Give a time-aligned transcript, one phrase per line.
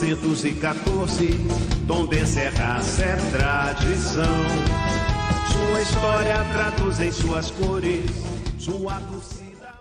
[0.00, 1.28] 1914,
[1.86, 4.24] Tom Benserraça é tradição.
[5.52, 8.10] Sua história traduz em suas cores,
[8.58, 9.74] sua torcida.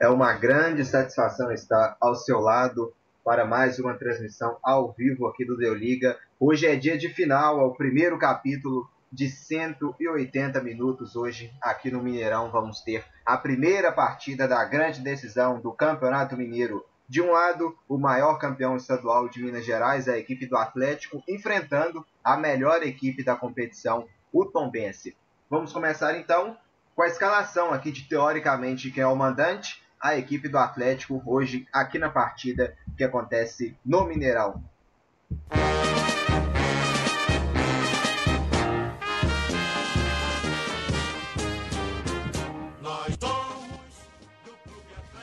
[0.00, 2.92] É uma grande satisfação estar ao seu lado
[3.24, 6.16] para mais uma transmissão ao vivo aqui do Deu Liga.
[6.38, 12.00] Hoje é dia de final, é o primeiro capítulo de 180 minutos hoje aqui no
[12.00, 12.48] Mineirão.
[12.52, 16.84] Vamos ter a primeira partida da grande decisão do Campeonato Mineiro.
[17.12, 22.06] De um lado, o maior campeão estadual de Minas Gerais, a equipe do Atlético, enfrentando
[22.24, 25.14] a melhor equipe da competição, o Tombense.
[25.50, 26.56] Vamos começar então
[26.96, 31.68] com a escalação aqui de teoricamente quem é o mandante, a equipe do Atlético hoje
[31.70, 34.64] aqui na partida que acontece no Mineirão.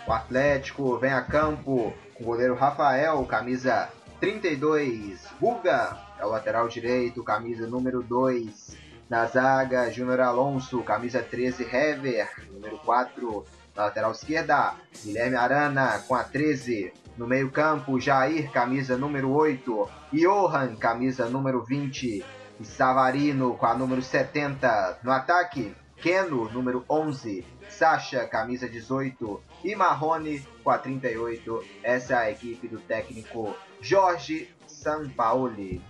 [0.10, 5.24] O Atlético vem a campo com o goleiro Rafael, camisa 32.
[5.40, 8.76] Guga é o lateral direito, camisa número 2.
[9.08, 11.64] Na zaga, Júnior Alonso, camisa 13.
[11.64, 13.46] Hever, número 4.
[13.76, 16.92] Na lateral esquerda, Guilherme Arana com a 13.
[17.16, 19.90] No meio-campo, Jair, camisa número 8.
[20.12, 22.26] Johan, camisa número 20.
[22.60, 25.02] E Savarino com a número 70.
[25.04, 27.46] No ataque, Keno, número 11.
[27.70, 31.64] Sacha, camisa 18 e Marrone com a 38.
[31.84, 35.82] Essa é a equipe do técnico Jorge Sampaoli.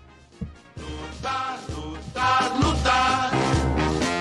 [0.77, 3.31] Lutar, lutar, lutar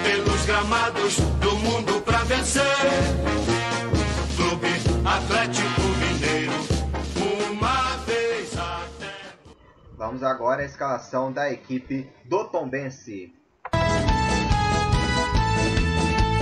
[0.02, 2.62] pelos gramados do mundo para vencer.
[4.36, 4.68] Clube
[5.04, 6.52] Atlético Mineiro,
[7.50, 9.34] uma vez até.
[9.97, 13.38] Vamos agora à escalação da equipe do Tombense.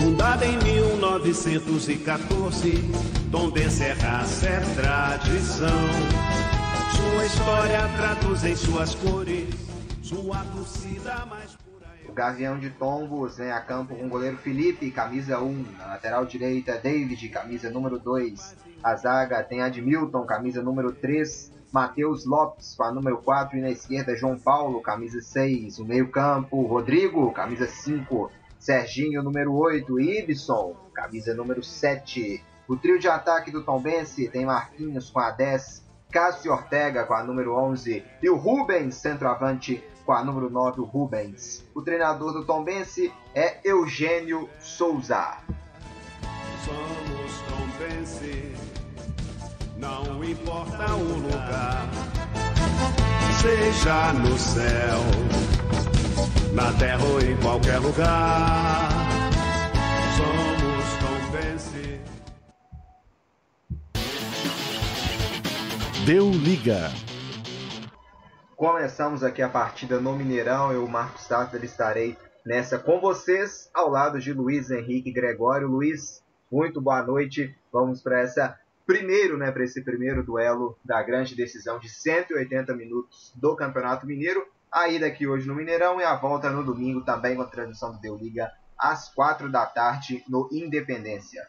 [0.06, 2.74] Fundada em 1914,
[3.32, 5.66] Tom Benserraça é tradição.
[6.94, 9.52] Sua história traduz em suas cores,
[10.02, 11.88] sua torcida mais pura.
[12.08, 15.64] O Gavião de Tombos vem a campo com o goleiro Felipe, camisa 1.
[15.76, 18.54] Na lateral direita, David, camisa número 2.
[18.84, 21.52] A zaga tem Admilton, camisa número 3.
[21.72, 25.80] Matheus Lopes com a número 4 e na esquerda João Paulo, camisa 6.
[25.80, 28.30] O meio-campo, Rodrigo, camisa 5.
[28.66, 32.42] Serginho, número 8, Ibson, camisa número 7.
[32.66, 37.22] O trio de ataque do Tombense tem Marquinhos com a 10, Cássio Ortega com a
[37.22, 41.64] número 11 e o Rubens, centroavante, com a número 9, o Rubens.
[41.76, 45.38] O treinador do Tombense é Eugênio Souza.
[46.64, 48.52] Somos Tombense,
[49.76, 51.88] não importa o lugar,
[53.40, 55.55] seja no céu
[56.52, 58.88] na terra ou em qualquer lugar.
[60.16, 62.00] Somos Tombense.
[66.06, 66.90] Deu liga.
[68.56, 70.72] Começamos aqui a partida no Mineirão.
[70.72, 75.68] Eu, Marcos Tátler, estarei nessa com vocês, ao lado de Luiz Henrique Gregório.
[75.68, 77.54] Luiz, muito boa noite.
[77.72, 83.32] Vamos para essa primeiro, né, para esse primeiro duelo da grande decisão de 180 minutos
[83.34, 84.46] do Campeonato Mineiro.
[84.76, 87.92] A ida aqui hoje no Mineirão e a volta no domingo também com a transmissão
[87.92, 91.48] do Deu Liga às quatro da tarde no Independência.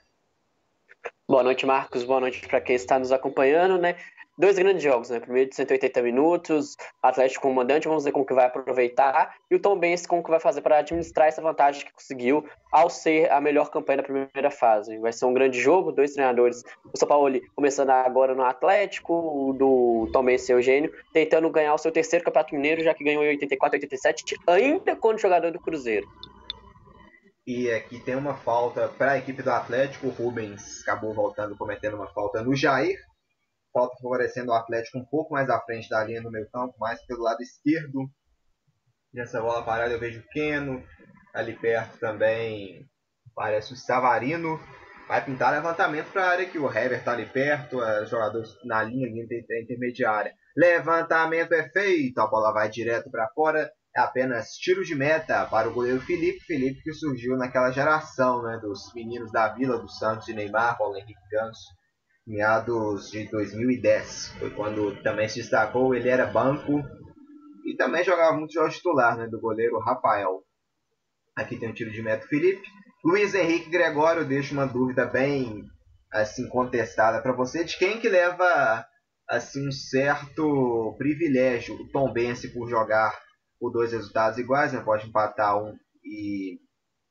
[1.27, 2.05] Boa noite, Marcos.
[2.05, 3.97] Boa noite para quem está nos acompanhando, né?
[4.39, 5.19] Dois grandes jogos, né?
[5.19, 9.55] Primeiro de 180 minutos, Atlético com o mandante, vamos ver como que vai aproveitar, e
[9.55, 13.31] o Tom Benz como que vai fazer para administrar essa vantagem que conseguiu ao ser
[13.31, 14.99] a melhor campanha da primeira fase.
[14.99, 19.53] Vai ser um grande jogo, dois treinadores, o São Paulo começando agora no Atlético, o
[19.53, 23.23] do Tom Benz e Eugênio, tentando ganhar o seu terceiro campeonato mineiro, já que ganhou
[23.23, 26.07] em 84, 87, ainda quando jogador do Cruzeiro.
[27.47, 30.07] E aqui tem uma falta para a equipe do Atlético.
[30.07, 32.99] O Rubens acabou voltando, cometendo uma falta no Jair
[33.77, 36.99] falta favorecendo o Atlético um pouco mais à frente da linha no meio campo, mais
[37.05, 38.09] pelo lado esquerdo.
[39.13, 40.83] Nessa bola parada eu vejo o Keno,
[41.31, 42.89] ali perto também
[43.35, 44.59] parece o Savarino.
[45.07, 48.81] Vai pintar levantamento para a área que o Hever está ali perto, é, jogadores na
[48.81, 49.25] linha, linha
[49.61, 50.33] intermediária.
[50.55, 53.71] Levantamento é feito, a bola vai direto para fora.
[53.95, 56.39] É apenas tiro de meta para o goleiro Felipe.
[56.45, 60.97] Felipe que surgiu naquela geração né, dos meninos da Vila, do Santos e Neymar, Paulo
[60.97, 61.76] Henrique Ganso
[62.27, 64.33] meados de 2010.
[64.39, 66.83] Foi quando também se destacou, ele era banco
[67.65, 70.43] e também jogava muito jogos titular, né, do goleiro Rafael.
[71.35, 72.67] Aqui tem o tiro de meta Felipe.
[73.03, 75.63] Luiz Henrique Gregório deixa uma dúvida bem
[76.11, 78.85] assim contestada para você de quem que leva
[79.29, 83.17] assim um certo privilégio o Tom Bense por jogar
[83.59, 84.81] por dois resultados iguais, né?
[84.81, 85.73] Pode empatar um
[86.03, 86.59] e,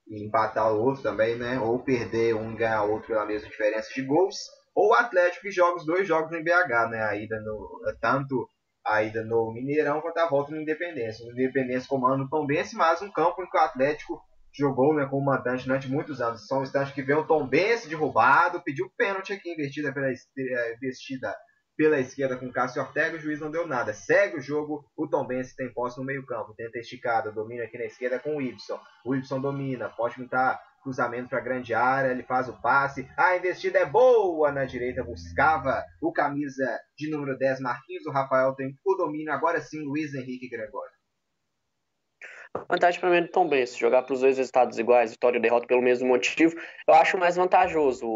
[0.09, 1.59] e empatar o outro também, né?
[1.61, 4.37] Ou perder um e ganhar outro pela mesma diferença de gols
[4.77, 7.03] ou o Atlético que joga os dois jogos em BH, né?
[7.03, 8.47] A ida no, tanto
[8.85, 11.27] a ida no Mineirão quanto a volta no Independência.
[11.27, 14.21] O Independência comanda o Tom Bense, mas um campo em que o Atlético
[14.53, 16.47] jogou né, como mandante durante muitos anos.
[16.47, 21.35] São instantes que vê o Tom Bense derrubado, pediu pênalti aqui, investida pela, eh, investida
[21.77, 23.93] pela esquerda com Cássio Ortega, o juiz não deu nada.
[23.93, 27.77] Segue o jogo, o Tom Benz tem posse no meio campo, tenta esticada, domina aqui
[27.77, 28.79] na esquerda com o Ibson.
[29.05, 33.09] O Ibson domina, pode pintar cruzamento para a grande área, ele faz o passe.
[33.17, 38.07] A investida é boa na direita, buscava o camisa de número 10, Marquinhos.
[38.07, 40.95] O Rafael tem o domínio, agora sim, Luiz Henrique Gregório.
[42.71, 45.43] Vantagem para mim é do Tom Benz, jogar para os dois resultados iguais, vitória e
[45.43, 46.55] derrota pelo mesmo motivo,
[46.89, 48.07] eu acho mais vantajoso.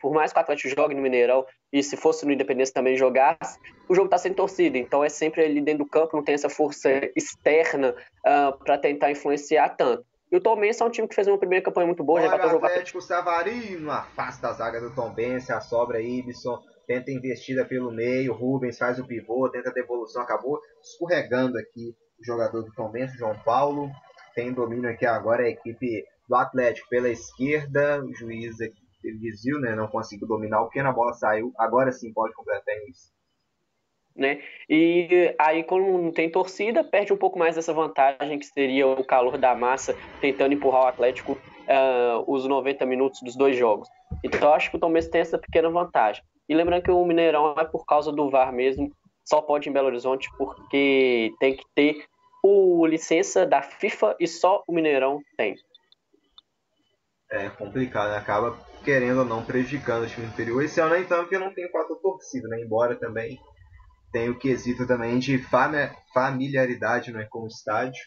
[0.00, 3.58] Por mais que o Atlético jogue no Mineirão e se fosse no Independência também jogasse,
[3.88, 6.48] o jogo está sem torcida, então é sempre ali dentro do campo, não tem essa
[6.48, 7.94] força externa uh,
[8.24, 10.06] ah, para tentar influenciar tanto.
[10.34, 12.20] E o Tom Benz é um time que fez uma primeira campanha muito boa.
[12.20, 12.56] Olha já o.
[12.56, 18.34] Atlético Savarino afasta a zaga do Tom Benz, a sobra Ibson, tenta investida pelo meio,
[18.34, 23.12] Rubens faz o pivô, tenta a devolução, acabou escorregando aqui o jogador do Tom Benz,
[23.12, 23.88] João Paulo.
[24.34, 29.60] Tem domínio aqui agora a equipe do Atlético pela esquerda, o juiz aqui, ele desviou,
[29.60, 33.14] né, não conseguiu dominar o que na bola saiu, agora sim pode completar isso
[34.16, 34.40] né?
[34.68, 39.04] E aí, quando não tem torcida, perde um pouco mais dessa vantagem que seria o
[39.04, 43.88] calor da massa tentando empurrar o Atlético uh, os 90 minutos dos dois jogos.
[44.22, 46.22] Então, eu acho que o Tom tem essa pequena vantagem.
[46.48, 48.92] E lembrando que o Mineirão é por causa do VAR mesmo,
[49.24, 52.04] só pode em Belo Horizonte porque tem que ter
[52.42, 55.56] o licença da FIFA e só o Mineirão tem.
[57.30, 58.18] É complicado, né?
[58.18, 60.62] acaba querendo ou não prejudicando o time inferior.
[60.62, 62.60] Esse ano, então, porque não tem quatro torcida, né?
[62.60, 63.40] Embora também
[64.14, 65.44] tem o quesito também de
[66.14, 68.00] familiaridade né, com o estádio,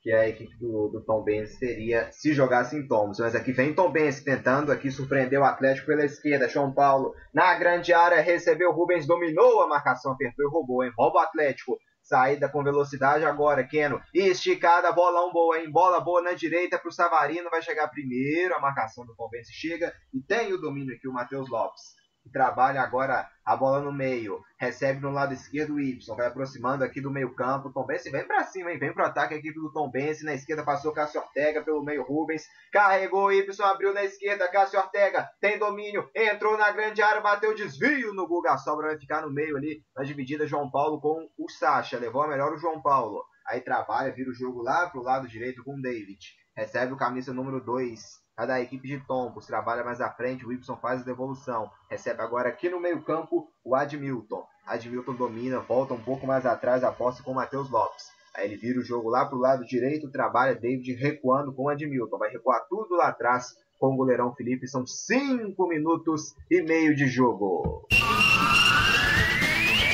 [0.00, 3.18] que a equipe do, do Tom Benz teria se jogasse em Thomas.
[3.18, 6.48] Mas aqui vem Tom Benz tentando aqui surpreender o Atlético pela esquerda.
[6.48, 10.92] João Paulo na grande área recebeu Rubens, dominou a marcação, apertou e roubou, hein?
[10.96, 11.76] Rouba o Atlético.
[12.00, 14.00] Saída com velocidade agora, Keno.
[14.14, 15.68] Esticada, bolão boa, hein?
[15.68, 17.50] Bola boa na direita para o Savarino.
[17.50, 18.54] Vai chegar primeiro.
[18.54, 22.82] A marcação do Tom Benz chega e tem o domínio aqui o Matheus Lopes trabalha
[22.82, 27.10] agora a bola no meio, recebe no lado esquerdo o Y, vai aproximando aqui do
[27.10, 28.78] meio campo, Tom Bense vem para cima, hein?
[28.78, 32.02] vem pro ataque a equipe do Tom Bense, na esquerda passou Cássio Ortega, pelo meio
[32.02, 37.20] Rubens, carregou o Y, abriu na esquerda, Cássio Ortega, tem domínio, entrou na grande área,
[37.20, 41.28] bateu desvio no Guga, sobra vai ficar no meio ali, na dividida João Paulo com
[41.38, 45.02] o Sacha, levou a melhor o João Paulo, aí trabalha, vira o jogo lá pro
[45.02, 46.18] lado direito com o David,
[46.56, 50.52] recebe o camisa número 2, a da equipe de Tombos trabalha mais à frente, o
[50.52, 51.70] Y faz a devolução.
[51.88, 54.44] Recebe agora aqui no meio campo o Admilton.
[54.66, 58.12] Admilton domina, volta um pouco mais atrás, aposta com o Matheus Lopes.
[58.34, 61.68] Aí ele vira o jogo lá para o lado direito, trabalha David recuando com o
[61.68, 62.18] Admilton.
[62.18, 64.66] Vai recuar tudo lá atrás com o goleirão Felipe.
[64.66, 67.86] São 5 minutos e meio de jogo.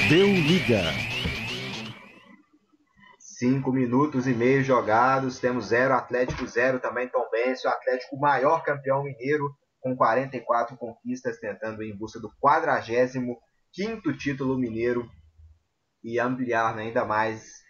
[0.09, 1.20] Deu liga.
[3.41, 8.63] 5 minutos e meio jogados, temos 0 Atlético 0 também Tom Benz, o Atlético maior
[8.63, 13.41] campeão mineiro com 44 conquistas, tentando ir em busca do 45
[14.19, 15.09] título mineiro
[16.05, 17.63] e ampliar né, ainda mais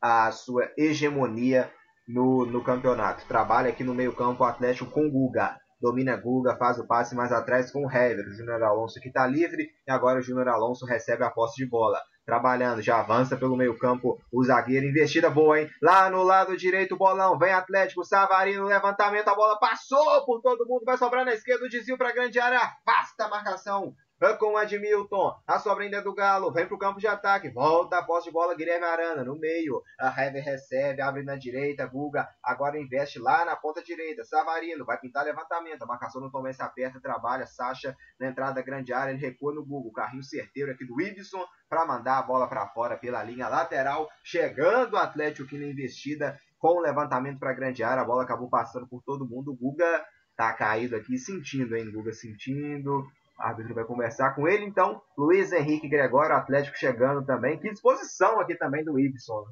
[0.00, 1.70] a sua hegemonia
[2.08, 3.26] no, no campeonato.
[3.26, 5.58] Trabalha aqui no meio campo o Atlético com Guga.
[5.78, 8.26] Domina Guga, faz o passe mais atrás com o Hever.
[8.26, 11.68] O Júnior Alonso que está livre e agora o Júnior Alonso recebe a posse de
[11.68, 15.70] bola trabalhando, já avança pelo meio campo o zagueiro, investida boa, hein?
[15.80, 20.84] Lá no lado direito, bolão, vem Atlético, Savarino, levantamento, a bola passou por todo mundo,
[20.84, 23.94] vai sobrar na esquerda, o desvio para grande área, afasta a marcação
[24.38, 25.32] com Admilton.
[25.46, 26.52] A sobra ainda é do Galo.
[26.52, 27.48] Vem para o campo de ataque.
[27.50, 28.54] Volta a posse de bola.
[28.54, 29.82] Guilherme Arana no meio.
[29.98, 31.00] A Hever recebe.
[31.00, 31.86] Abre na direita.
[31.86, 34.24] Guga agora investe lá na ponta direita.
[34.24, 35.82] Savarino vai pintar levantamento.
[35.82, 37.00] A marcação no Tomé se aperta.
[37.00, 37.46] Trabalha.
[37.46, 39.12] Sacha na entrada da grande área.
[39.12, 39.88] Ele recua no Guga.
[39.88, 44.08] O carrinho certeiro aqui do Ibson para mandar a bola para fora pela linha lateral.
[44.24, 48.02] Chegando o Atlético aqui na investida com o levantamento para grande área.
[48.02, 49.52] A bola acabou passando por todo mundo.
[49.52, 50.04] O Guga
[50.36, 51.90] tá caído aqui sentindo, hein?
[51.90, 53.06] Guga sentindo.
[53.38, 55.00] O árbitro vai conversar com ele, então.
[55.16, 57.58] Luiz Henrique Gregório, Atlético chegando também.
[57.58, 59.44] Que disposição aqui também do Ibson.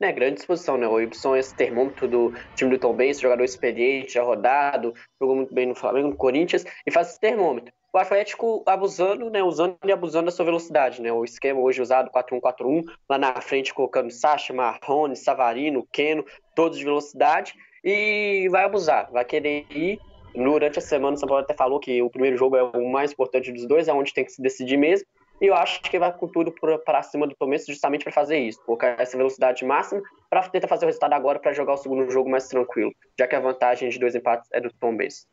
[0.00, 0.86] É, grande disposição, né?
[0.86, 5.34] O Ibson é esse termômetro do time do Tom Benz, jogador experiente, já rodado, jogou
[5.34, 7.72] muito bem no Flamengo, no Corinthians, e faz esse termômetro.
[7.92, 9.42] O Atlético abusando, né?
[9.42, 11.12] Usando e abusando da sua velocidade, né?
[11.12, 16.24] O esquema hoje usado 4-1-4-1, lá na frente colocando Sacha, Marrone, Savarino, Keno,
[16.54, 19.98] todos de velocidade, e vai abusar, vai querer ir
[20.34, 23.12] Durante a semana, o São Paulo até falou que o primeiro jogo é o mais
[23.12, 25.06] importante dos dois, é onde tem que se decidir mesmo.
[25.40, 26.52] E eu acho que vai com tudo
[26.84, 30.84] para cima do começo, justamente para fazer isso, colocar essa velocidade máxima para tentar fazer
[30.84, 33.98] o resultado agora para jogar o segundo jogo mais tranquilo, já que a vantagem de
[33.98, 35.26] dois empates é do Benz.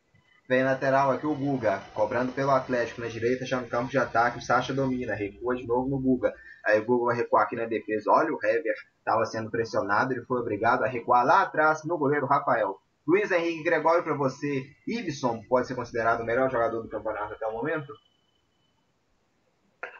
[0.47, 4.37] Vem lateral aqui o Guga, cobrando pelo Atlético na direita, já no campo de ataque,
[4.37, 6.31] o Sacha domina, recua de novo no Guga.
[6.63, 8.11] Aí o Google vai recuar aqui na defesa.
[8.11, 12.27] Olha, o Hever estava sendo pressionado, ele foi obrigado a recuar lá atrás no goleiro
[12.27, 12.75] Rafael.
[13.07, 17.45] Luiz Henrique Gregório, para você, Ibson pode ser considerado o melhor jogador do campeonato até
[17.45, 17.93] o momento?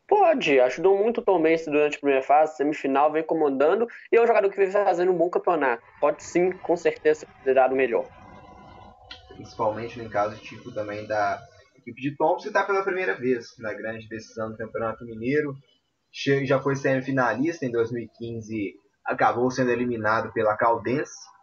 [0.07, 4.21] Pode, ajudou muito o Tom Benz durante a primeira fase, semifinal, vem comandando e é
[4.21, 5.83] um jogador que vem fazendo um bom campeonato.
[6.00, 8.07] Pode sim, com certeza, ser considerado o melhor.
[9.35, 11.39] Principalmente no caso tipo também da
[11.77, 15.55] equipe de Tom, que está pela primeira vez na grande decisão do Campeonato Mineiro.
[16.43, 21.35] Já foi semifinalista em 2015, acabou sendo eliminado pela Caldense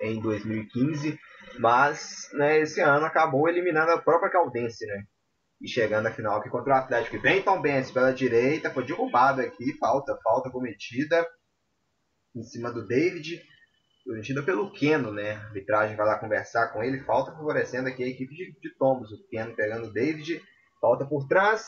[0.00, 1.18] em 2015,
[1.58, 5.04] mas né, esse ano acabou eliminando a própria Caldense, né?
[5.60, 7.20] E chegando à final aqui contra o Atlético.
[7.20, 11.26] Vem Tom Benz pela direita, foi derrubado aqui, falta, falta cometida
[12.34, 13.40] em cima do David,
[14.04, 15.32] cometida pelo Keno, né?
[15.32, 19.10] A arbitragem vai lá conversar com ele, falta favorecendo aqui a equipe de, de Tombos,
[19.12, 20.42] o Keno pegando o David,
[20.80, 21.64] falta por trás,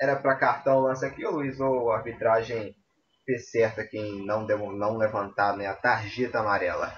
[0.00, 2.74] era para cartão o lance aqui, o Luiz, ou a arbitragem
[3.24, 6.92] fez certo quem não, não levantar né, a tarjeta amarela?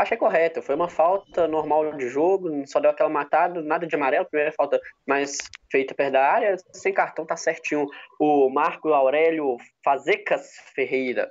[0.00, 4.24] Achei correto, foi uma falta normal de jogo, só deu aquela matada, nada de amarelo,
[4.24, 5.36] primeira falta mais
[5.70, 7.84] feita perto da área, sem cartão tá certinho.
[8.18, 11.30] O Marco Aurélio Fazecas Ferreira.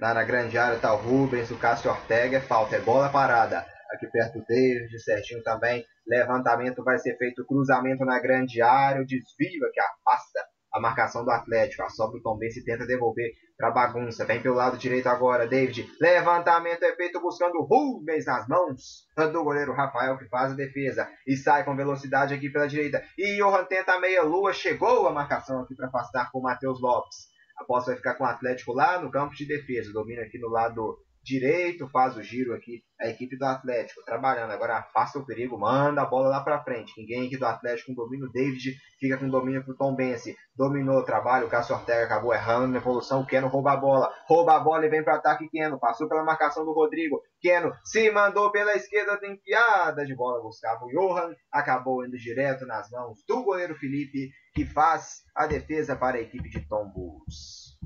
[0.00, 3.66] Lá na grande área tá o Rubens, o Cássio Ortega, é falta, é bola parada.
[3.92, 5.84] Aqui perto David, certinho também.
[6.06, 10.40] Levantamento vai ser feito, cruzamento na grande área, o desvio aqui afasta
[10.72, 11.82] a marcação do Atlético.
[11.82, 14.24] A sobra do Tom Bense tenta devolver para bagunça.
[14.24, 15.90] Vem pelo lado direito agora, David.
[16.00, 21.36] Levantamento é feito buscando Rubens nas mãos do goleiro Rafael que faz a defesa e
[21.36, 23.02] sai com velocidade aqui pela direita.
[23.18, 26.80] E Johan tenta a meia lua, chegou a marcação aqui para afastar com o Matheus
[26.80, 27.28] Lopes.
[27.58, 29.92] A posse vai ficar com o Atlético lá no campo de defesa.
[29.92, 34.50] Domina aqui no lado direito, faz o giro aqui a equipe do Atlético trabalhando.
[34.50, 36.92] Agora afasta o perigo, manda a bola lá para frente.
[36.96, 38.30] Ninguém aqui do Atlético com domínio.
[38.30, 40.36] David fica com domínio pro Tom Bense.
[40.54, 43.24] Dominou o trabalho, o Cássio Ortega acabou errando na evolução.
[43.24, 45.48] Keno rouba a bola, rouba a bola e vem para ataque.
[45.48, 47.22] Keno passou pela marcação do Rodrigo.
[47.40, 50.42] Keno se mandou pela esquerda, tem piada de bola.
[50.42, 55.96] Buscava o Johan, acabou indo direto nas mãos do goleiro Felipe, que faz a defesa
[55.96, 57.78] para a equipe de Tombos.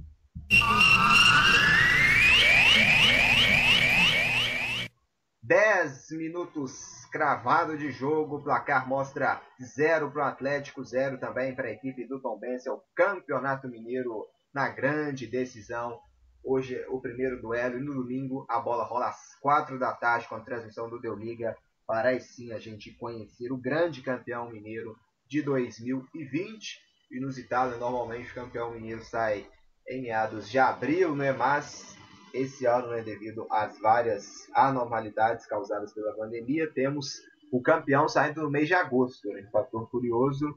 [5.46, 11.68] 10 minutos cravado de jogo, o placar mostra 0 para o Atlético, 0 também para
[11.68, 16.00] a equipe do Tom Benz, é o Campeonato Mineiro na grande decisão.
[16.42, 20.34] Hoje o primeiro duelo e no domingo a bola rola às 4 da tarde com
[20.34, 21.54] a transmissão do Deu Liga
[21.86, 24.96] para aí sim a gente conhecer o grande campeão mineiro
[25.28, 26.80] de 2020.
[27.12, 29.46] Inusitado, normalmente o campeão mineiro sai
[29.86, 31.32] em meados de abril, né?
[31.32, 31.98] mas
[32.34, 38.50] esse ano, né, devido às várias anormalidades causadas pela pandemia, temos o campeão saindo no
[38.50, 39.28] mês de agosto.
[39.28, 39.48] Né?
[39.52, 40.52] Fator curioso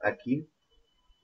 [0.00, 0.46] aqui.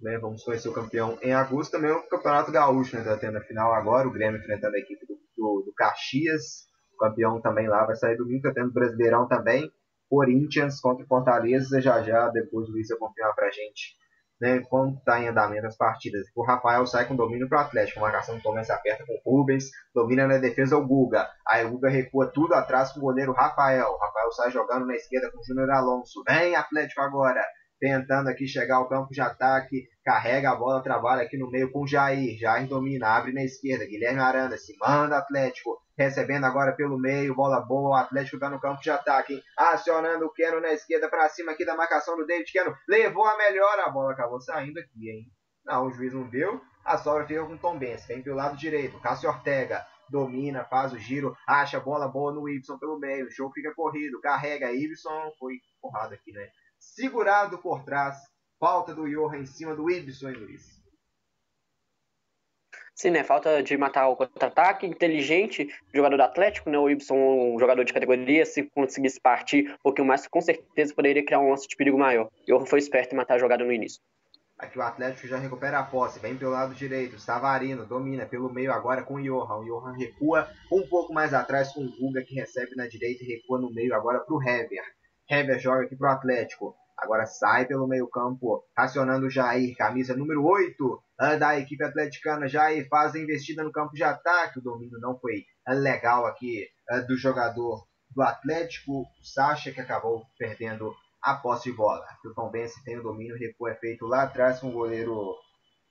[0.01, 0.19] Né?
[0.19, 1.73] Vamos conhecer o campeão em agosto.
[1.73, 3.19] Também o Campeonato Gaúcho está né?
[3.19, 4.09] tendo a final agora.
[4.09, 6.67] O Grêmio enfrentando a equipe do, do, do Caxias.
[6.95, 8.39] O campeão também lá vai sair domingo.
[8.39, 9.71] Está tendo o Brasileirão também.
[10.09, 11.79] Corinthians contra Fortaleza.
[11.83, 14.03] Já já, depois o Luiz vai confirmar para a gente
[14.41, 16.27] né, quando está em andamento as partidas.
[16.35, 19.37] O Rafael sai com domínio para o Atlético, marcação do Tomé se aperta com o
[19.37, 21.29] Rubens, domina na defesa o Guga.
[21.47, 23.89] Aí o Guga recua tudo atrás com o goleiro Rafael.
[23.89, 26.23] O Rafael sai jogando na esquerda com o Júnior Alonso.
[26.29, 27.45] Vem Atlético agora,
[27.85, 31.87] tentando aqui chegar ao campo de ataque, carrega a bola, trabalha aqui no meio com
[31.87, 32.39] Jair.
[32.39, 33.85] Jair domina, abre na esquerda.
[33.85, 38.59] Guilherme Aranda se manda Atlético recebendo agora pelo meio, bola boa, o Atlético está no
[38.59, 39.43] campo de ataque, hein?
[39.57, 43.37] acionando o Keno na esquerda para cima aqui da marcação do David Keno, levou a
[43.37, 45.27] melhor, a bola acabou saindo aqui, hein?
[45.65, 48.99] Não, o juiz não deu, a sobra fica com Tom Benz, vem pelo lado direito,
[48.99, 53.31] Cássio Ortega, domina, faz o giro, acha a bola boa no Ibson pelo meio, o
[53.31, 56.49] jogo fica corrido, carrega Ibson, foi porrada aqui, né?
[56.95, 58.23] Segurado por trás,
[58.61, 60.81] falta do Johan em cima do Ibson, hein, Luiz?
[62.95, 63.25] Sim, né?
[63.25, 66.79] Falta de matar o contra-ataque, inteligente, jogador do Atlético, né?
[66.79, 71.27] O Ibson, um jogador de categoria, se conseguisse partir um pouquinho mais, com certeza poderia
[71.27, 72.31] criar um lance de perigo maior.
[72.49, 74.01] O foi esperto em matar a jogada no início.
[74.57, 78.71] Aqui o Atlético já recupera a posse, vem pelo lado direito, Savarino domina pelo meio
[78.71, 79.57] agora com o Johan.
[79.57, 83.27] O Johan recua um pouco mais atrás com o Guga que recebe na direita e
[83.27, 84.85] recua no meio agora para o Hever.
[85.29, 86.84] Hever joga aqui para o Atlético.
[87.05, 91.03] Agora sai pelo meio campo, racionando o Jair, camisa número 8
[91.39, 92.49] da equipe atleticana.
[92.49, 94.59] Jair faz a investida no campo de ataque.
[94.59, 100.25] O domínio não foi legal aqui eh, do jogador do Atlético, o Sacha, que acabou
[100.39, 102.07] perdendo a posse de bola.
[102.25, 105.35] O Tom Bense tem o domínio, recuo é feito lá atrás com o goleiro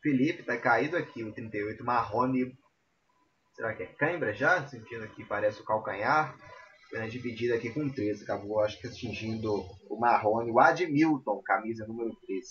[0.01, 2.57] Felipe, tá caído aqui, o 38, Marrone.
[3.55, 4.65] Será que é cãibra já?
[4.65, 6.35] Sentindo aqui, parece o calcanhar
[6.93, 8.23] né, dividida aqui com 13.
[8.23, 12.45] Acabou, acho que atingindo o Marrone, o Admilton, camisa número 3.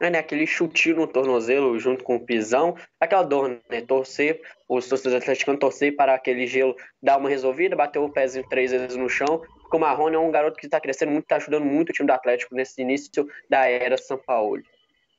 [0.00, 5.22] né, aquele chutinho no tornozelo junto com o pisão, aquela dor, né, torcer, os torcedores
[5.22, 9.42] atleticanos torcer para aquele gelo dar uma resolvida, bateu o pezinho três vezes no chão,
[9.60, 12.06] porque o Marrone é um garoto que está crescendo muito, está ajudando muito o time
[12.06, 14.62] do Atlético nesse início da era São Paulo.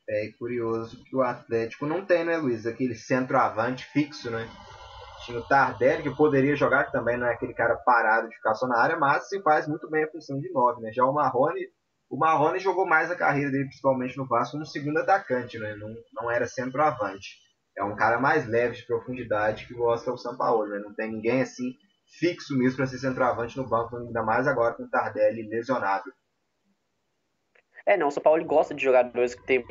[0.09, 4.49] É curioso que o Atlético não tem, né, Luiz, aquele centroavante fixo, né?
[5.25, 8.53] Tinha o Tardelli, que poderia jogar, que também não é aquele cara parado de ficar
[8.55, 10.91] só na área, mas se faz muito bem a função de 9, né?
[10.91, 11.61] Já o Marrone,
[12.09, 15.75] o Marrone jogou mais a carreira dele, principalmente no Vasco, como segundo atacante, né?
[15.75, 17.37] Não, não era centroavante.
[17.77, 20.79] É um cara mais leve de profundidade que gosta São Paulo, né?
[20.79, 21.73] Não tem ninguém assim
[22.19, 26.11] fixo mesmo para ser centroavante no banco, ainda mais agora com o Tardelli lesionado.
[27.85, 29.65] É, não, o São Paulo gosta de jogadores que têm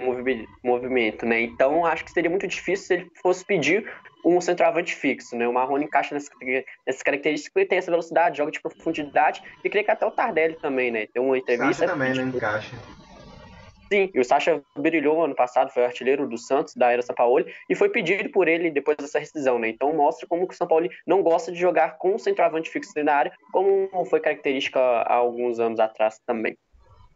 [0.62, 1.40] movimento, né?
[1.40, 3.90] Então acho que seria muito difícil se ele fosse pedir
[4.24, 5.48] um centroavante fixo, né?
[5.48, 6.30] O Marrone encaixa nessas,
[6.86, 10.56] nessas características, ele tem essa velocidade, joga de profundidade, e creio que até o Tardelli
[10.56, 11.06] também, né?
[11.06, 11.86] Tem uma entrevista.
[11.86, 12.22] Sacha também, né?
[12.22, 12.76] Encaixa.
[13.92, 17.44] Sim, e o Sacha brilhou ano passado, foi artilheiro do Santos, da era São Paulo,
[17.68, 19.68] e foi pedido por ele depois dessa rescisão, né?
[19.68, 22.92] Então mostra como que o São Paulo não gosta de jogar com um centroavante fixo
[23.02, 26.56] na área, como foi característica há alguns anos atrás também.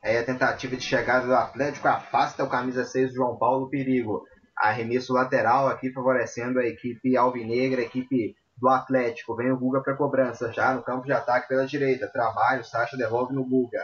[0.05, 4.23] Aí a tentativa de chegada do Atlético afasta o camisa 6 do João Paulo perigo
[4.55, 9.35] arremesso lateral aqui favorecendo a equipe alvinegra, a equipe do Atlético.
[9.35, 12.07] Vem o Guga para cobrança já no campo de ataque pela direita.
[12.07, 13.83] Trabalho, Sacha devolve no Guga.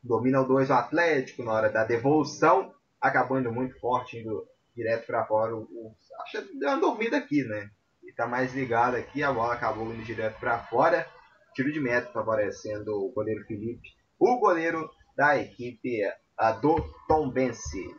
[0.00, 2.72] Domina o 2 o Atlético na hora da devolução.
[3.00, 5.56] Acabou indo muito forte, indo direto para fora.
[5.56, 7.68] O, o Sacha deu uma dormida aqui, né?
[8.04, 9.24] E tá mais ligado aqui.
[9.24, 11.04] A bola acabou indo direto para fora.
[11.52, 13.88] Tiro de meta favorecendo o goleiro Felipe.
[14.18, 16.02] O goleiro da equipe
[16.60, 16.76] do
[17.08, 17.94] Tom Bense.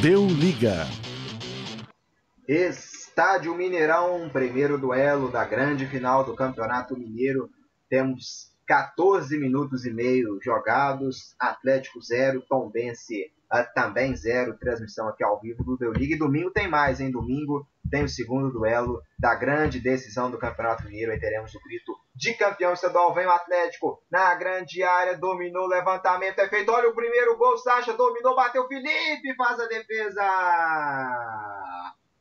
[0.00, 0.86] Deu liga.
[2.48, 7.50] Estádio Mineirão, primeiro duelo da grande final do Campeonato Mineiro.
[7.88, 15.40] Temos 14 minutos e meio jogados, Atlético 0, Tombense uh, também 0, transmissão aqui ao
[15.40, 16.14] vivo do Deu Liga.
[16.14, 17.10] E domingo tem mais, hein?
[17.10, 21.12] Domingo tem o segundo duelo da grande decisão do Campeonato Mineiro.
[21.12, 23.12] Aí teremos o grito de campeão estadual.
[23.12, 26.70] Vem o Atlético na grande área, dominou, levantamento é feito.
[26.70, 30.22] Olha o primeiro gol, Sacha dominou, bateu Felipe, faz a defesa.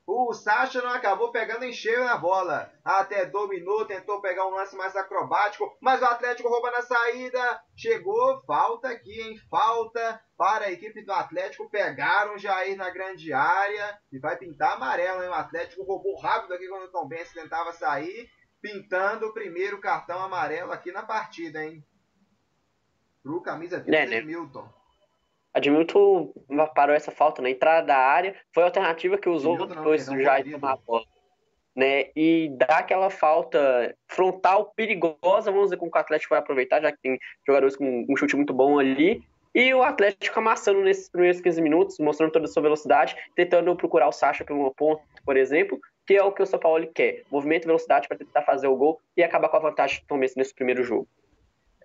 [0.05, 2.69] O Sacha não acabou pegando em cheio na bola.
[2.83, 7.61] Até dominou, tentou pegar um lance mais acrobático, mas o Atlético rouba na saída.
[7.75, 9.37] Chegou, falta aqui, hein?
[9.49, 11.69] Falta para a equipe do Atlético.
[11.69, 15.29] Pegaram Jair na grande área e vai pintar amarelo, hein?
[15.29, 18.29] O Atlético roubou rápido aqui quando o Tom Benz tentava sair
[18.63, 21.83] pintando o primeiro cartão amarelo aqui na partida, hein?
[23.21, 24.21] Pro camisa 30, é, né?
[24.21, 24.67] Milton.
[25.53, 26.33] Admilton
[26.73, 30.19] parou essa falta na entrada da área, foi a alternativa que usou Edmilton depois do
[30.19, 31.05] Jair tomar a bola.
[31.75, 36.91] Né, e dá aquela falta frontal perigosa, vamos ver como o Atlético vai aproveitar, já
[36.91, 39.23] que tem jogadores com um chute muito bom ali.
[39.55, 44.07] E o Atlético amassando nesses primeiros 15 minutos, mostrando toda a sua velocidade, tentando procurar
[44.07, 47.23] o Sacha pelo ponto, por exemplo, que é o que o São Paulo quer.
[47.31, 50.17] Movimento e velocidade para tentar fazer o gol e acabar com a vantagem do Tom
[50.17, 51.07] nesse primeiro jogo.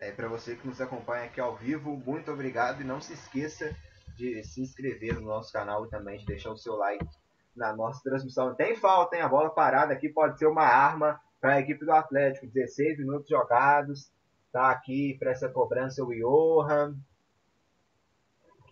[0.01, 3.75] É, para você que nos acompanha aqui ao vivo, muito obrigado e não se esqueça
[4.17, 7.05] de se inscrever no nosso canal e também de deixar o seu like
[7.55, 8.55] na nossa transmissão.
[8.55, 9.23] Tem falta, hein?
[9.23, 12.47] A bola parada aqui pode ser uma arma para a equipe do Atlético.
[12.47, 14.11] 16 minutos jogados.
[14.53, 16.97] Tá aqui para essa cobrança o Johan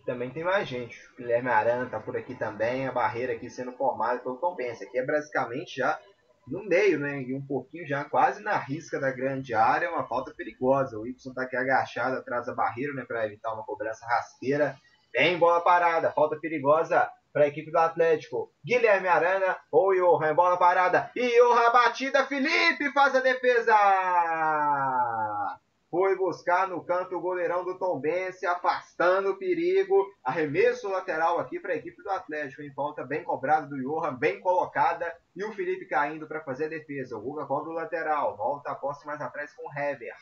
[0.07, 0.97] também tem mais gente.
[1.13, 2.87] O Guilherme Arana tá por aqui também.
[2.87, 4.81] A barreira aqui sendo formada pelo Tom Benz.
[4.81, 5.99] Aqui é basicamente já
[6.47, 7.21] no meio, né?
[7.21, 9.91] E um pouquinho já quase na risca da grande área.
[9.91, 10.97] Uma falta perigosa.
[10.97, 13.03] O Y tá aqui agachado atrás da barreira, né?
[13.05, 14.77] Para evitar uma cobrança rasteira.
[15.11, 16.09] Tem bola parada.
[16.13, 18.49] Falta perigosa para a equipe do Atlético.
[18.65, 20.33] Guilherme Arana ou Johan.
[20.33, 21.11] Bola parada.
[21.13, 22.25] Johan batida.
[22.25, 23.75] Felipe faz a defesa
[25.89, 30.05] foi buscar no canto o goleirão do Tombense, afastando o perigo.
[30.23, 34.39] Arremesso lateral aqui para a equipe do Atlético, em falta bem cobrada do Johan, bem
[34.41, 35.13] colocada.
[35.35, 37.17] E o Felipe caindo para fazer a defesa.
[37.17, 40.15] O Guga cobra o lateral, volta a posse mais atrás com o Hever.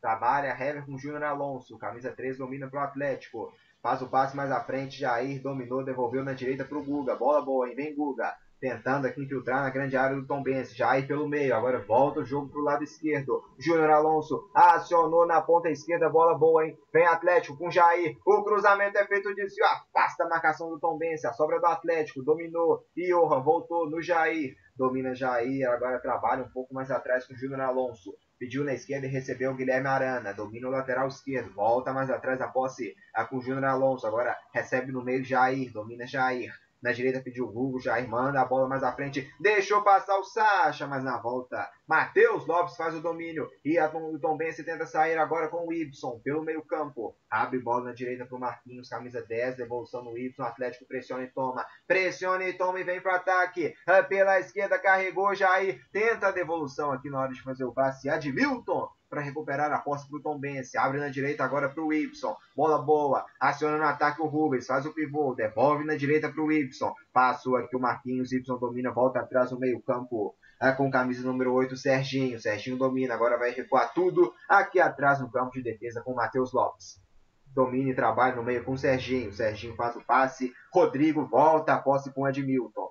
[0.00, 3.52] Trabalha Hever com o Júnior Alonso, camisa 3 domina para o Atlético.
[3.80, 7.14] Faz o passe mais à frente, Jair dominou, devolveu na direita para o Guga.
[7.14, 7.76] Bola boa, hein?
[7.76, 10.40] Vem Guga tentando aqui infiltrar na grande área do Tom
[10.72, 15.40] já aí pelo meio, agora volta o jogo pro lado esquerdo, Júnior Alonso acionou na
[15.40, 19.64] ponta esquerda, bola boa, hein, vem Atlético com Jair, o cruzamento é feito de desvio,
[19.64, 24.54] afasta a marcação do Tom Benz, a sobra do Atlético, dominou, Johan voltou no Jair,
[24.76, 29.10] domina Jair, agora trabalha um pouco mais atrás com Júnior Alonso, pediu na esquerda e
[29.10, 32.94] recebeu o Guilherme Arana, domina o lateral esquerdo, volta mais atrás a posse.
[33.14, 37.46] A com o Júnior Alonso, agora recebe no meio Jair, domina Jair, Na direita pediu
[37.46, 39.32] o Hugo, Jair manda a bola mais à frente.
[39.38, 41.70] Deixou passar o Sacha, mas na volta.
[41.86, 43.48] Matheus Lopes faz o domínio.
[43.64, 47.16] E a Tom, o Tom tenta sair agora com o Ibson pelo meio campo.
[47.30, 49.56] Abre bola na direita para o Marquinhos, camisa 10.
[49.56, 50.42] Devolução no Ibson.
[50.42, 51.64] Atlético pressiona e toma.
[51.86, 53.74] Pressiona e toma e vem para ataque.
[54.08, 55.80] Pela esquerda carregou Jair.
[55.92, 58.08] Tenta a devolução aqui na hora de fazer o passe.
[58.08, 60.78] Admilton para recuperar a posse para o Tom Bense.
[60.78, 62.10] Abre na direita agora para o Y.
[62.56, 63.26] Bola boa.
[63.38, 64.66] Aciona no ataque o Rubens.
[64.66, 65.34] Faz o pivô.
[65.34, 66.70] Devolve na direita para o Y.
[67.12, 68.32] Passou aqui o Marquinhos.
[68.32, 68.90] Y domina.
[68.90, 70.34] Volta atrás no meio campo.
[70.58, 72.40] É, com camisa número 8, Serginho.
[72.40, 73.12] Serginho domina.
[73.12, 76.98] Agora vai recuar tudo aqui atrás no campo de defesa com o Matheus Lopes.
[77.48, 79.30] Domina e trabalha no meio com o Serginho.
[79.30, 80.54] Serginho faz o passe.
[80.72, 82.88] Rodrigo volta a posse com o Edmilton.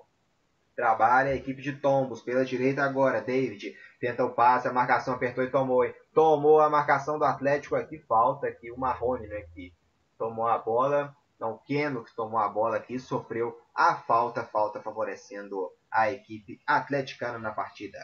[0.76, 3.20] Trabalha a equipe de Tombos pela direita agora.
[3.20, 5.84] David tenta o passe, a marcação apertou e tomou.
[6.14, 7.98] Tomou a marcação do Atlético aqui.
[7.98, 9.42] Falta aqui o Marrone, né?
[9.54, 9.74] Que
[10.18, 11.16] tomou a bola.
[11.40, 14.44] Não, Keno que tomou a bola aqui sofreu a falta.
[14.44, 17.98] Falta favorecendo a equipe atleticana na partida.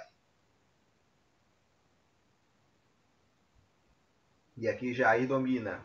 [4.57, 5.85] E aqui Jair domina.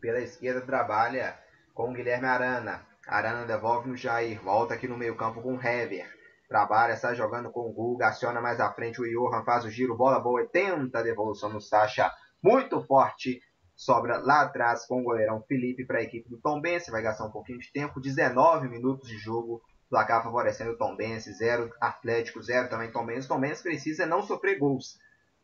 [0.00, 1.38] Pela esquerda trabalha
[1.74, 2.86] com Guilherme Arana.
[3.06, 4.42] Arana devolve no Jair.
[4.42, 6.17] Volta aqui no meio campo com Hever.
[6.48, 8.08] Trabalha, sai jogando com o Guga.
[8.08, 9.44] Aciona mais à frente o Johan.
[9.44, 9.96] Faz o giro.
[9.96, 10.42] Bola boa.
[10.42, 12.10] E tenta a devolução no Sacha.
[12.42, 13.40] Muito forte.
[13.76, 16.60] Sobra lá atrás com o goleirão Felipe para a equipe do Tom.
[16.90, 18.00] Vai gastar um pouquinho de tempo.
[18.00, 19.62] 19 minutos de jogo.
[19.90, 21.32] Placar favorecendo o Tom Bense.
[21.34, 22.42] 0 Atlético.
[22.42, 23.28] 0 também Tom Bense.
[23.28, 24.98] Tom precisa não sofrer gols.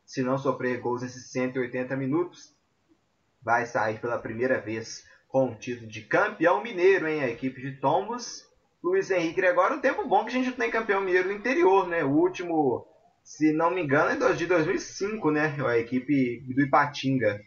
[0.06, 2.54] Se não sofrer gols nesses 180 minutos,
[3.42, 7.22] vai sair pela primeira vez com o título de campeão mineiro, hein?
[7.22, 8.46] A equipe de Tombos.
[8.84, 11.88] Luiz Henrique Gregório, um tempo bom que a gente não tem campeão mineiro no interior,
[11.88, 12.04] né?
[12.04, 12.86] O último,
[13.22, 15.56] se não me engano, é de 2005, né?
[15.66, 17.40] A equipe do Ipatinga.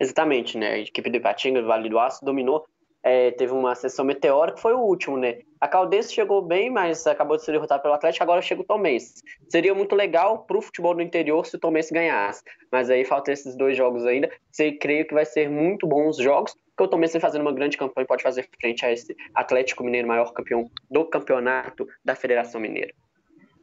[0.00, 0.72] Exatamente, né?
[0.72, 2.66] A equipe do Ipatinga, do Vale do Aço, dominou
[3.06, 5.38] é, teve uma sessão meteórica, foi o último, né?
[5.60, 9.22] A Caldense chegou bem, mas acabou de ser derrotado pelo Atlético, agora chega o Tomense.
[9.48, 13.32] Seria muito legal para o futebol do interior se o Tomense ganhasse, mas aí faltam
[13.32, 14.28] esses dois jogos ainda.
[14.50, 18.06] Você creio que vai ser muito bons jogos, porque o Tomense fazendo uma grande campanha
[18.06, 22.92] pode fazer frente a esse Atlético Mineiro, maior campeão do campeonato da Federação Mineira.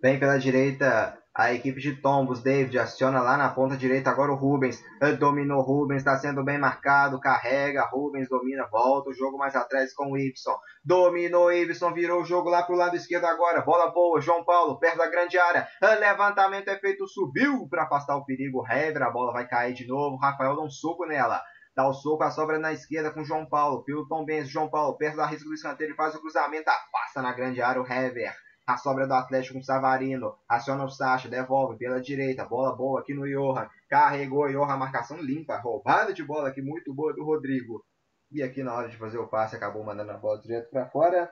[0.01, 4.35] Vem pela direita a equipe de Tombos, David aciona lá na ponta direita agora o
[4.35, 4.83] Rubens.
[5.19, 7.19] Dominou Rubens, está sendo bem marcado.
[7.19, 10.55] Carrega, Rubens domina, volta o jogo mais atrás com o Ibson.
[10.85, 13.61] Dominou Ibson, virou o jogo lá pro lado esquerdo agora.
[13.61, 15.67] Bola boa, João Paulo, perto da grande área.
[15.99, 18.63] Levantamento é feito, subiu para afastar o perigo.
[18.69, 20.17] Hever, a bola vai cair de novo.
[20.17, 21.41] Rafael dá um soco nela.
[21.75, 23.83] Dá o soco, a sobra na esquerda com João Paulo.
[23.83, 27.33] Pelo Tom Benz, João Paulo, perto da risca do escanteio, faz o cruzamento, afasta na
[27.33, 28.33] grande área o Hever.
[28.65, 30.37] A sobra do Atlético com Savarino.
[30.47, 32.45] Aciona o Sacha, devolve pela direita.
[32.45, 33.67] Bola boa aqui no Johan.
[33.89, 35.57] Carregou o Johan, marcação limpa.
[35.57, 37.83] Roubada de bola aqui muito boa do Rodrigo.
[38.31, 41.29] E aqui na hora de fazer o passe acabou mandando a bola direto para fora.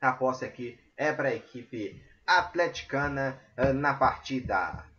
[0.00, 4.91] A posse aqui é para a equipe atleticana eh, na partida.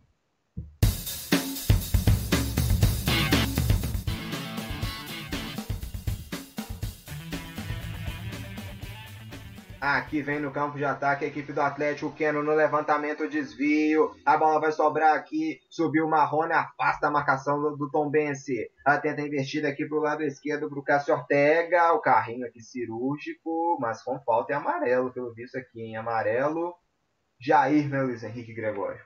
[9.86, 12.10] Aqui vem no campo de ataque a equipe do Atlético.
[12.10, 14.16] Keno no levantamento, desvio.
[14.24, 15.60] A bola vai sobrar aqui.
[15.68, 18.70] Subiu o Marrone, afasta a marcação do, do Tom Bense.
[19.02, 21.92] Tenta investida aqui pro lado esquerdo pro Cássio Ortega.
[21.92, 26.74] O carrinho aqui cirúrgico, mas com falta em amarelo, pelo visto aqui em amarelo.
[27.38, 29.02] Jair, né, Luiz Henrique Gregório?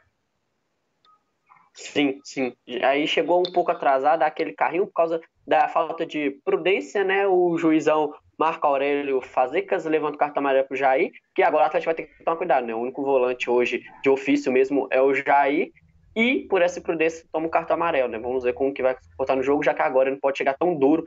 [1.75, 2.57] Sim, sim.
[2.85, 7.27] Aí chegou um pouco atrasado aquele carrinho por causa da falta de prudência, né?
[7.27, 11.88] O juizão Marco Aurélio Fazecas levanta o cartão amarelo pro Jair, que agora o Atlético
[11.88, 12.74] vai ter que tomar cuidado, né?
[12.74, 15.72] O único volante hoje de ofício mesmo é o Jair,
[16.14, 18.18] e por essa prudência toma o cartão amarelo, né?
[18.18, 20.74] Vamos ver como que vai se no jogo, já que agora não pode chegar tão
[20.74, 21.05] duro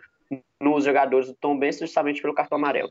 [0.60, 2.90] nos jogadores do Tom Benz justamente pelo cartão amarelo.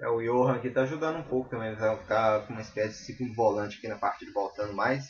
[0.00, 3.06] É, o Johan aqui tá ajudando um pouco também, vai ficar com uma espécie de
[3.06, 5.04] segundo volante aqui na partida, voltando mais.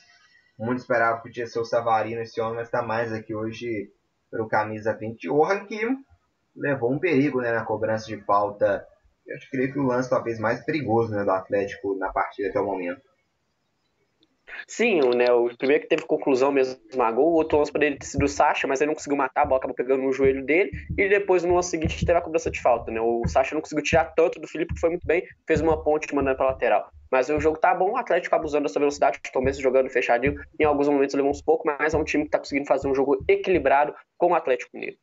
[0.59, 3.90] Muito esperava que podia ser o Savarino esse homem, mas tá mais aqui hoje
[4.31, 5.27] pelo camisa 20.
[5.27, 5.81] Johan que
[6.57, 8.87] levou um perigo né, na cobrança de falta.
[9.27, 12.67] Eu creio que o lance talvez mais perigoso né, do Atlético na partida até o
[12.67, 13.01] momento.
[14.67, 18.25] Sim, né, o primeiro que teve conclusão mesmo esmagou, o outro lance poderia ter sido
[18.25, 21.09] o Sacha, mas ele não conseguiu matar, a bola acabou pegando no joelho dele, e
[21.09, 24.05] depois no lance seguinte teve a cobrança de falta, né, o Sacha não conseguiu tirar
[24.14, 26.88] tanto do Felipe, que foi muito bem, fez uma ponte mandando para lateral.
[27.11, 30.88] Mas o jogo tá bom, o Atlético abusando dessa velocidade, Tom jogando fechadinho, em alguns
[30.88, 33.95] momentos levou uns pouco, mas é um time que tá conseguindo fazer um jogo equilibrado
[34.17, 34.97] com o Atlético Mineiro.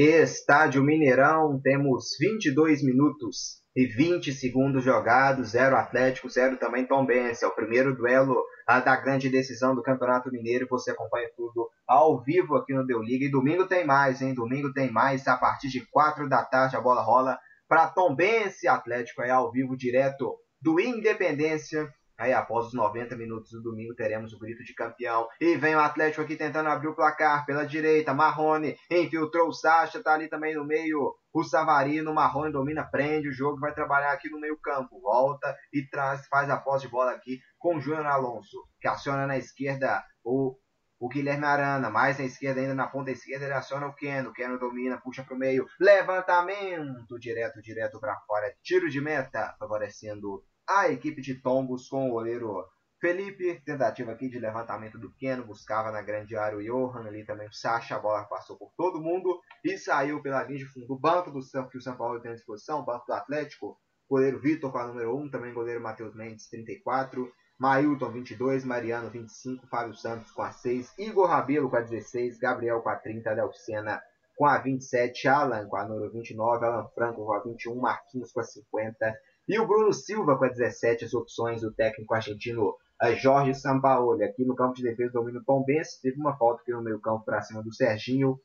[0.00, 7.44] Estádio Mineirão, temos 22 minutos e 20 segundos jogados, 0 Atlético, 0 também Tombense.
[7.44, 10.68] É o primeiro duelo a da grande decisão do Campeonato Mineiro.
[10.70, 13.24] Você acompanha tudo ao vivo aqui no Deu Liga.
[13.24, 14.34] E domingo tem mais, hein?
[14.34, 15.26] Domingo tem mais.
[15.26, 17.36] A partir de 4 da tarde a bola rola
[17.68, 20.32] para Tombense Atlético aí ao vivo direto
[20.62, 21.92] do Independência.
[22.18, 25.28] Aí após os 90 minutos do domingo teremos o grito de campeão.
[25.40, 28.12] E vem o Atlético aqui tentando abrir o placar pela direita.
[28.12, 31.14] Marrone infiltrou o Sacha, tá ali também no meio.
[31.32, 35.00] O Savarino, Marrone domina, prende o jogo, vai trabalhar aqui no meio campo.
[35.00, 39.26] Volta e traz, faz a posse de bola aqui com o Júnior Alonso, que aciona
[39.26, 40.56] na esquerda o
[41.00, 44.32] o Guilherme Arana, mais na esquerda, ainda na ponta esquerda, ele aciona o Keno.
[44.32, 45.64] Keno domina, puxa para o meio.
[45.78, 48.52] Levantamento direto, direto para fora.
[48.62, 52.64] Tiro de meta, favorecendo a equipe de Tombos com o goleiro
[53.00, 53.60] Felipe.
[53.64, 55.46] Tentativa aqui de levantamento do Keno.
[55.46, 57.06] Buscava na grande área o Johan.
[57.06, 57.96] Ali também o Sacha.
[57.96, 60.92] A bola passou por todo mundo e saiu pela linha de fundo.
[60.92, 63.78] O banco do São, que o São Paulo tem à disposição, o banco do Atlético.
[64.10, 65.30] Goleiro Vitor com a número 1.
[65.30, 67.32] Também goleiro Matheus Mendes, 34.
[67.58, 72.80] Mailton 22, Mariano 25, Fábio Santos com a 6, Igor Rabelo com a 16, Gabriel
[72.80, 74.00] com a 30, Léo Senna
[74.36, 78.38] com a 27, Alan com a número 29, Alan Franco com a 21, Marquinhos com
[78.38, 79.12] a 50
[79.48, 82.76] e o Bruno Silva com a 17, as opções do técnico argentino
[83.16, 84.22] Jorge Sampaoli.
[84.22, 87.24] Aqui no campo de defesa, domínio Tom Benz, teve uma falta aqui no meio campo
[87.24, 88.38] para cima do Serginho,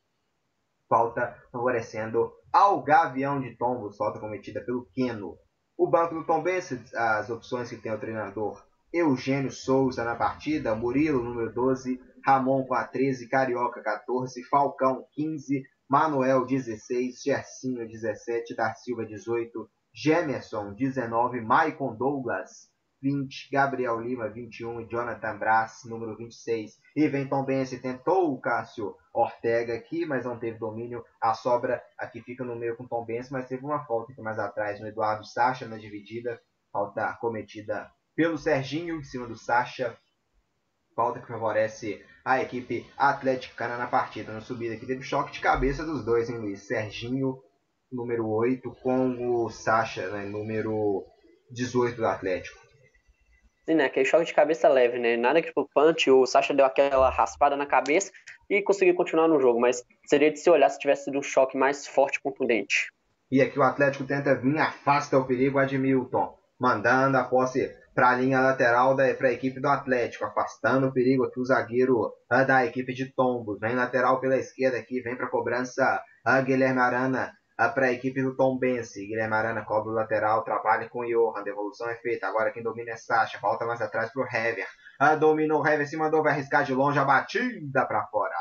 [0.88, 5.36] falta favorecendo ao Gavião de Tombos, falta cometida pelo Queno.
[5.76, 10.74] O banco do Tom Benz, as opções que tem o treinador Eugênio Souza na partida,
[10.74, 18.54] Murilo, número 12, Ramon com a 13, Carioca 14, Falcão 15, Manuel 16, Gercinho 17,
[18.54, 22.68] da Silva 18, Gemerson 19, Maicon Douglas
[23.00, 26.80] 20, Gabriel Lima 21 e Jonathan Brás, número 26.
[26.96, 31.04] E vem Tom Bense, tentou o Cássio Ortega aqui, mas não teve domínio.
[31.20, 34.38] A sobra aqui fica no meio com Tom Bense, mas teve uma falta aqui mais
[34.38, 36.40] atrás no Eduardo Sacha na dividida.
[36.72, 39.96] Falta cometida pelo Serginho, em cima do Sacha.
[40.96, 44.32] Falta que favorece a equipe atleticana na partida.
[44.32, 46.62] Na subida aqui teve choque de cabeça dos dois, hein, Luiz?
[46.62, 47.40] Serginho,
[47.94, 51.04] número 8, com o Sacha, né, número
[51.50, 52.58] 18 do Atlético.
[53.64, 53.86] Sim, né?
[53.86, 55.16] Aquele choque de cabeça leve, né?
[55.16, 56.10] Nada que preocupante.
[56.10, 58.12] O Sacha deu aquela raspada na cabeça
[58.50, 59.58] e conseguiu continuar no jogo.
[59.58, 62.92] Mas seria de se olhar se tivesse sido um choque mais forte e contundente.
[63.30, 66.36] E aqui o Atlético tenta vir, afasta o perigo, Admilton.
[66.60, 71.24] Mandando a posse para a linha lateral para a equipe do Atlético, afastando o perigo
[71.24, 73.58] aqui o zagueiro uh, da equipe de Tombos.
[73.60, 77.92] Vem lateral pela esquerda aqui, vem para a cobrança a uh, Guilherme Arana para a
[77.92, 79.06] equipe do Tombense.
[79.06, 82.26] Guilherme Arana cobra o lateral, trabalha com o Johan, devolução é feita.
[82.26, 84.66] Agora quem domina é Sacha, volta mais atrás para o Hever.
[85.00, 88.34] Uh, dominou o Hever, se mandou, vai arriscar de longe, a batida para fora.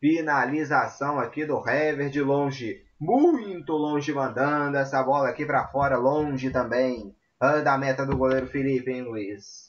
[0.00, 6.50] Finalização aqui do Hever de longe, muito longe mandando essa bola aqui para fora, longe
[6.50, 9.65] também da meta do goleiro Felipe, hein, Luiz?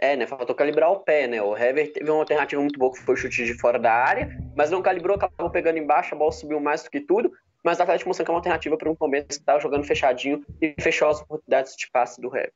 [0.00, 0.28] É, né?
[0.28, 1.42] Faltou calibrar o pé, né?
[1.42, 4.30] O Hever teve uma alternativa muito boa que foi o chute de fora da área,
[4.56, 7.32] mas não calibrou, acabou pegando embaixo, a bola subiu mais do que tudo.
[7.64, 10.46] Mas o Atlético mostrou que é uma alternativa para um Palmeiras que estava jogando fechadinho
[10.62, 12.52] e fechou as oportunidades de passe do Hever.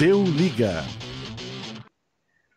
[0.00, 0.82] Deu liga.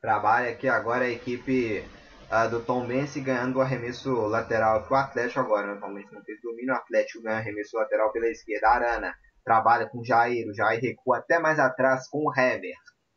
[0.02, 1.84] Trabalha aqui agora a equipe
[2.32, 5.68] uh, do Tom Bense ganhando o arremesso lateral para o Atlético agora.
[5.68, 5.74] Né?
[5.74, 8.70] O Tom Bense não teve domínio, o Atlético ganha arremesso lateral pela esquerda.
[8.70, 9.16] Arana
[9.48, 12.76] trabalha com o Jair, o Jair recua até mais atrás com o Hever.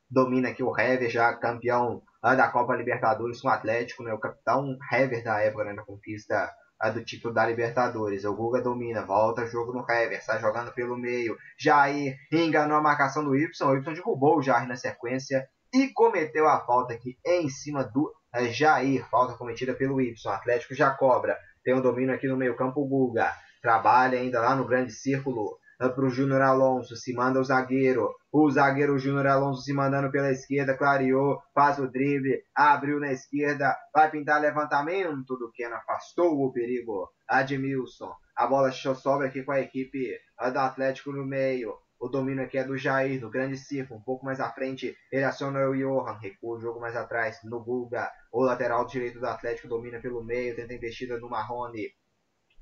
[0.09, 4.15] Domina aqui o Hever, já campeão uh, da Copa Libertadores com o Atlético, né?
[4.15, 5.73] o capitão Hever da época né?
[5.73, 6.49] na conquista
[6.85, 8.25] uh, do título da Libertadores.
[8.25, 11.37] O Guga domina, volta jogo no Hever, sai jogando pelo meio.
[11.59, 16.47] Jair enganou a marcação do Y, o Y derrubou o Jair na sequência e cometeu
[16.47, 20.15] a falta aqui em cima do é Jair, falta cometida pelo Y.
[20.33, 21.37] Atlético já cobra.
[21.65, 22.87] Tem o um domínio aqui no meio-campo.
[22.87, 26.95] Guga trabalha ainda lá no grande círculo para o Júnior Alonso.
[26.97, 28.11] Se manda o zagueiro.
[28.31, 30.77] O zagueiro Júnior Alonso se mandando pela esquerda.
[30.77, 32.43] Clareou, faz o drible.
[32.55, 33.77] Abriu na esquerda.
[33.95, 35.73] Vai pintar levantamento do Ken.
[35.73, 37.09] Afastou o perigo.
[37.29, 38.13] Admilson.
[38.37, 40.19] A bola sobe aqui com a equipe
[40.53, 41.75] do Atlético no meio.
[41.99, 44.01] O domínio aqui é do Jair, do grande círculo.
[44.01, 46.19] Um pouco mais à frente, ele aciona o Johan.
[46.19, 48.11] Recua o jogo mais atrás no Guga.
[48.33, 50.57] O lateral direito do Atlético domina pelo meio.
[50.57, 51.91] Tenta investida no Marrone.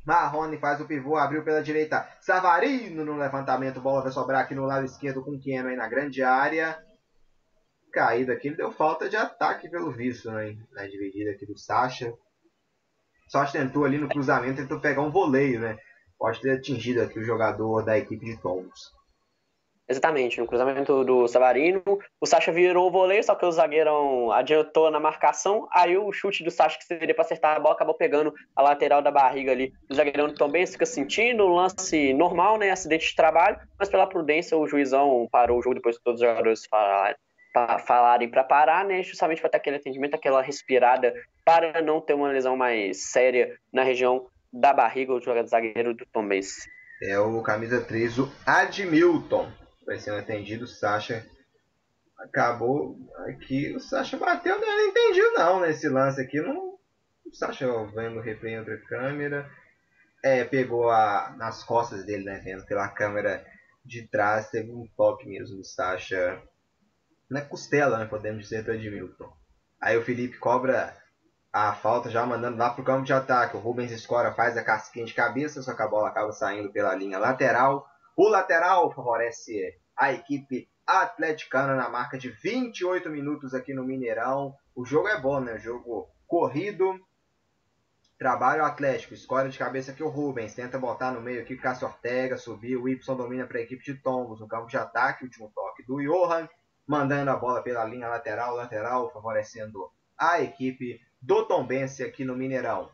[0.08, 2.08] Marrone faz o pivô, abriu pela direita.
[2.18, 3.78] Savarino no levantamento.
[3.78, 6.82] Bola vai sobrar aqui no lado esquerdo com Keno aí na grande área.
[7.92, 8.48] Caída aqui.
[8.48, 10.56] Ele deu falta de ataque pelo visto, né?
[10.72, 12.10] Na dividida aqui do Sacha.
[13.28, 15.76] Só tentou ali no cruzamento, tentou pegar um voleio, né?
[16.18, 18.97] Pode ter atingido aqui o jogador da equipe de Tombos.
[19.90, 21.82] Exatamente, no cruzamento do Savarino,
[22.20, 26.44] o Sacha virou o voleio, só que o zagueirão adiantou na marcação, aí o chute
[26.44, 29.72] do Sacha, que seria para acertar a bola, acabou pegando a lateral da barriga ali.
[29.90, 34.58] O zagueirão também fica sentindo, um lance normal, né, acidente de trabalho, mas pela prudência
[34.58, 37.16] o juizão parou o jogo depois que todos os jogadores falaram,
[37.86, 41.14] falarem para parar, né, justamente para ter aquele atendimento, aquela respirada,
[41.46, 46.04] para não ter uma lesão mais séria na região da barriga do jogador zagueiro do
[46.04, 46.28] Tom.
[47.00, 49.48] É o camisa 3, o Admilton
[49.88, 50.64] vai ser atendido.
[50.64, 51.26] O Sasha
[52.18, 52.96] acabou
[53.26, 53.74] aqui.
[53.74, 56.40] O Sasha bateu, não entendi não nesse lance aqui.
[56.40, 56.78] Não,
[57.24, 59.50] o Sasha vendo o replay outra câmera.
[60.22, 62.40] É, pegou a, nas costas dele, né?
[62.44, 63.44] Vendo pela câmera
[63.82, 64.50] de trás.
[64.50, 66.42] Teve um toque mesmo do Sasha
[67.30, 68.04] na costela, né?
[68.04, 69.32] Podemos dizer, do Edmilton.
[69.80, 70.94] Aí o Felipe cobra
[71.50, 73.56] a falta já mandando lá pro campo de ataque.
[73.56, 76.94] O Rubens escora, faz a casquinha de cabeça, só que a bola acaba saindo pela
[76.94, 77.88] linha lateral.
[78.20, 84.56] O lateral favorece a equipe atleticana na marca de 28 minutos aqui no Mineirão.
[84.74, 85.56] O jogo é bom, né?
[85.56, 86.98] Jogo corrido.
[88.18, 91.86] Trabalho Atlético, escolha de cabeça aqui o Rubens, tenta botar no meio aqui o Cássio
[91.86, 95.52] Ortega, subiu, o Y domina para a equipe de Tombos no campo de ataque, último
[95.54, 96.48] toque do Johan,
[96.84, 102.90] mandando a bola pela linha lateral, lateral, favorecendo a equipe do Tombense aqui no Mineirão.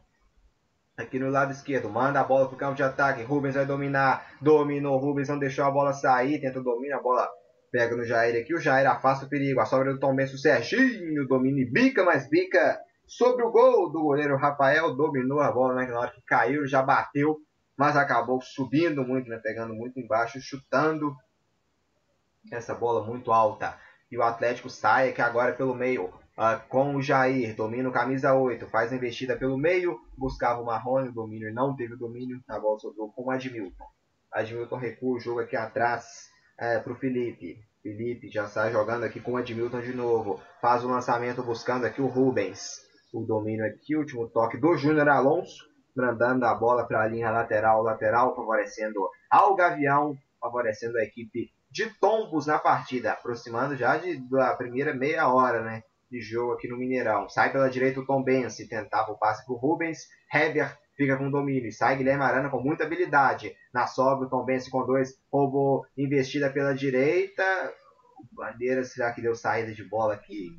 [0.96, 3.22] Aqui no lado esquerdo, manda a bola pro campo de ataque.
[3.22, 4.36] Rubens vai dominar.
[4.40, 4.96] Dominou.
[4.96, 6.40] Rubens não deixou a bola sair.
[6.40, 6.98] Tenta dominar.
[6.98, 7.28] A bola
[7.72, 8.54] pega no Jair aqui.
[8.54, 9.60] O Jair afasta o perigo.
[9.60, 10.36] A sobra do Tom Benço.
[10.36, 12.78] O Serginho domina e bica, mas bica
[13.08, 14.94] sobre o gol do goleiro Rafael.
[14.94, 15.86] Dominou a bola né?
[15.86, 16.64] na hora que caiu.
[16.64, 17.38] Já bateu.
[17.76, 19.40] Mas acabou subindo muito, né?
[19.42, 20.40] Pegando muito embaixo.
[20.40, 21.12] Chutando
[22.52, 23.76] essa bola muito alta.
[24.12, 26.12] E o Atlético sai aqui agora pelo meio.
[26.36, 30.64] Uh, com o Jair, domina o camisa 8, faz a investida pelo meio, buscava o
[30.64, 33.84] Marrone, o domínio não teve domínio, a bola sobrou com o Admilton.
[34.32, 37.62] Admilton recua o jogo aqui atrás é, para o Felipe.
[37.80, 42.02] Felipe já sai jogando aqui com o Admilton de novo, faz o lançamento buscando aqui
[42.02, 42.82] o Rubens.
[43.12, 47.80] O domínio aqui, último toque do Júnior Alonso, mandando a bola para a linha lateral,
[47.80, 54.54] lateral, favorecendo ao Gavião, favorecendo a equipe de Tombos na partida, aproximando já de, da
[54.56, 55.84] primeira meia hora, né?
[56.14, 57.28] De jogo aqui no Mineirão.
[57.28, 60.08] Sai pela direita o Tom Bense, tentava o passe para o Rubens.
[60.32, 61.72] Heber fica com domínio.
[61.72, 63.54] Sai Guilherme Arana com muita habilidade.
[63.72, 65.18] Na sobra, o Tom Bense com dois.
[65.32, 67.42] Roubou investida pela direita.
[68.30, 70.56] Bandeira, será que deu saída de bola aqui?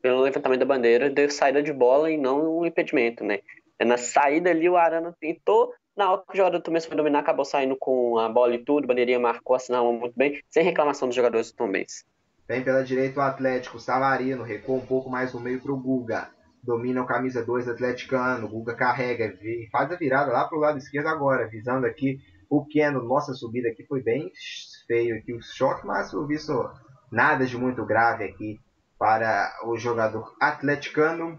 [0.00, 3.40] Pelo levantamento da bandeira, deu saída de bola e não um impedimento, né?
[3.78, 5.74] É na saída ali, o Arana tentou.
[5.96, 8.86] Na hora que o jogador do foi dominar, acabou saindo com a bola e tudo.
[8.86, 12.04] Bandeirinha marcou, assinalou muito bem, sem reclamação dos jogadores do Tom Bense.
[12.46, 16.28] Vem pela direita o Atlético, Savarino, recua um pouco mais no meio para o Guga.
[16.62, 19.34] Domina o camisa 2 atleticano, Guga carrega,
[19.72, 22.18] faz a virada lá para o lado esquerdo agora, visando aqui
[22.50, 23.02] o Keno.
[23.02, 24.30] Nossa subida aqui foi bem
[24.86, 26.52] feio aqui o choque, mas o visto
[27.10, 28.60] nada de muito grave aqui
[28.98, 31.38] para o jogador atleticano.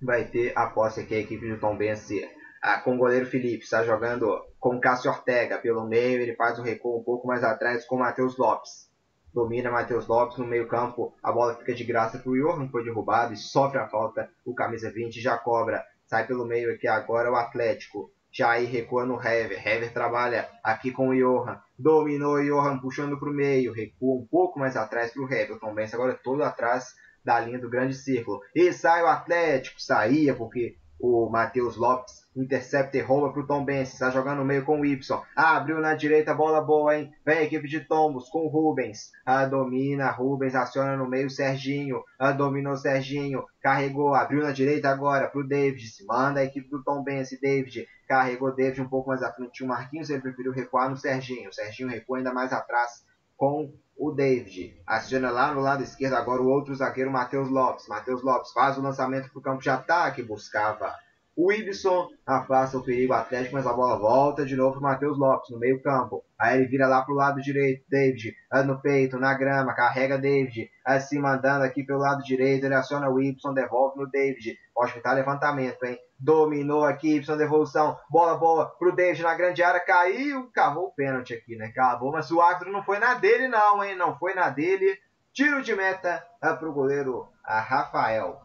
[0.00, 2.28] Vai ter a posse aqui a equipe do Tom Bense
[2.62, 4.28] ah, com o goleiro Felipe, está jogando
[4.60, 7.98] com Cássio Ortega pelo meio, ele faz o recuo um pouco mais atrás com o
[7.98, 8.93] Matheus Lopes
[9.34, 12.84] domina Matheus Lopes no meio campo, a bola fica de graça para o Johan, foi
[12.84, 17.32] derrubado e sofre a falta, o camisa 20 já cobra, sai pelo meio aqui agora
[17.32, 22.78] o Atlético, Jair recua no Hever, Hever trabalha aqui com o Johan, dominou o Johan
[22.78, 26.14] puxando para o meio, recua um pouco mais atrás para o Hever, Tom Benz agora
[26.14, 26.94] todo atrás
[27.24, 32.96] da linha do grande círculo, e sai o Atlético, saía porque o Matheus Lopes intercepta
[32.96, 33.92] e rouba para o Tom Benz.
[33.92, 35.22] Está jogando no meio com o Y.
[35.36, 37.12] Abriu na direita, bola boa, hein?
[37.24, 39.12] Vem a equipe de Tombos com o Rubens.
[39.24, 42.02] Ah, domina, Rubens aciona no meio Serginho.
[42.18, 43.44] Ah, dominou Serginho.
[43.60, 45.84] Carregou, abriu na direita agora para o David.
[46.06, 47.30] Manda a equipe do Tom Benz.
[47.40, 49.62] David carregou David um pouco mais à frente.
[49.62, 51.50] O Marquinhos ele preferiu recuar no Serginho.
[51.50, 53.04] O Serginho recua ainda mais atrás
[53.36, 54.80] com o David.
[54.86, 57.86] Aciona lá no lado esquerdo agora o outro zagueiro, Matheus Lopes.
[57.86, 60.94] Matheus Lopes faz o lançamento para o campo de ataque, buscava
[61.36, 65.50] o Ibson afasta o perigo atlético, mas a bola volta de novo para Matheus Lopes
[65.50, 66.24] no meio campo.
[66.38, 71.18] Aí ele vira lá pro lado direito, David, no peito, na grama, carrega David, assim
[71.18, 74.56] mandando aqui pelo lado direito, ele aciona o Y, devolve no David.
[74.72, 75.98] Pode tá levantamento, hein?
[76.18, 81.34] Dominou aqui, Y devolução, bola boa pro David na grande área, caiu, cavou o pênalti
[81.34, 81.72] aqui, né?
[81.74, 83.96] Cavou, mas o árbitro não foi na dele não, hein?
[83.96, 84.96] Não foi na dele.
[85.32, 88.43] Tiro de meta é pro goleiro Rafael.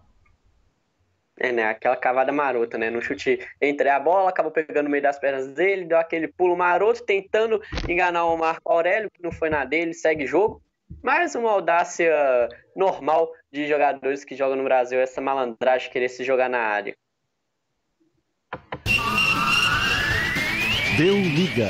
[1.39, 1.69] É, né?
[1.69, 2.89] Aquela cavada marota, né?
[2.89, 6.57] No chute entre a bola, acabou pegando no meio das pernas dele, deu aquele pulo
[6.57, 10.61] maroto, tentando enganar o Marco Aurélio, que não foi na dele, segue jogo.
[11.01, 16.49] Mais uma audácia normal de jogadores que jogam no Brasil, essa malandragem querer se jogar
[16.49, 16.95] na área.
[20.97, 21.69] Deu liga.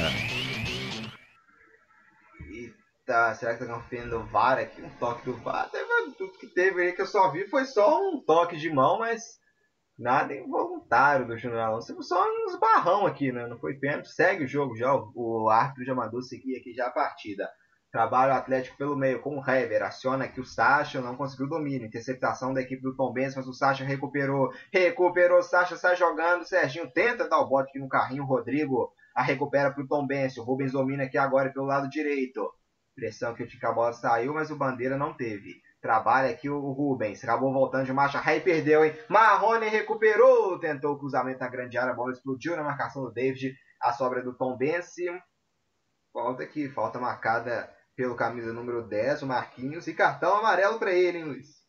[3.10, 3.34] tá.
[3.34, 4.82] Será que tá conferindo o VAR aqui?
[4.82, 5.70] Um toque do VAR.
[6.18, 9.40] Tudo que teve aí que eu só vi foi só um toque de mão, mas
[10.00, 12.02] nada involuntário do Júnior Alonso.
[12.02, 13.45] Só uns barrão aqui, né?
[13.45, 14.10] Não foi pênalti.
[14.10, 14.95] Segue o jogo já.
[14.95, 17.50] O árbitro já mandou seguir aqui já a partida.
[17.91, 19.84] Trabalho Atlético pelo meio com o Hever.
[19.84, 21.02] Aciona aqui o Sacha.
[21.02, 21.86] Não conseguiu domínio.
[21.86, 24.50] Interceptação da equipe do Tom Benz, mas o Sacha recuperou.
[24.72, 25.43] Recuperou.
[25.43, 26.45] Sacha sai jogando.
[26.45, 28.24] Serginho tenta dar o bote aqui no carrinho.
[28.24, 30.38] Rodrigo a recupera para o Tom Benz.
[30.38, 32.50] O Rubens domina aqui agora pelo lado direito.
[32.95, 35.62] Pressão que o bola saiu, mas o Bandeira não teve.
[35.82, 37.24] Trabalha aqui o Rubens.
[37.24, 38.20] Acabou voltando de marcha.
[38.20, 38.94] Ray perdeu, hein?
[39.08, 40.60] Marrone recuperou.
[40.60, 41.94] Tentou o cruzamento na grande área.
[41.94, 43.56] A bola explodiu na marcação do David.
[43.82, 44.94] A sobra do Tom Benz.
[46.12, 46.68] Falta aqui.
[46.68, 49.86] Falta marcada pelo camisa número 10, o Marquinhos.
[49.88, 51.60] E cartão amarelo para ele, hein, Luiz?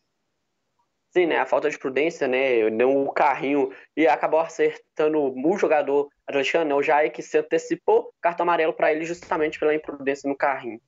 [1.09, 1.39] Sim, né?
[1.39, 2.69] A falta de prudência, né?
[2.69, 6.73] Deu o carrinho e acabou acertando o jogador atleticano, né?
[6.73, 8.13] O Jair que se antecipou.
[8.21, 10.81] Cartão amarelo para ele justamente pela imprudência no carrinho.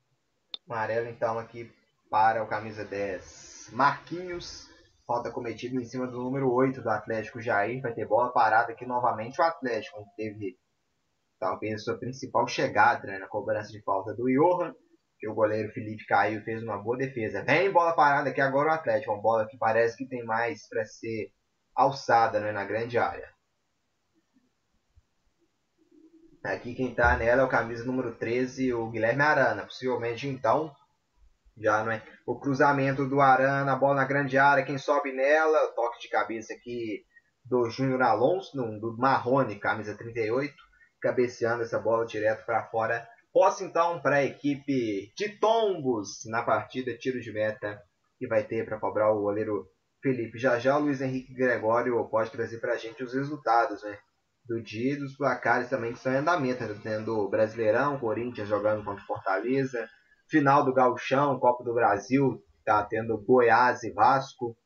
[0.65, 1.69] Amarelo, então, aqui
[2.14, 3.72] para o camisa 10.
[3.72, 4.70] Marquinhos,
[5.07, 7.82] falta cometida em cima do número 8 do Atlético Jair.
[7.82, 9.41] Vai ter bola parada aqui novamente.
[9.41, 10.55] O Atlético teve
[11.39, 14.76] talvez sua principal chegada né, na cobrança de falta do Johan.
[15.18, 17.43] Que o goleiro Felipe caiu e fez uma boa defesa.
[17.43, 19.11] Vem bola parada aqui agora o Atlético.
[19.11, 21.32] Uma bola que parece que tem mais para ser
[21.76, 23.28] alçada né, na grande área.
[26.43, 29.64] Aqui quem está nela é o camisa número 13, o Guilherme Arana.
[29.64, 30.72] Possivelmente então
[31.57, 32.03] já não é.
[32.25, 36.53] O cruzamento do Arana, a bola na grande área, quem sobe nela, toque de cabeça
[36.53, 37.03] aqui
[37.45, 40.53] do Júnior Alonso, do Marrone, camisa 38,
[41.01, 43.07] cabeceando essa bola direto para fora.
[43.31, 47.81] Posse então para a equipe de Tombos na partida, tiro de meta
[48.17, 49.67] que vai ter para cobrar o goleiro
[50.01, 50.37] Felipe.
[50.37, 53.97] Já já o Luiz Henrique Gregório pode trazer para a gente os resultados né,
[54.45, 58.47] do dia e dos placares também que estão em andamento, né, tendo o Brasileirão, Corinthians
[58.47, 59.89] jogando contra Fortaleza,
[60.34, 64.57] Final do Gauchão, Copa do Brasil, tá tendo Goiás e Vasco.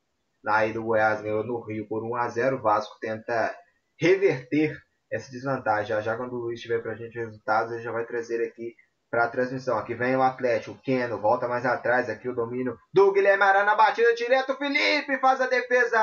[0.46, 3.54] Aí do Goiás ganhou no Rio por 1 a 0 O Vasco tenta
[4.00, 4.74] reverter
[5.12, 5.88] essa desvantagem.
[5.88, 8.42] Já, já quando o Luiz tiver para a gente os resultados, ele já vai trazer
[8.42, 8.74] aqui
[9.10, 9.76] para a transmissão.
[9.76, 13.74] Aqui vem o Atlético, o Keno, volta mais atrás, aqui o domínio do Guilherme Arana,
[13.74, 15.98] batida direto, Felipe faz a defesa!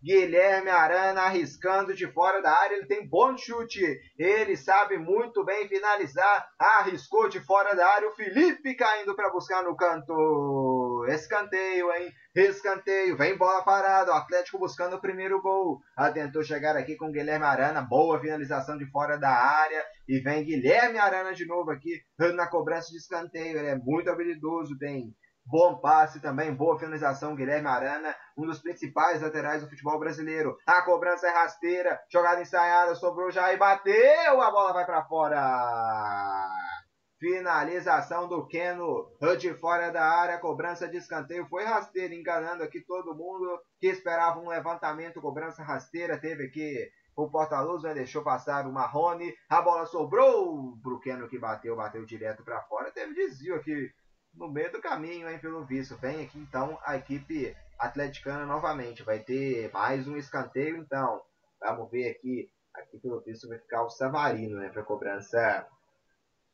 [0.00, 3.82] Guilherme Arana arriscando de fora da área, ele tem bom chute,
[4.16, 9.64] ele sabe muito bem finalizar, arriscou de fora da área, o Felipe caindo para buscar
[9.64, 12.12] no canto, escanteio, hein?
[12.34, 15.80] Escanteio, vem bola parada, o Atlético buscando o primeiro gol,
[16.14, 20.98] tentou chegar aqui com Guilherme Arana, boa finalização de fora da área, e vem Guilherme
[20.98, 22.00] Arana de novo aqui
[22.36, 25.12] na cobrança de escanteio, ele é muito habilidoso, tem
[25.50, 30.58] Bom passe também, boa finalização, Guilherme Arana, um dos principais laterais do futebol brasileiro.
[30.66, 36.50] A cobrança é rasteira, jogada ensaiada, sobrou já e bateu, a bola vai para fora.
[37.18, 43.16] Finalização do Keno de fora da área, cobrança de escanteio, foi rasteira, enganando aqui todo
[43.16, 48.72] mundo que esperava um levantamento, cobrança rasteira, teve aqui o Portaluz, né, deixou passar o
[48.72, 53.90] Marrone, a bola sobrou pro Keno que bateu, bateu direto para fora, teve desvio aqui
[54.38, 55.96] no meio do caminho, hein, pelo visto.
[55.96, 59.02] Vem aqui então a equipe atleticana novamente.
[59.02, 61.20] Vai ter mais um escanteio, então.
[61.60, 62.48] Vamos ver aqui.
[62.74, 65.66] Aqui pelo visto vai ficar o Savarino, né, para cobrança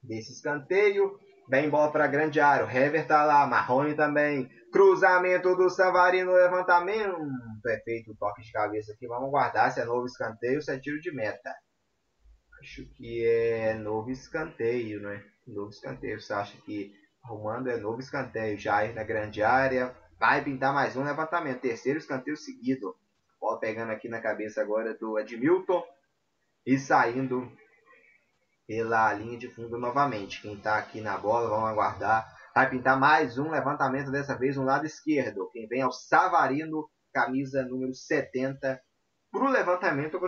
[0.03, 1.19] desse escanteio.
[1.47, 2.65] Vem bola para grande área.
[2.65, 3.47] O Hever tá lá.
[3.47, 4.49] Marrone também.
[4.73, 6.33] Cruzamento do Savarino.
[6.33, 7.19] Levantamento.
[7.67, 9.07] É feito o toque de cabeça aqui.
[9.07, 11.55] Vamos guardar se é novo escanteio se é tiro de meta.
[12.61, 15.23] Acho que é novo escanteio, né?
[15.47, 16.19] Novo escanteio.
[16.19, 18.59] Você acha que Arrumando é novo escanteio.
[18.59, 19.97] Jair na grande área.
[20.21, 21.63] Vai pintar mais um levantamento.
[21.63, 22.95] Terceiro escanteio seguido.
[23.41, 25.83] Bola pegando aqui na cabeça agora do Edmilton.
[26.67, 27.51] E saindo
[28.67, 30.43] pela linha de fundo novamente.
[30.43, 32.27] Quem está aqui na bola, vamos aguardar.
[32.55, 35.49] Vai pintar mais um levantamento, dessa vez no lado esquerdo.
[35.51, 38.81] Quem vem é o Savarino, camisa número 70.
[39.33, 40.21] Para o levantamento,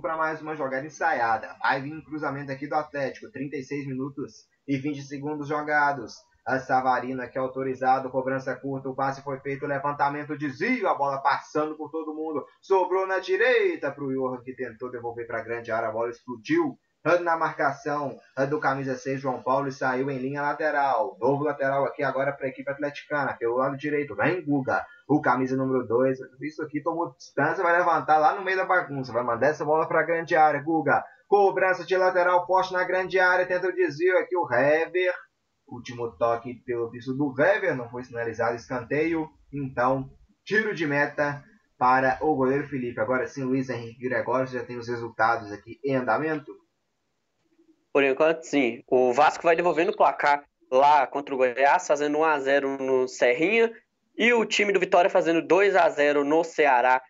[0.00, 1.54] para mais uma jogada ensaiada.
[1.60, 3.30] Vai vir um cruzamento aqui do Atlético.
[3.30, 6.14] 36 minutos e 20 segundos jogados.
[6.44, 11.22] A Savarina que é autorizado, cobrança curta, o passe foi feito, levantamento, desvio, a bola
[11.22, 15.44] passando por todo mundo, sobrou na direita para o Johan que tentou devolver para a
[15.44, 16.76] grande área, a bola explodiu
[17.20, 18.16] na marcação
[18.48, 21.16] do camisa 6 João Paulo e saiu em linha lateral.
[21.20, 25.56] Novo lateral aqui agora para a equipe atleticana, pelo lado direito, vem Guga, o camisa
[25.56, 26.18] número 2.
[26.40, 29.86] Isso aqui tomou distância, vai levantar lá no meio da bagunça, vai mandar essa bola
[29.86, 30.62] para a grande área.
[30.62, 33.46] Guga, Cobrança de lateral forte na grande área.
[33.46, 35.14] Tenta o desvio aqui o Hever.
[35.66, 37.74] Último toque pelo visto do Hever.
[37.74, 39.30] Não foi sinalizado escanteio.
[39.50, 40.10] Então,
[40.44, 41.42] tiro de meta
[41.78, 43.00] para o goleiro Felipe.
[43.00, 46.54] Agora sim, Luiz Henrique Gregório já tem os resultados aqui em andamento.
[47.94, 48.84] Por enquanto, sim.
[48.86, 53.08] O Vasco vai devolvendo o placar lá contra o Goiás, fazendo 1 a 0 no
[53.08, 53.72] Serrinha,
[54.18, 57.00] e o time do Vitória fazendo 2 a 0 no Ceará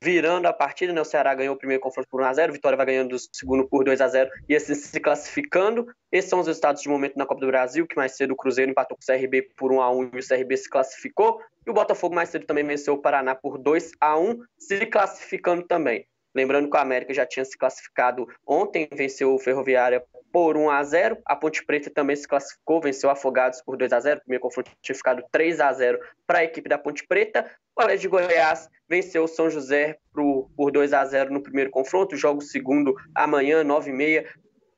[0.00, 1.00] virando a partida, né?
[1.00, 3.84] O Ceará ganhou o primeiro confronto por 1x0, o Vitória vai ganhando o segundo por
[3.84, 5.86] 2x0 e assim se classificando.
[6.10, 8.70] Esses são os resultados de momento na Copa do Brasil, que mais cedo o Cruzeiro
[8.70, 11.40] empatou com o CRB por 1x1 e o CRB se classificou.
[11.66, 16.06] E o Botafogo mais cedo também venceu o Paraná por 2x1, se classificando também.
[16.34, 20.02] Lembrando que o América já tinha se classificado ontem, venceu o Ferroviária
[20.32, 24.00] por 1 a 0 A Ponte Preta também se classificou, venceu Afogados por 2 a
[24.00, 27.48] 0 O primeiro confronto tinha ficado 3 a 0 para a equipe da Ponte Preta.
[27.74, 31.70] O Colégio de Goiás venceu o São José por, por 2 a 0 no primeiro
[31.70, 32.14] confronto.
[32.16, 34.26] Joga o segundo amanhã, 9h30,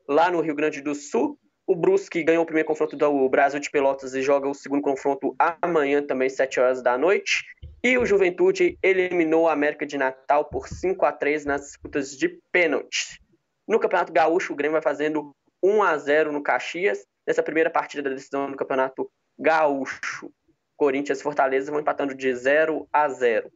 [0.08, 1.36] lá no Rio Grande do Sul.
[1.66, 5.34] O Brusque ganhou o primeiro confronto do Brasil de Pelotas e joga o segundo confronto
[5.60, 7.42] amanhã, também 7 horas da noite.
[7.82, 12.28] E o Juventude eliminou a América de Natal por 5 a 3 nas disputas de
[12.52, 13.18] pênaltis.
[13.66, 18.02] No Campeonato Gaúcho, o Grêmio vai fazendo 1 a 0 no Caxias, nessa primeira partida
[18.02, 20.30] da decisão do Campeonato Gaúcho.
[20.76, 23.50] Corinthians e Fortaleza vão empatando de 0 a 0.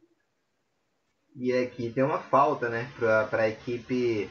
[1.35, 4.29] E aqui tem uma falta, né, para a equipe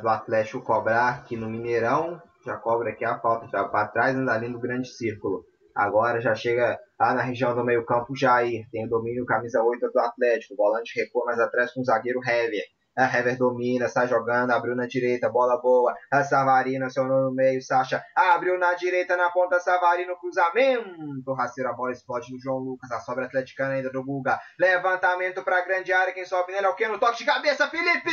[0.00, 2.20] do Atlético cobrar aqui no Mineirão.
[2.44, 5.44] Já cobra aqui a falta, já para trás, ainda ali no grande círculo.
[5.74, 8.68] Agora já chega lá na região do meio-campo Jair.
[8.70, 10.54] Tem o domínio camisa 8 do Atlético.
[10.54, 12.64] O volante recua mais atrás com o zagueiro Hever.
[12.96, 15.94] A Hever domina, sai jogando, abriu na direita, bola boa.
[16.10, 21.32] A Savarino acionou no meio, Sacha abriu na direita, na ponta, Savarino, cruzamento.
[21.32, 24.38] Rasteira, a bola explode no João Lucas, a sobra atleticana ainda do Guga.
[24.58, 28.10] Levantamento para a grande área, quem sobe nele é o Keno, toque de cabeça, Felipe!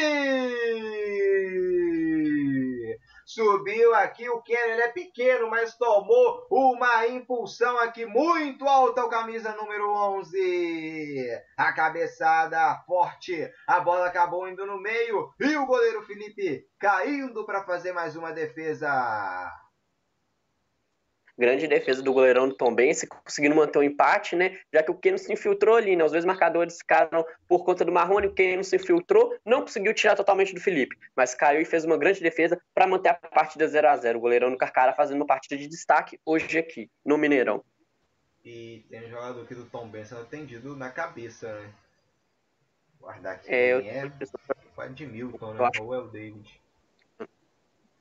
[3.30, 9.08] Subiu aqui o Kenner, ele é pequeno, mas tomou uma impulsão aqui muito alta, o
[9.08, 11.30] camisa número 11.
[11.56, 17.64] A cabeçada forte, a bola acabou indo no meio e o goleiro Felipe caindo para
[17.64, 18.90] fazer mais uma defesa.
[21.40, 24.60] Grande defesa do goleirão do Tom Bense, conseguindo manter o um empate, né?
[24.74, 26.04] Já que o Keno se infiltrou ali, né?
[26.04, 30.18] Os dois marcadores ficaram por conta do Marrone, o Keno se infiltrou, não conseguiu tirar
[30.18, 33.88] totalmente do Felipe, mas caiu e fez uma grande defesa para manter a partida 0
[33.88, 37.64] a 0 O goleirão do Carcara fazendo uma partida de destaque hoje aqui, no Mineirão.
[38.44, 41.70] E tem um jogador aqui do Tom Bense atendido na cabeça, né?
[43.00, 43.50] Guardar aqui.
[43.50, 43.80] É, eu...
[43.80, 44.12] é...
[44.76, 45.70] Foi de Milton, né?
[45.80, 46.60] Ou é o David.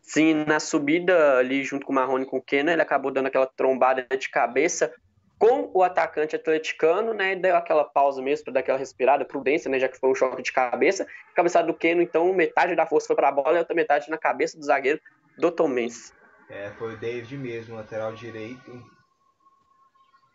[0.09, 3.47] Sim, na subida ali junto com o Marrone com o Kena, ele acabou dando aquela
[3.47, 4.91] trombada de cabeça
[5.39, 7.37] com o atacante atleticano, né?
[7.37, 9.79] Deu aquela pausa mesmo para dar aquela respirada, prudência, né?
[9.79, 11.07] Já que foi um choque de cabeça.
[11.35, 14.17] Cabeçada do Keno, então metade da força foi para a bola e outra metade na
[14.17, 14.99] cabeça do zagueiro
[15.37, 16.15] do Tomense.
[16.49, 18.83] É, foi o David mesmo, lateral direito.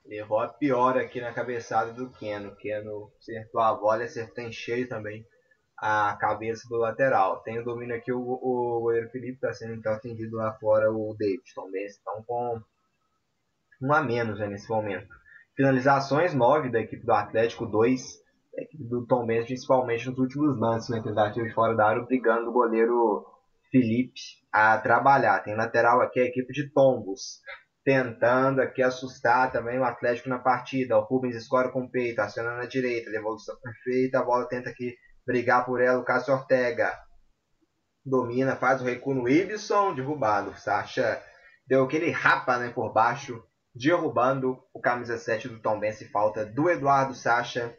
[0.06, 2.56] Levou a pior aqui na cabeçada do Keno.
[2.58, 5.26] Keno acertou a bola e acertou em cheio também
[5.86, 7.42] a cabeça do lateral.
[7.42, 11.14] Tem o domínio aqui, o, o goleiro Felipe está sendo então atendido lá fora, o
[11.20, 12.62] David também estão com
[13.82, 15.14] um a menos né, nesse momento.
[15.58, 18.02] Finalizações 9 da equipe do Atlético, 2
[18.56, 22.02] da equipe do Tom Benz, principalmente nos últimos lances, né, tentativa de fora da área,
[22.02, 23.26] obrigando o goleiro
[23.70, 24.22] Felipe
[24.54, 25.42] a trabalhar.
[25.42, 27.42] Tem lateral aqui a equipe de Tombos,
[27.84, 30.98] tentando aqui assustar também o Atlético na partida.
[30.98, 34.96] O Rubens escora com o peito, aciona na direita, devolução perfeita, a bola tenta aqui
[35.26, 36.98] brigar por ela o Cássio Ortega.
[38.06, 40.58] Domina, faz o recuo no Ibson, derrubado.
[40.58, 41.22] Sacha
[41.66, 43.42] deu aquele rapa né, por baixo,
[43.74, 46.10] derrubando o camisa 7 do Tom Bense.
[46.10, 47.76] Falta do Eduardo Sacha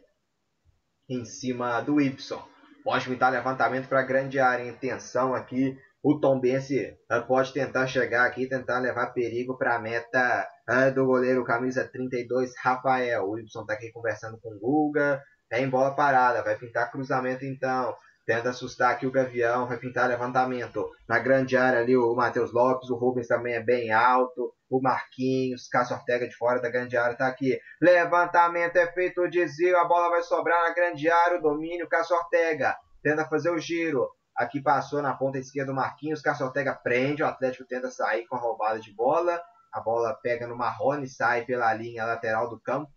[1.07, 2.43] em cima do Ibson.
[2.83, 4.67] Pode pintar levantamento para a grande área.
[4.67, 5.77] Intenção aqui.
[6.03, 10.93] O Tom Bense uh, pode tentar chegar aqui, tentar levar perigo para a meta uh,
[10.93, 13.27] do goleiro camisa 32, Rafael.
[13.27, 15.19] O Ibson está aqui conversando com o Guga.
[15.51, 17.95] É em bola parada, vai pintar cruzamento então.
[18.25, 20.89] Tenta assustar aqui o Gavião, vai pintar levantamento.
[21.07, 24.51] Na grande área ali o Matheus Lopes, o Rubens também é bem alto.
[24.67, 27.59] O Marquinhos, Cássio Ortega de fora da grande área tá aqui.
[27.79, 32.15] Levantamento é feito o desvio, a bola vai sobrar na grande área, o domínio, Cássio
[32.15, 32.75] Ortega.
[33.03, 34.09] Tenta fazer o giro.
[34.35, 38.35] Aqui passou na ponta esquerda o Marquinhos, Cássio Ortega prende, o Atlético tenta sair com
[38.35, 39.39] a roubada de bola.
[39.71, 42.91] A bola pega no Marrone, sai pela linha lateral do campo.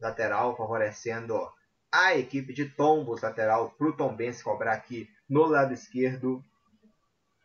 [0.00, 1.36] Lateral favorecendo
[1.92, 6.42] a equipe de Tombos, lateral para o Tombense cobrar aqui no lado esquerdo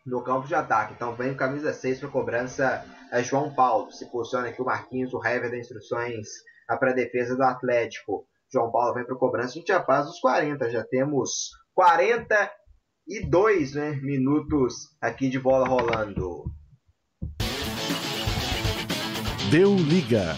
[0.05, 0.93] no campo de ataque.
[0.93, 3.91] Então vem o camisa 6 para cobrança é João Paulo.
[3.91, 6.27] Se posiciona aqui o Marquinhos, o Hever da instruções
[6.67, 8.27] para a defesa do Atlético.
[8.51, 9.49] João Paulo vem para cobrança.
[9.49, 16.45] A gente já faz os 40, já temos 42 né, minutos aqui de bola rolando.
[19.49, 20.35] Deu liga.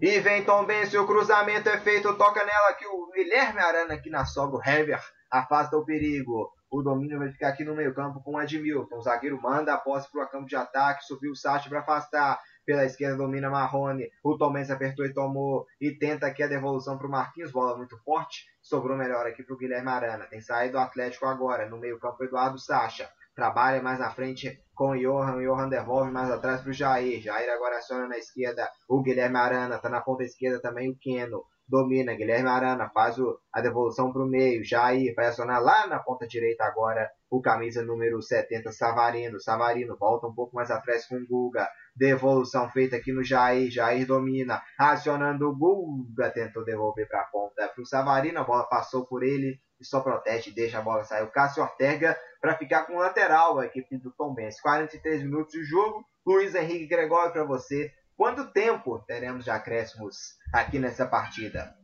[0.00, 4.10] E vem Tom Benz, o cruzamento é feito, toca nela aqui o Guilherme Arana aqui
[4.10, 6.52] na sobra, o Hever afasta o perigo.
[6.70, 8.96] O domínio vai ficar aqui no meio campo com o Edmilton.
[8.96, 11.04] O zagueiro manda a posse para o campo de ataque.
[11.04, 12.40] Subiu o Sacha para afastar.
[12.66, 14.10] Pela esquerda domina Marrone.
[14.22, 15.64] O Tom Benz apertou e tomou.
[15.80, 17.52] E tenta aqui a devolução para o Marquinhos.
[17.52, 18.46] Bola muito forte.
[18.60, 20.26] Sobrou melhor aqui para o Guilherme Arana.
[20.26, 21.68] Tem saído o Atlético agora.
[21.68, 23.08] No meio campo, Eduardo Sacha.
[23.36, 25.36] Trabalha mais na frente com o Johan.
[25.36, 27.20] O Johan devolve mais atrás para o Jair.
[27.20, 29.76] Jair agora aciona na esquerda o Guilherme Arana.
[29.76, 34.22] Está na ponta esquerda também o Keno domina, Guilherme Arana faz o, a devolução para
[34.22, 39.40] o meio, Jair vai acionar lá na ponta direita agora o camisa número 70, Savarino,
[39.40, 44.06] Savarino volta um pouco mais atrás com o Guga, devolução feita aqui no Jair, Jair
[44.06, 49.04] domina, acionando o Guga, tentou devolver para a ponta para o Savarino, a bola passou
[49.04, 52.94] por ele e só protege, deixa a bola sair o Cássio Ortega para ficar com
[52.94, 57.44] o lateral, a equipe do Tom Benz, 43 minutos de jogo, Luiz Henrique Gregório para
[57.44, 61.76] você, Quanto tempo teremos de acréscimos aqui nessa partida?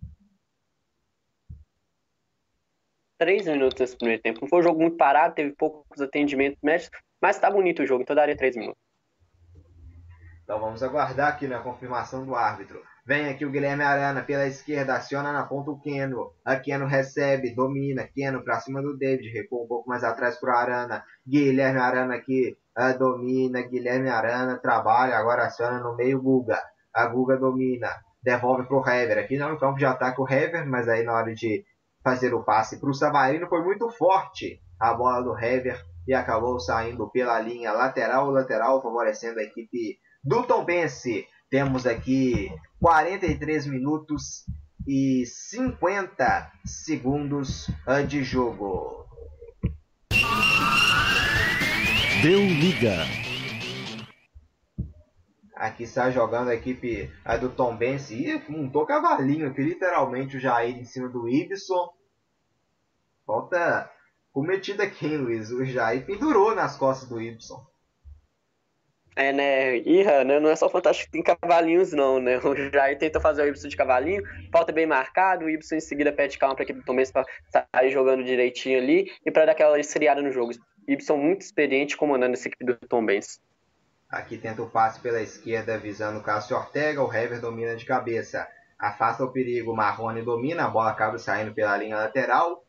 [3.18, 4.40] Três minutos nesse primeiro tempo.
[4.40, 8.03] Não foi um jogo muito parado, teve poucos atendimentos médicos, mas está bonito o jogo,
[8.03, 8.80] então daria três minutos.
[10.43, 12.82] Então vamos aguardar aqui na confirmação do árbitro.
[13.05, 16.32] Vem aqui o Guilherme Arana pela esquerda, aciona na ponta o Keno.
[16.44, 18.07] A Keno recebe, domina.
[18.07, 21.05] Keno para cima do David, recua um pouco mais atrás para o Arana.
[21.26, 23.61] Guilherme Arana aqui uh, domina.
[23.62, 26.62] Guilherme Arana trabalha, agora aciona no meio Guga.
[26.94, 27.88] A Guga domina,
[28.22, 29.18] devolve para o Hever.
[29.18, 31.64] Aqui no campo de ataque o Hever, mas aí na hora de
[32.05, 36.59] fazer o passe para o Savarino foi muito forte a bola do Hever e acabou
[36.61, 41.26] saindo pela linha lateral, lateral, favorecendo a equipe do Tom Bense.
[41.53, 42.50] Temos aqui
[42.80, 44.46] 43 minutos
[44.88, 47.70] e 50 segundos
[48.09, 49.07] de jogo.
[52.22, 53.05] Deu liga.
[55.55, 58.14] Aqui está jogando a equipe a do Tom Bense.
[58.14, 61.92] E montou cavalinho aqui, literalmente o Jair em cima do Ibson.
[63.26, 63.90] Falta
[64.32, 65.50] cometida aqui, hein, Luiz?
[65.50, 67.72] O Jair pendurou nas costas do Ibson.
[69.14, 69.76] É, né?
[69.78, 70.40] Irra, né?
[70.40, 72.38] Não é só fantástico tem cavalinhos, não, né?
[72.38, 76.12] O Jair tenta fazer o Ibson de cavalinho, falta bem marcado, o Ibson em seguida
[76.12, 79.52] pede calma para a equipe do Tom para sair jogando direitinho ali e para dar
[79.52, 80.52] aquela esfriada no jogo.
[80.88, 83.40] Ibson muito experiente comandando essa equipe do Tom Benz.
[84.08, 88.46] Aqui tenta o passe pela esquerda visando o Cássio Ortega, o Hever domina de cabeça.
[88.78, 92.64] Afasta o perigo, Marrone domina, a bola acaba saindo pela linha lateral.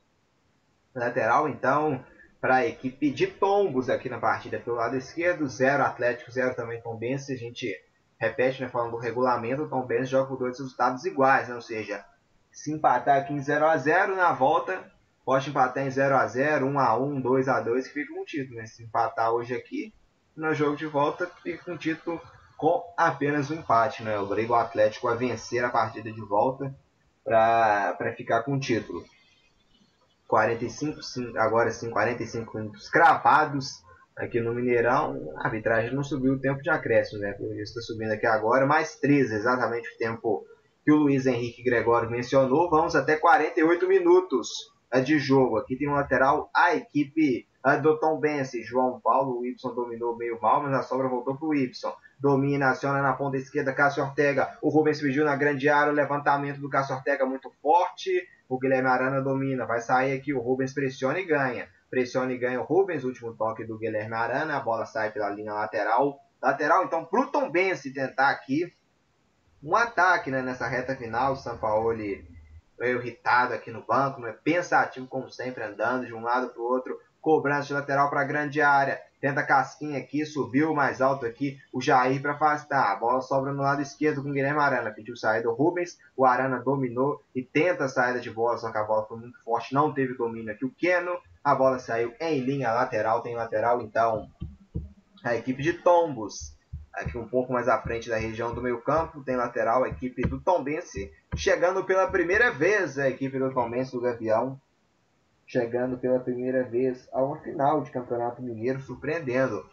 [0.94, 2.06] Lateral, então,
[2.44, 6.82] para a equipe de Tombos aqui na partida pelo lado esquerdo, 0 Atlético, 0 também
[6.82, 7.32] Tombense.
[7.32, 7.74] A gente
[8.20, 12.04] repete, né, falando do regulamento, o Tombense joga com dois resultados iguais, né, ou seja,
[12.52, 14.92] se empatar aqui em 0 a 0 na volta,
[15.24, 18.26] pode empatar em 0 a 0 1 a 1 2 a 2 que fica um
[18.26, 18.58] título.
[18.58, 18.66] Né?
[18.66, 19.94] Se empatar hoje aqui,
[20.36, 22.22] no jogo de volta, fica um título
[22.58, 24.04] com apenas um empate.
[24.04, 24.20] Né?
[24.20, 26.76] Obriga o Atlético a vencer a partida de volta
[27.24, 29.06] para ficar com o título.
[30.34, 31.00] 45,
[31.38, 33.84] agora sim, 45 minutos cravados
[34.18, 35.32] aqui no Mineirão.
[35.38, 37.38] A arbitragem não subiu o tempo de acréscimo, né?
[37.62, 40.44] Isso está subindo aqui agora, mais 13, exatamente o tempo
[40.84, 42.68] que o Luiz Henrique Gregório mencionou.
[42.68, 44.50] Vamos até 48 minutos
[45.06, 45.58] de jogo.
[45.58, 47.48] Aqui tem um lateral, a equipe
[47.84, 49.40] do Tom Bense, João Paulo.
[49.40, 51.72] O Y dominou meio mal, mas a sobra voltou para o Y.
[52.20, 54.58] Domina, aciona na ponta esquerda, Cássio Ortega.
[54.64, 55.94] O Rubens pediu na grande área.
[55.94, 58.10] O levantamento do Cássio Ortega muito forte.
[58.54, 61.68] O Guilherme Arana domina, vai sair aqui, o Rubens pressiona e ganha.
[61.90, 65.56] Pressiona e ganha o Rubens, último toque do Guilherme Arana, a bola sai pela linha
[65.56, 66.20] lateral.
[66.40, 68.72] Lateral, então, pro Tom Bense tentar aqui
[69.64, 71.34] um ataque né, nessa reta final.
[71.34, 72.28] O Sampaoli
[72.78, 76.66] meio irritado aqui no banco, né, pensativo como sempre, andando de um lado para o
[76.66, 76.96] outro.
[77.20, 79.02] Cobrança de lateral para a grande área.
[79.24, 82.92] Tenta a casquinha aqui, subiu mais alto aqui o Jair para afastar.
[82.92, 84.92] A bola sobra no lado esquerdo com o Guilherme Arana.
[84.92, 85.98] Pediu saída do Rubens.
[86.18, 89.42] O Arana dominou e tenta a saída de bola, só que a bola foi muito
[89.42, 89.74] forte.
[89.74, 91.18] Não teve domínio aqui o Keno.
[91.42, 93.22] A bola saiu em linha lateral.
[93.22, 94.30] Tem lateral então
[95.24, 96.58] a equipe de Tombos.
[96.94, 99.24] Aqui um pouco mais à frente da região do meio campo.
[99.24, 101.10] Tem lateral a equipe do Tombense.
[101.34, 104.60] Chegando pela primeira vez a equipe do Tombense do Gavião
[105.46, 109.66] chegando pela primeira vez a uma final de Campeonato Mineiro, surpreendendo.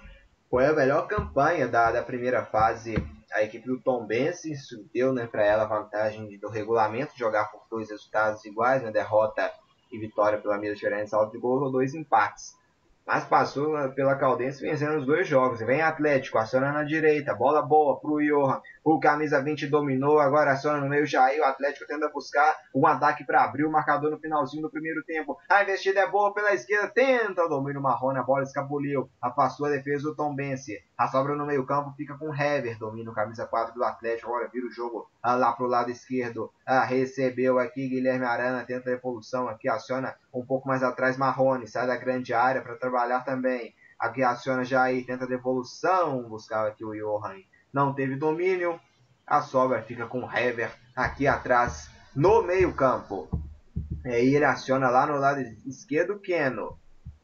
[0.48, 2.94] Foi a melhor campanha da, da primeira fase.
[3.32, 4.52] A equipe do Tom Bense
[4.92, 9.50] deu né, para ela a vantagem do regulamento, jogar por dois resultados iguais, né, derrota
[9.92, 12.58] e vitória pela mesma diferença alta de gols ou dois empates
[13.10, 15.58] mas passou pela Caldense vencendo os dois jogos.
[15.58, 18.60] Vem Atlético, aciona na direita, bola boa pro Johan.
[18.83, 21.41] O camisa 20 dominou, agora aciona no meio Jair.
[21.41, 25.39] O Atlético tenta buscar um ataque para abrir o marcador no finalzinho do primeiro tempo.
[25.49, 29.11] A investida é boa pela esquerda, tenta o domínio marrone, a bola escapuliu.
[29.20, 30.83] Afastou a defesa do Tom Bense.
[30.97, 34.28] A sobra no meio campo fica com Hever, domina o camisa 4 do Atlético.
[34.28, 36.51] Agora vira o jogo ah, lá pro lado esquerdo.
[36.66, 41.66] Ah, recebeu aqui Guilherme Arana, tenta a evolução aqui, aciona um pouco mais atrás Marrone,
[41.66, 43.74] sai da grande área para trabalhar também.
[43.99, 47.37] Aqui aciona Jair, tenta a devolução, buscava aqui o Johan.
[47.72, 48.80] Não teve domínio,
[49.26, 53.28] a sobra fica com o Hever aqui atrás no meio campo.
[54.04, 56.78] Aí ele aciona lá no lado esquerdo o Keno.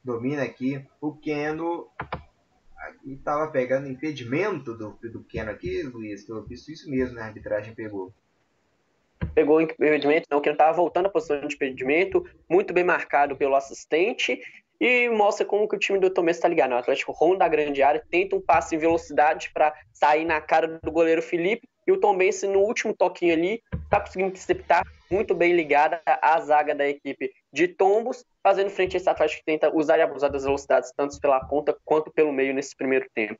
[0.05, 1.89] Domina aqui o Keno.
[2.79, 6.29] Aqui estava pegando impedimento do, do Keno aqui, Luiz.
[6.29, 7.23] Eu fiz isso mesmo, né?
[7.23, 8.13] A arbitragem pegou
[9.35, 13.37] pegou o impedimento, não, que ele estava voltando à posição de impedimento, muito bem marcado
[13.37, 14.41] pelo assistente,
[14.81, 16.71] e mostra como que o time do Tomé está ligado.
[16.71, 16.77] Né?
[16.77, 20.79] O Atlético ronda a grande área, tenta um passe em velocidade para sair na cara
[20.83, 25.35] do goleiro Felipe, e o Tom Bense, no último toquinho ali, está conseguindo interceptar muito
[25.35, 29.73] bem ligada à zaga da equipe de Tombos, fazendo frente a esse Atlético que tenta
[29.73, 33.39] usar e abusar das velocidades, tanto pela ponta quanto pelo meio nesse primeiro tempo.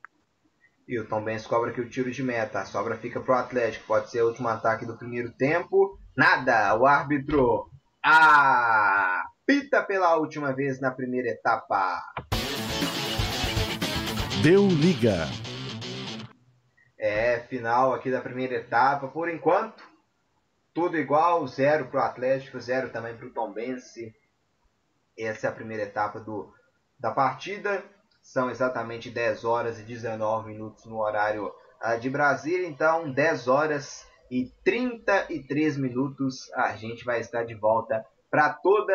[0.87, 2.61] E o Tom Benz cobra aqui o tiro de meta.
[2.61, 3.85] A sobra fica pro Atlético.
[3.85, 5.99] Pode ser o último ataque do primeiro tempo.
[6.15, 6.73] Nada.
[6.79, 7.69] O árbitro
[9.47, 12.03] apita pela última vez na primeira etapa.
[14.43, 15.25] Deu liga.
[16.99, 19.07] É, final aqui da primeira etapa.
[19.07, 19.81] Por enquanto,
[20.73, 21.47] tudo igual.
[21.47, 23.93] Zero pro Atlético, zero também pro Tom Benz.
[25.17, 26.53] Essa é a primeira etapa do,
[26.99, 27.81] da partida.
[28.21, 32.67] São exatamente 10 horas e 19 minutos no horário uh, de Brasília.
[32.67, 38.93] Então, 10 horas e 33 minutos a gente vai estar de volta para toda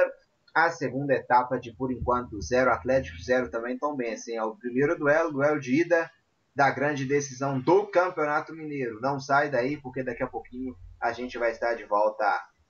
[0.54, 4.32] a segunda etapa de, por enquanto, 0 Atlético, 0 também Tom Benson.
[4.32, 6.10] É o primeiro duelo, duelo de ida
[6.54, 9.00] da grande decisão do Campeonato Mineiro.
[9.00, 12.24] Não sai daí, porque daqui a pouquinho a gente vai estar de volta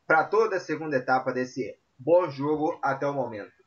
[0.07, 3.62] para toda a segunda etapa desse bom jogo até o momento.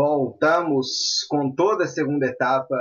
[0.00, 2.74] Voltamos com toda a segunda etapa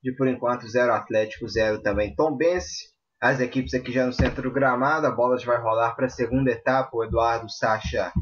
[0.00, 2.90] de por enquanto 0 Atlético, 0 também Tombense.
[3.20, 6.10] As equipes aqui já no centro do gramado, a bola já vai rolar para a
[6.10, 6.90] segunda etapa.
[6.92, 8.12] O Eduardo Sacha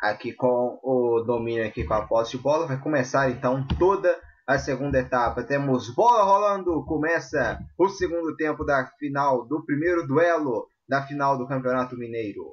[0.00, 2.68] aqui com o domínio aqui com a posse de bola.
[2.68, 4.16] Vai começar então toda
[4.46, 5.42] a segunda etapa.
[5.42, 11.48] Temos bola rolando, começa o segundo tempo da final do primeiro duelo da final do
[11.48, 12.52] Campeonato Mineiro.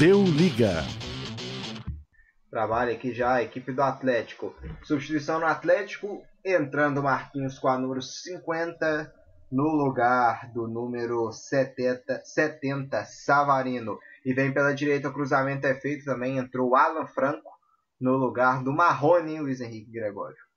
[0.00, 0.82] Deu liga.
[2.50, 4.54] Trabalha aqui já a equipe do Atlético.
[4.82, 9.14] Substituição no Atlético, entrando Marquinhos com a número 50
[9.50, 13.98] no lugar do número 70, 70 Savarino.
[14.24, 16.38] E vem pela direita, o cruzamento é feito também.
[16.38, 17.50] Entrou Alan Franco
[18.00, 20.47] no lugar do Marrone, Luiz Henrique Gregório.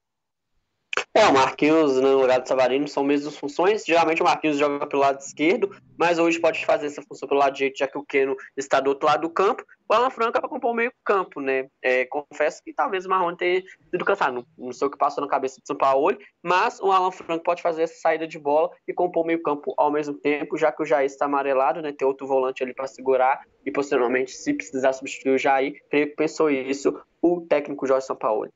[1.22, 3.86] É, o Marquinhos no lugar do Savarino são mesmas funções.
[3.86, 7.53] Geralmente o Marquinhos joga pelo lado esquerdo, mas hoje pode fazer essa função pelo lado
[7.53, 9.63] direito, já que o Keno está do outro lado do campo.
[9.88, 11.67] O Alan Franco é para compor o meio campo, né?
[11.80, 13.61] É, confesso que talvez o Marrone tenha
[13.91, 14.34] sido cansado.
[14.34, 17.43] Não, não sei o que passou na cabeça de São Paulo, mas o Alan Franco
[17.43, 20.72] pode fazer essa saída de bola e compor o meio campo ao mesmo tempo, já
[20.72, 21.93] que o Jair está amarelado, né?
[21.95, 26.15] Tem outro volante ali para segurar e posteriormente, se precisar substituir o Jair, creio que
[26.15, 28.49] pensou isso o técnico Jorge São Paulo.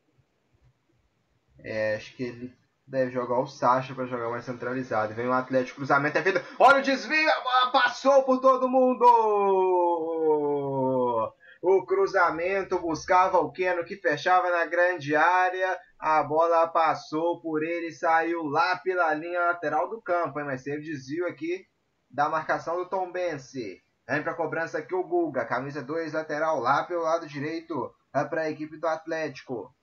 [1.66, 2.54] É, acho que ele
[2.88, 5.16] deve jogar o Sacha para jogar mais centralizado.
[5.16, 6.40] Vem o Atlético, cruzamento é feito.
[6.60, 7.28] Olha o desvio,
[7.74, 9.04] passou por todo mundo!
[11.64, 15.76] O cruzamento buscava o Keno que fechava na grande área.
[15.98, 20.46] A bola passou por ele e saiu lá pela linha lateral do campo, hein?
[20.46, 21.66] mas teve desvio aqui
[22.12, 23.82] da marcação do Tom Bense.
[24.08, 27.92] Vem para cobrança aqui o Guga, camisa 2 lateral lá pelo lado direito
[28.30, 29.75] para a equipe do Atlético.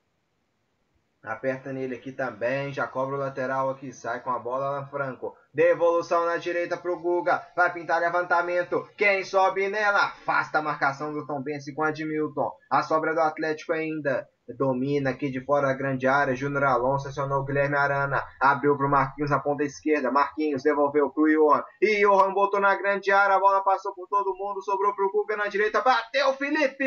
[1.24, 2.72] Aperta nele aqui também.
[2.72, 3.92] Já cobra o lateral aqui.
[3.92, 5.36] Sai com a bola lá, Franco.
[5.54, 7.46] Devolução na direita pro Guga.
[7.54, 8.88] Vai pintar levantamento.
[8.96, 10.06] Quem sobe nela?
[10.06, 12.50] Afasta a marcação do Tom Bense com a Admilton.
[12.68, 14.26] A sobra do Atlético ainda.
[14.58, 16.34] Domina aqui de fora da grande área.
[16.34, 18.20] Júnior Alonso acionou o Guilherme Arana.
[18.40, 20.10] Abriu pro Marquinhos na ponta esquerda.
[20.10, 21.62] Marquinhos devolveu pro Johan.
[21.80, 23.36] E Johan botou na grande área.
[23.36, 24.60] A bola passou por todo mundo.
[24.60, 25.80] Sobrou pro Guga na direita.
[25.80, 26.82] Bateu Felipe!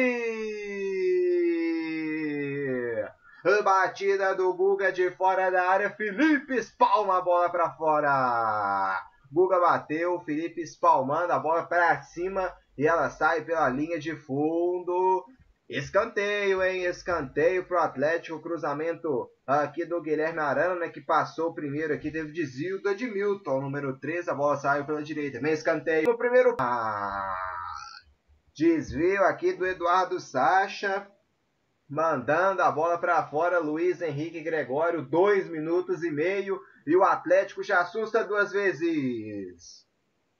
[3.63, 5.91] Batida do Guga de fora da área.
[5.91, 8.99] Felipe espalma a bola para fora.
[9.31, 15.23] Guga bateu, Felipe espalmando a bola para cima e ela sai pela linha de fundo.
[15.69, 16.85] Escanteio, hein?
[16.85, 18.41] Escanteio pro Atlético.
[18.41, 22.09] Cruzamento aqui do Guilherme Arana, né, que passou primeiro aqui.
[22.09, 24.27] Teve desvio do Edmilton, número 3.
[24.27, 25.39] A bola saiu pela direita.
[25.39, 26.55] Vem escanteio no primeiro.
[26.59, 27.35] Ah,
[28.55, 31.07] desvio aqui do Eduardo Sacha.
[31.88, 36.59] Mandando a bola para fora, Luiz Henrique Gregório, dois minutos e meio.
[36.86, 39.86] E o Atlético já assusta duas vezes.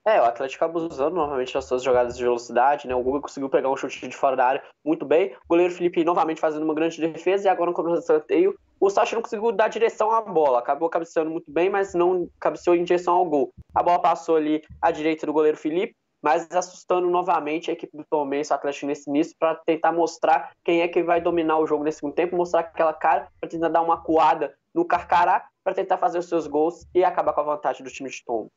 [0.06, 2.94] É, o Atlético abusando novamente das suas jogadas de velocidade, né?
[2.94, 5.34] O Guga conseguiu pegar um chute de fora da área muito bem.
[5.44, 8.90] O goleiro Felipe novamente fazendo uma grande defesa e agora no começo do sorteio o
[8.90, 10.58] Sacha não conseguiu dar direção à bola.
[10.58, 13.52] Acabou cabeceando muito bem, mas não cabeceou em direção ao gol.
[13.74, 15.96] A bola passou ali à direita do goleiro Felipe,
[16.26, 20.80] mas assustando novamente a equipe do Tomense, o Atlético nesse início, para tentar mostrar quem
[20.80, 23.80] é que vai dominar o jogo nesse segundo tempo, mostrar aquela cara para tentar dar
[23.80, 27.84] uma coada no Carcará para tentar fazer os seus gols e acabar com a vantagem
[27.84, 28.50] do time de Tom.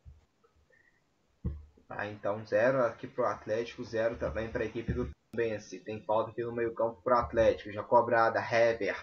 [1.87, 5.79] Ah, então zero aqui pro Atlético, zero também para a equipe do Bense.
[5.79, 8.97] Tem falta aqui no meio campo pro Atlético, já cobrada, Heber.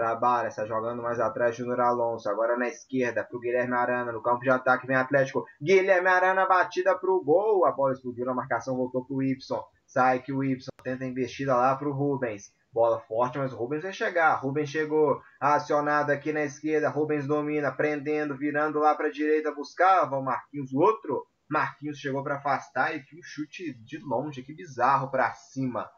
[0.00, 2.26] Trabalha, está jogando mais atrás Júnior Alonso.
[2.30, 4.10] Agora na esquerda pro Guilherme Arana.
[4.10, 5.44] No campo de ataque vem Atlético.
[5.60, 7.66] Guilherme Arana batida pro gol.
[7.66, 9.36] A bola explodiu na marcação, voltou pro Y.
[9.84, 12.50] Sai que o Y tenta investida lá pro Rubens.
[12.72, 14.36] Bola forte, mas o Rubens vai chegar.
[14.36, 16.88] Rubens chegou, acionado aqui na esquerda.
[16.88, 19.54] Rubens domina, prendendo, virando lá para a direita.
[19.54, 21.26] Buscava o Marquinhos, o outro.
[21.46, 25.90] Marquinhos chegou para afastar e que um chute de longe, que bizarro para cima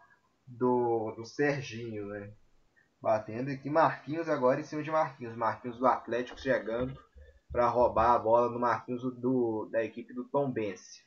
[0.44, 2.32] do, do Serginho, né?
[3.02, 5.34] Batendo aqui Marquinhos agora em cima de Marquinhos.
[5.34, 6.96] Marquinhos do Atlético chegando
[7.50, 11.02] para roubar a bola do Marquinhos do, da equipe do Tom Bense.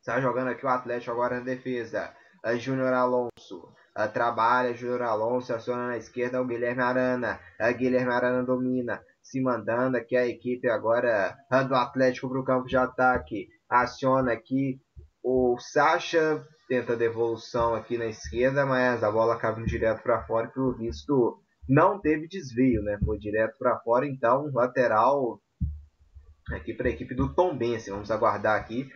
[0.00, 2.12] Está jogando aqui o Atlético agora na defesa.
[2.42, 3.72] A Júnior Alonso.
[3.94, 7.38] A trabalha Júnior Alonso, aciona na esquerda o Guilherme Arana.
[7.60, 11.36] A Guilherme Arana domina se mandando aqui a equipe agora
[11.68, 13.48] do Atlético para o campo de ataque.
[13.68, 14.80] Aciona aqui
[15.22, 20.46] o Sacha, tenta devolução aqui na esquerda, mas a bola acaba indo direto para fora
[20.46, 21.38] e pelo visto
[21.68, 22.98] não teve desvio, né?
[23.04, 25.40] Foi direto para fora, então lateral
[26.50, 27.90] aqui para a equipe do Tom Bense.
[27.90, 28.88] Vamos aguardar aqui.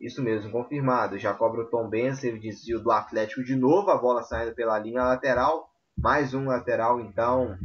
[0.00, 1.18] Isso mesmo, confirmado.
[1.18, 5.04] Já cobra o Tom Bense, desvio do Atlético de novo, a bola saindo pela linha
[5.04, 5.68] lateral.
[5.96, 7.56] Mais um lateral então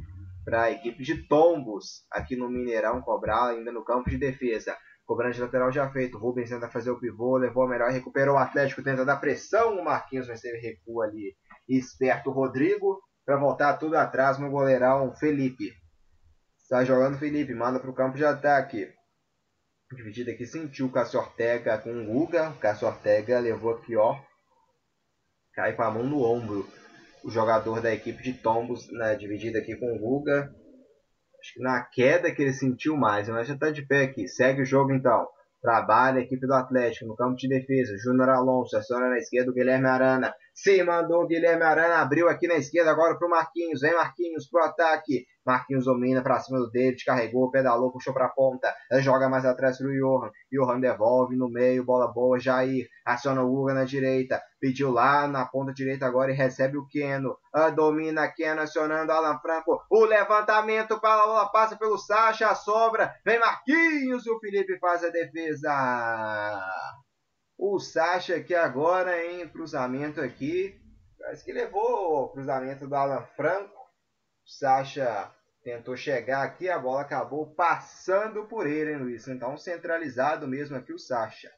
[0.46, 4.76] para a equipe de Tombos aqui no Mineirão cobrar ainda no campo de defesa.
[5.10, 6.20] Cobrança de lateral já feito.
[6.20, 9.80] Rubens tenta fazer o pivô, levou a melhor, recuperou o Atlético, tenta dar pressão.
[9.80, 11.36] O Marquinhos mas teve recuo ali.
[11.68, 15.74] Esperto o Rodrigo para voltar tudo atrás no goleirão Felipe.
[16.60, 18.88] Está jogando Felipe, manda para o campo de ataque.
[19.96, 22.52] Dividida aqui, sentiu o Cássio Ortega com o Guga.
[22.52, 24.16] O Cássio Ortega levou aqui, ó.
[25.56, 26.70] Cai com a mão no ombro
[27.24, 30.54] o jogador da equipe de Tombos, né, dividida aqui com o Guga.
[31.40, 34.28] Acho que na queda que ele sentiu mais, mas já está de pé aqui.
[34.28, 35.28] Segue o jogo então.
[35.62, 37.98] Trabalha a equipe do Atlético no campo de defesa.
[37.98, 40.34] Júnior Alonso, aciona na esquerda o Guilherme Arana.
[40.62, 43.80] Se mandou o Guilherme Arana, abriu aqui na esquerda agora para o Marquinhos.
[43.80, 45.26] Vem Marquinhos pro ataque.
[45.46, 49.78] Marquinhos domina para cima do David, carregou, pedalou, puxou para a ponta, joga mais atrás
[49.78, 50.30] para o Johan.
[50.52, 55.46] Johan devolve no meio, bola boa, Jair aciona o Uga na direita, pediu lá na
[55.46, 57.38] ponta direita agora e recebe o Keno.
[57.54, 59.82] Ah, domina Keno acionando Alan Franco.
[59.90, 65.10] O levantamento para a bola passa pelo Sacha, sobra, vem Marquinhos o Felipe faz a
[65.10, 65.72] defesa.
[67.62, 70.80] O Sacha aqui agora em cruzamento aqui.
[71.20, 73.86] Parece que levou o cruzamento do Alan Franco.
[74.46, 75.30] Sacha
[75.62, 79.28] tentou chegar aqui, a bola acabou passando por ele, hein, Luiz?
[79.28, 81.52] Então, centralizado mesmo aqui o Sacha.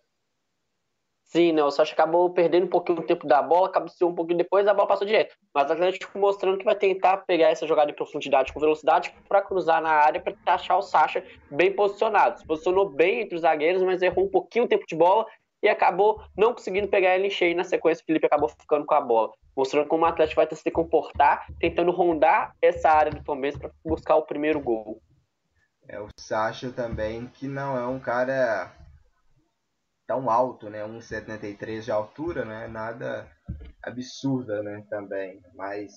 [1.24, 1.64] Sim, né?
[1.64, 4.74] O Sacha acabou perdendo um pouquinho o tempo da bola, cabeceou um pouquinho depois, a
[4.74, 5.36] bola passou direto.
[5.54, 9.42] Mas o Atlético mostrando que vai tentar pegar essa jogada em profundidade com velocidade para
[9.42, 12.40] cruzar na área para achar o Sacha bem posicionado.
[12.40, 15.26] Se posicionou bem entre os zagueiros, mas errou um pouquinho o tempo de bola
[15.62, 17.56] e acabou não conseguindo pegar ele em cheio.
[17.56, 20.56] Na sequência, o Felipe acabou ficando com a bola, mostrando como o Atlético vai ter
[20.56, 25.02] que se comportar, tentando rondar essa área do Palmeiras para buscar o primeiro gol.
[25.88, 28.72] É o Sacha também, que não é um cara
[30.08, 30.84] tão alto, né?
[30.84, 32.68] 1,73 de altura, né?
[32.68, 33.30] Nada
[33.84, 34.84] absurda, né?
[34.90, 35.92] Também, mas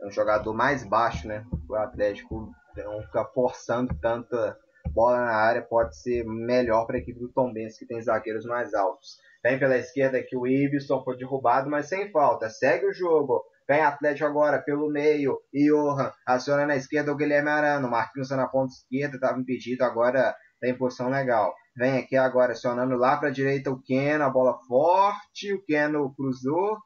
[0.00, 1.44] é um jogador mais baixo, né?
[1.68, 7.18] O Atlético não fica forçando tanta bola na área pode ser melhor para a equipe
[7.18, 9.18] do Tom Benz, que tem zagueiros mais altos.
[9.42, 12.50] Vem pela esquerda aqui o Ibson, foi derrubado, mas sem falta.
[12.50, 13.42] Segue o jogo.
[13.66, 15.38] Vem Atlético agora pelo meio.
[15.54, 17.88] Johan aciona na esquerda o Guilherme Arano.
[17.88, 21.54] Marquinhos tá na ponta esquerda, estava impedido, agora tem posição legal.
[21.76, 25.54] Vem aqui agora acionando lá para a direita o Keno, a bola forte.
[25.54, 26.76] O Keno cruzou.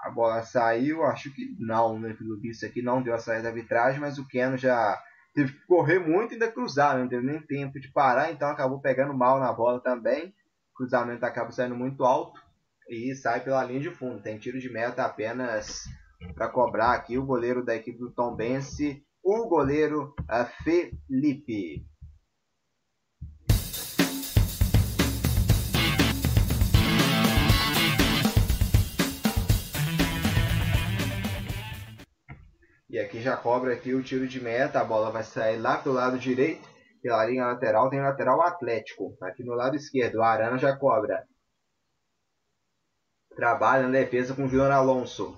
[0.00, 2.14] A bola saiu, acho que não, né?
[2.14, 5.00] Pelo visto aqui não deu a saída da arbitragem, mas o Keno já
[5.34, 8.80] teve que correr muito e ainda cruzar, não teve nem tempo de parar, então acabou
[8.80, 10.28] pegando mal na bola também.
[10.72, 12.40] O cruzamento acaba saindo muito alto
[12.88, 14.22] e sai pela linha de fundo.
[14.22, 15.84] Tem tiro de meta apenas
[16.34, 21.84] para cobrar aqui o goleiro da equipe do Tom Bense, o goleiro uh, Felipe.
[32.94, 34.78] E aqui já cobra aqui o tiro de meta.
[34.78, 36.62] A bola vai sair lá do lado direito.
[37.02, 39.18] Pela linha lateral tem o lateral Atlético.
[39.20, 41.26] Aqui no lado esquerdo, o Arana já cobra.
[43.34, 45.36] Trabalha na defesa com o Juliano Alonso.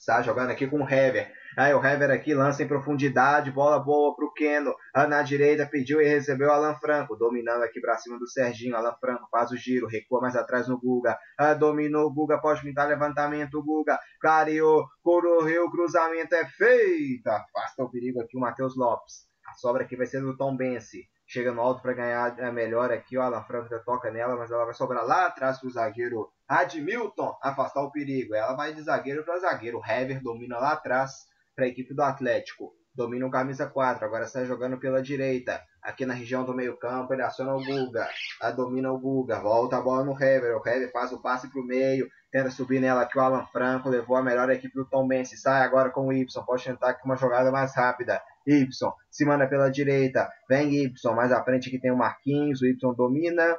[0.00, 1.30] Está jogando aqui com o Hever.
[1.56, 4.74] Aí o Hever aqui lança em profundidade, bola boa pro Keno.
[4.94, 8.76] Na direita pediu e recebeu Alan Franco, dominando aqui para cima do Serginho.
[8.76, 11.18] Alan Franco faz o giro, recua mais atrás no Guga.
[11.38, 13.62] Ah, dominou o Guga, pode pintar levantamento.
[13.62, 17.26] Guga clareou, correu, cruzamento é feito.
[17.26, 19.26] Afasta o perigo aqui o Matheus Lopes.
[19.48, 21.04] A sobra aqui vai ser do Tom Benci.
[21.26, 23.16] Chega no alto para ganhar é melhor aqui.
[23.16, 26.28] O Alan Franco já toca nela, mas ela vai sobrar lá atrás para o zagueiro
[26.46, 28.34] Admilton afastar o perigo.
[28.34, 29.78] Ela vai de zagueiro para zagueiro.
[29.78, 31.12] O Hever domina lá atrás
[31.56, 32.72] para a equipe do Atlético.
[32.94, 35.60] Domina o camisa 4, agora está jogando pela direita.
[35.82, 38.08] Aqui na região do meio campo, ele aciona o Guga.
[38.40, 39.38] A domina o Guga.
[39.38, 40.56] Volta a bola no Hever.
[40.56, 42.08] O Hever faz o passe para o meio.
[42.32, 43.90] Tenta subir nela aqui o Alan Franco.
[43.90, 45.30] Levou a melhor equipe do Tom Benz.
[45.40, 46.26] Sai agora com o Y.
[46.44, 48.22] Pode tentar aqui uma jogada mais rápida.
[48.46, 48.66] Y
[49.10, 50.28] se manda pela direita.
[50.48, 51.14] Vem Y.
[51.14, 52.62] Mais à frente aqui tem o Marquinhos.
[52.62, 53.56] O Y domina.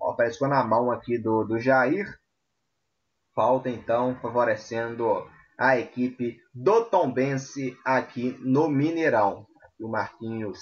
[0.00, 2.06] Ó, parece que foi na mão aqui do, do Jair.
[3.32, 5.24] Falta então favorecendo
[5.62, 9.46] a equipe do Tombense aqui no Mineirão.
[9.80, 10.58] O Marquinhos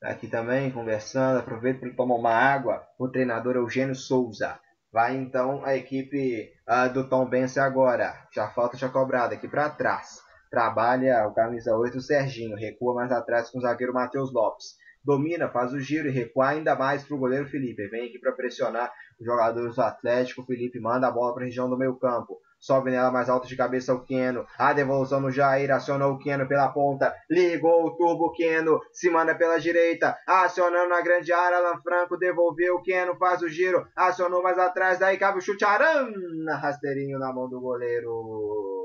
[0.00, 1.38] tá aqui também conversando.
[1.38, 2.82] Aproveita para tomar uma água.
[2.98, 4.58] O treinador Eugênio Souza.
[4.92, 8.26] Vai então a equipe uh, do Tombense agora.
[8.34, 10.20] Já falta já cobrada aqui para trás.
[10.50, 12.56] Trabalha o camisa 8, o Serginho.
[12.56, 14.74] Recua mais atrás com o zagueiro Matheus Lopes
[15.04, 17.86] domina, faz o giro e recua ainda mais para o goleiro Felipe.
[17.86, 20.44] Vem aqui para pressionar os jogadores do Atlético.
[20.44, 22.40] Felipe manda a bola para a região do meio campo.
[22.58, 24.46] Sobe nela mais alta de cabeça o Keno.
[24.58, 25.70] A devolução no Jair.
[25.70, 27.14] Acionou o Keno pela ponta.
[27.30, 28.80] Ligou o turbo Keno.
[28.92, 30.16] Se manda pela direita.
[30.26, 31.58] Acionando na grande área.
[31.58, 33.16] Alan Franco devolveu o Keno.
[33.16, 33.86] Faz o giro.
[33.94, 34.98] Acionou mais atrás.
[34.98, 35.64] Daí cabe o chute.
[35.64, 36.56] Arana.
[36.56, 38.75] Rasteirinho na mão do goleiro.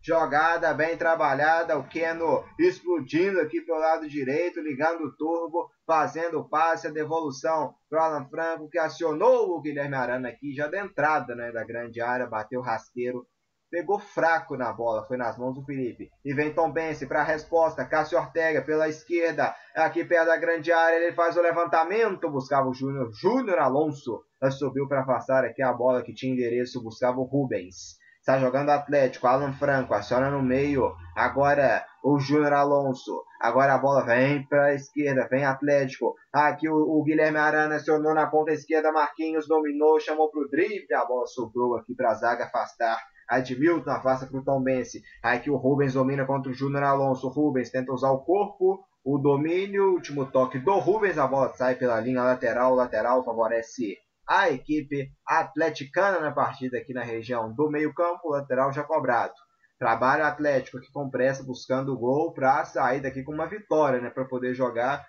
[0.00, 6.48] Jogada bem trabalhada, o Keno explodindo aqui pelo lado direito, ligando o turbo, fazendo o
[6.48, 11.34] passe, a devolução para Alan Franco, que acionou o Guilherme Arana aqui, já da entrada
[11.34, 13.26] né, da grande área, bateu rasteiro,
[13.70, 16.08] pegou fraco na bola, foi nas mãos do Felipe.
[16.24, 20.72] E vem Tom Bense para a resposta, Cássio Ortega pela esquerda, aqui perto da grande
[20.72, 24.22] área, ele faz o levantamento, buscava o Júnior, Júnior Alonso,
[24.52, 27.97] subiu para afastar aqui a bola que tinha endereço, buscava o Rubens.
[28.28, 30.94] Está jogando Atlético, Alan Franco, aciona no meio.
[31.16, 33.24] Agora o Júnior Alonso.
[33.40, 36.14] Agora a bola vem para a esquerda, vem Atlético.
[36.30, 38.92] Aqui o, o, Guilherme Arana acionou na ponta esquerda.
[38.92, 40.94] Marquinhos dominou, chamou para o drible.
[40.94, 42.98] A bola sobrou aqui para a zaga afastar.
[43.30, 45.00] Admilton afasta para o Tom Bense.
[45.22, 47.28] Aqui o Rubens domina contra o Júnior Alonso.
[47.28, 48.84] O Rubens tenta usar o corpo.
[49.02, 51.16] O domínio, último toque do Rubens.
[51.16, 52.74] A bola sai pela linha lateral.
[52.74, 53.96] Lateral favorece
[54.28, 59.32] a equipe atleticana na partida aqui na região do meio-campo, lateral já cobrado.
[59.78, 64.10] Trabalho Atlético aqui com pressa, buscando o gol para sair daqui com uma vitória, né?
[64.10, 65.06] Para poder jogar,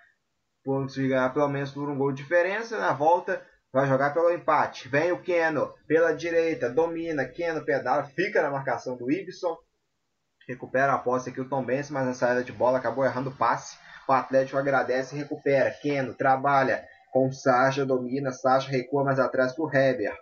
[0.64, 2.78] conseguir ganhar pelo menos por um gol de diferença.
[2.78, 4.88] Na volta, vai jogar pelo empate.
[4.88, 7.26] Vem o Keno pela direita, domina.
[7.26, 9.56] Keno pedala, fica na marcação do Ibson.
[10.48, 13.36] Recupera a posse aqui o Tom Benz, mas na saída de bola acabou errando o
[13.36, 13.76] passe.
[14.08, 15.70] O Atlético agradece e recupera.
[15.82, 20.16] Keno trabalha, com Sacha, domina, Sacha recua mais atrás para o Heber.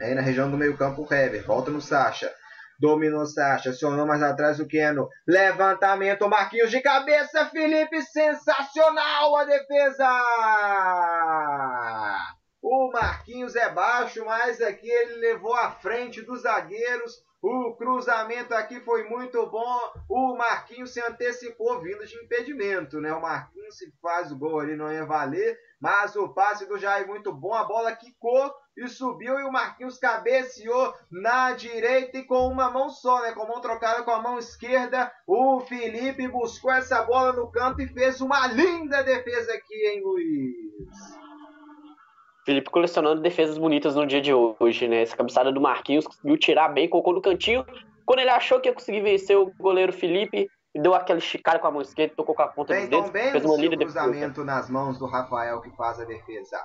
[0.00, 2.32] Aí na região do meio campo o Heber, volta no Sacha.
[2.80, 5.08] Dominou Sacha, acionou mais atrás o Keno.
[5.26, 10.08] Levantamento, Marquinhos de cabeça, Felipe, sensacional a defesa!
[12.62, 18.80] O Marquinhos é baixo, mas aqui ele levou à frente dos zagueiros o cruzamento aqui
[18.80, 19.78] foi muito bom.
[20.08, 23.12] O Marquinhos se antecipou vindo de impedimento, né?
[23.12, 27.06] O Marquinhos se faz o gol ali não ia valer, mas o passe do Jair
[27.06, 27.54] muito bom.
[27.54, 32.88] A bola quicou e subiu e o Marquinhos cabeceou na direita e com uma mão
[32.90, 33.32] só, né?
[33.32, 35.10] Com a mão trocada com a mão esquerda.
[35.26, 41.18] O Felipe buscou essa bola no canto e fez uma linda defesa aqui, hein, Luiz?
[42.44, 45.02] Felipe colecionando defesas bonitas no dia de hoje, né?
[45.02, 47.64] Essa cabeçada do Marquinhos conseguiu tirar bem, colocou no cantinho.
[48.06, 50.48] Quando ele achou que ia conseguir vencer o goleiro Felipe,
[50.78, 53.44] deu aquele esticada com a mão esquerda, tocou com a ponta dos dedos, bem fez
[53.44, 56.58] uma linda cruzamento nas mãos do Rafael que faz a defesa.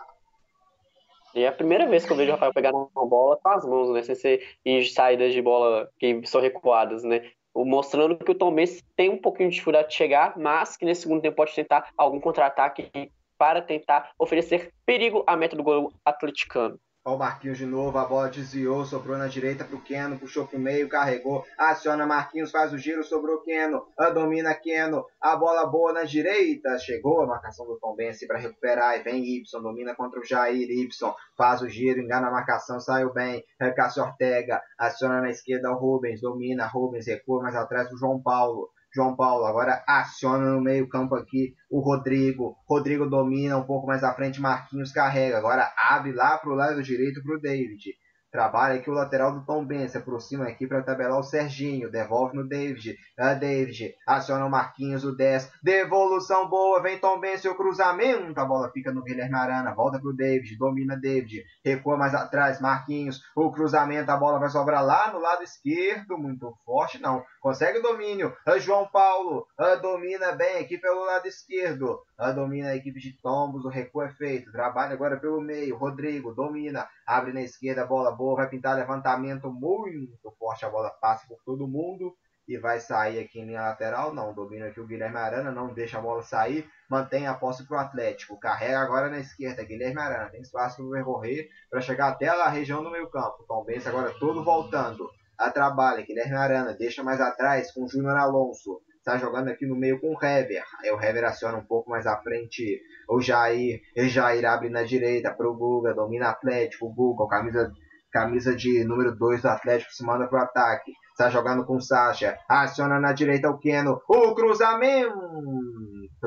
[1.35, 3.65] E é a primeira vez que eu vejo o Rafael pegar uma bola com as
[3.65, 4.03] mãos, né?
[4.03, 7.31] Sem ser em saídas de bola que são recuadas, né?
[7.55, 11.01] Mostrando que o Tom Benz tem um pouquinho de dificuldade de chegar, mas que nesse
[11.01, 16.79] segundo tempo pode tentar algum contra-ataque para tentar oferecer perigo à meta do gol atleticano.
[17.05, 20.57] Olha o Marquinhos de novo, a bola desviou, sobrou na direita pro Keno, puxou pro
[20.57, 26.03] meio, carregou, aciona Marquinhos, faz o giro, sobrou Keno, domina Keno, a bola boa na
[26.03, 30.23] direita, chegou a marcação do Tom Benci para recuperar, e vem Y, domina contra o
[30.23, 30.87] Jair, Y,
[31.35, 33.43] faz o giro, engana a marcação, saiu bem,
[33.75, 38.69] Cássio Ortega, aciona na esquerda o Rubens, domina, Rubens recua mais atrás o João Paulo,
[38.95, 42.55] João Paulo agora aciona no meio campo aqui o Rodrigo.
[42.69, 45.37] Rodrigo domina um pouco mais à frente, Marquinhos carrega.
[45.37, 47.95] Agora abre lá para o lado direito para o David.
[48.33, 52.35] Trabalha aqui o lateral do Tom Ben, se aproxima aqui para tabelar o Serginho, devolve
[52.35, 57.53] no David, a David, aciona o Marquinhos, o 10, devolução boa, vem Tom Ben, seu
[57.53, 62.59] cruzamento, a bola fica no Guilherme Arana, volta pro David, domina David, recua mais atrás,
[62.59, 67.79] Marquinhos, o cruzamento, a bola vai sobrar lá no lado esquerdo, muito forte, não, consegue
[67.79, 72.75] o domínio, a João Paulo, a domina bem aqui pelo lado esquerdo, a domina a
[72.77, 77.41] equipe de Tombos, o recuo é feito, trabalha agora pelo meio, Rodrigo, domina, abre na
[77.41, 82.15] esquerda, bola boa, vai pintar levantamento muito forte, a bola passa por todo mundo
[82.47, 85.97] e vai sair aqui em linha lateral, não, domina aqui o Guilherme Arana, não deixa
[85.97, 90.29] a bola sair, mantém a posse para o Atlético, carrega agora na esquerda, Guilherme Arana,
[90.29, 94.13] tem espaço para percorrer para chegar até a região do meio campo, Tom Benz agora
[94.17, 99.49] todo voltando, a trabalha, Guilherme Arana, deixa mais atrás com o Júnior Alonso, está jogando
[99.49, 100.63] aqui no meio com o Hever.
[100.81, 103.81] Aí o Hever aciona um pouco mais à frente o Jair.
[103.97, 106.85] O Jair abre na direita para o Guga, domina Atlético.
[106.85, 107.71] O Guga, camisa
[108.11, 110.93] camisa de número 2 do Atlético, se manda pro ataque.
[111.11, 112.37] Está jogando com o Sacha.
[112.47, 113.99] Aciona na direita o Keno.
[114.07, 115.19] O cruzamento.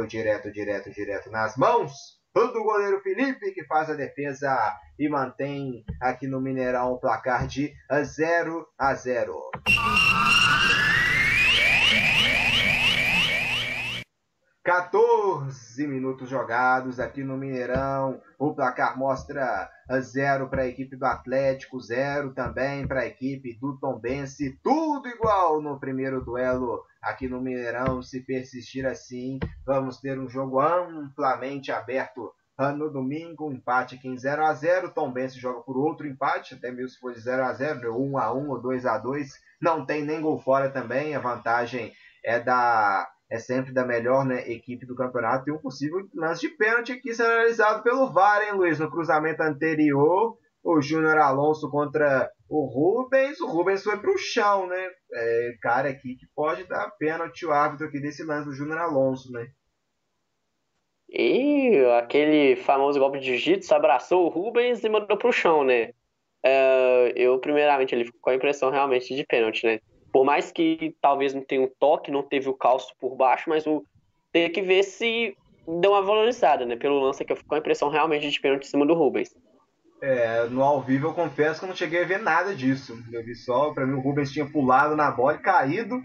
[0.08, 4.54] Direto, direto, direto nas mãos do goleiro Felipe, que faz a defesa
[4.98, 9.50] e mantém aqui no Mineirão o placar de 0 a 0.
[14.62, 18.20] 14 minutos jogados aqui no Mineirão.
[18.38, 23.78] O placar mostra 0 para a equipe do Atlético, 0 também para a equipe do
[23.78, 24.58] Tombense.
[24.62, 28.02] Tudo igual no primeiro duelo aqui no Mineirão.
[28.02, 32.32] Se persistir assim, vamos ter um jogo amplamente aberto
[32.76, 36.54] no domingo, um empate aqui em 0 a 0 Tom Bense joga por outro empate,
[36.54, 39.30] até mesmo se for de 0 a 0 1 a 1 ou 2 a 2
[39.60, 41.92] Não tem nem gol fora também, a vantagem
[42.24, 45.48] é da é sempre da melhor né, equipe do campeonato.
[45.48, 48.78] E um possível lance de pênalti aqui sendo analisado pelo VAR, hein, Luiz?
[48.78, 53.40] No cruzamento anterior, o Júnior Alonso contra o Rubens.
[53.40, 54.90] O Rubens foi para o chão, né?
[55.12, 59.30] É, cara aqui que pode dar pênalti o árbitro aqui desse lance do Júnior Alonso,
[59.30, 59.46] né?
[61.08, 65.90] E aquele famoso golpe de jiu-jitsu abraçou o Rubens e mandou para o chão, né?
[66.44, 69.78] Uh, eu, primeiramente, ele ficou com a impressão realmente de pênalti, né?
[70.12, 73.64] Por mais que talvez não tenha um toque, não teve o calço por baixo, mas
[73.68, 73.84] o
[74.32, 75.36] tem que ver se
[75.80, 76.74] deu uma valorizada, né?
[76.74, 79.32] Pelo lance que eu fico com a impressão realmente de pênalti em cima do Rubens.
[80.00, 82.96] É, no ao vivo eu confesso que eu não cheguei a ver nada disso.
[83.12, 86.00] Eu vi só, pra mim o Rubens tinha pulado na bola e caído.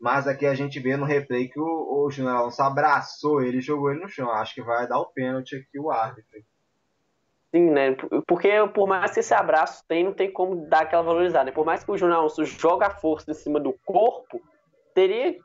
[0.00, 3.62] Mas aqui a gente vê no replay que o, o Júnior Alonso abraçou ele e
[3.62, 4.30] jogou ele no chão.
[4.30, 6.40] Acho que vai dar o pênalti aqui o árbitro.
[7.54, 7.96] Sim, né?
[8.26, 11.44] Porque por mais que esse abraço tem, não tem como dar aquela valorizada.
[11.46, 11.52] Né?
[11.52, 14.42] Por mais que o Júnior Alonso joga a força em cima do corpo,
[14.94, 15.36] teria.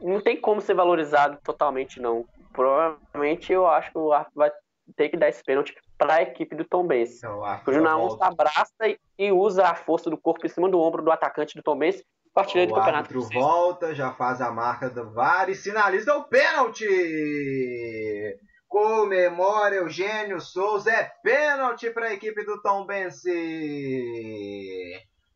[0.00, 2.24] Não tem como ser valorizado totalmente, não.
[2.52, 4.50] Provavelmente eu acho que o Arco vai
[4.96, 7.18] ter que dar esse pênalti para a equipe do Tom Benz.
[7.18, 11.10] Então, o Alonso abraça e usa a força do corpo em cima do ombro do
[11.10, 12.02] atacante do Tom Benz.
[12.34, 13.18] Artilheiro do campeonato.
[13.18, 16.86] O volta, já faz a marca do VAR e sinaliza o pênalti!
[18.68, 20.92] Comemora Eugênio Souza.
[20.92, 23.32] É pênalti para a equipe do Tom Bense.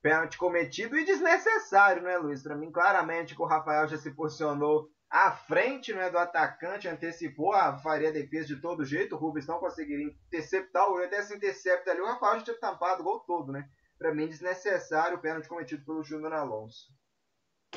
[0.00, 2.42] Pênalti cometido e desnecessário, né, Luiz?
[2.42, 7.52] Para mim, claramente que o Rafael já se posicionou à frente né, do atacante, antecipou,
[7.52, 9.14] a faria a defesa de todo jeito.
[9.14, 12.00] O Rubens não conseguiria interceptar, o até se intercepta ali.
[12.00, 13.68] O Rafael já tinha tampado o gol todo, né?
[13.98, 16.90] Para mim, desnecessário o pênalti cometido pelo Júnior Alonso.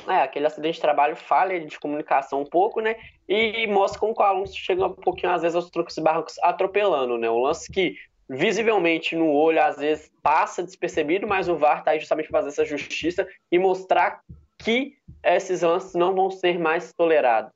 [0.08, 2.96] É, aquele acidente de trabalho falha de comunicação um pouco, né?
[3.28, 7.18] E mostra como o Alonso chega um pouquinho, às vezes, aos truques e barrancos atropelando,
[7.18, 7.28] né?
[7.28, 7.96] Um lance que
[8.30, 12.48] visivelmente no olho, às vezes, passa despercebido, mas o VAR tá aí justamente para fazer
[12.48, 14.22] essa justiça e mostrar
[14.58, 17.52] que esses lances não vão ser mais tolerados.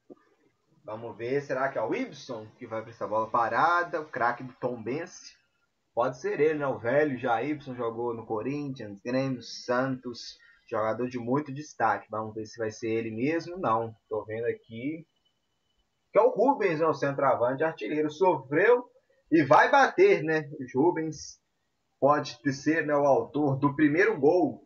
[0.85, 4.01] Vamos ver, será que é o Ibson que vai para essa bola parada?
[4.01, 5.35] O craque do Tom Bense?
[5.95, 6.67] Pode ser ele, né?
[6.67, 12.07] O velho já Ibson jogou no Corinthians, Grêmio, Santos jogador de muito destaque.
[12.11, 13.59] Vamos ver se vai ser ele mesmo.
[13.59, 15.05] Não, estou vendo aqui
[16.13, 18.85] que é o Rubens, né, o centroavante artilheiro, sofreu
[19.31, 20.51] e vai bater, né?
[20.59, 21.39] O Rubens
[22.01, 24.61] pode ser né, o autor do primeiro gol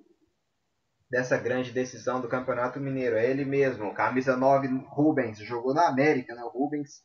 [1.15, 3.17] dessa grande decisão do Campeonato Mineiro.
[3.17, 6.43] É ele mesmo, camisa 9, Rubens, jogou na América, né?
[6.43, 7.05] O Rubens,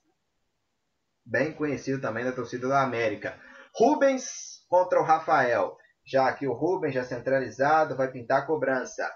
[1.24, 3.40] bem conhecido também da torcida da América.
[3.76, 5.78] Rubens contra o Rafael.
[6.04, 9.08] Já aqui o Rubens, já centralizado, vai pintar a cobrança.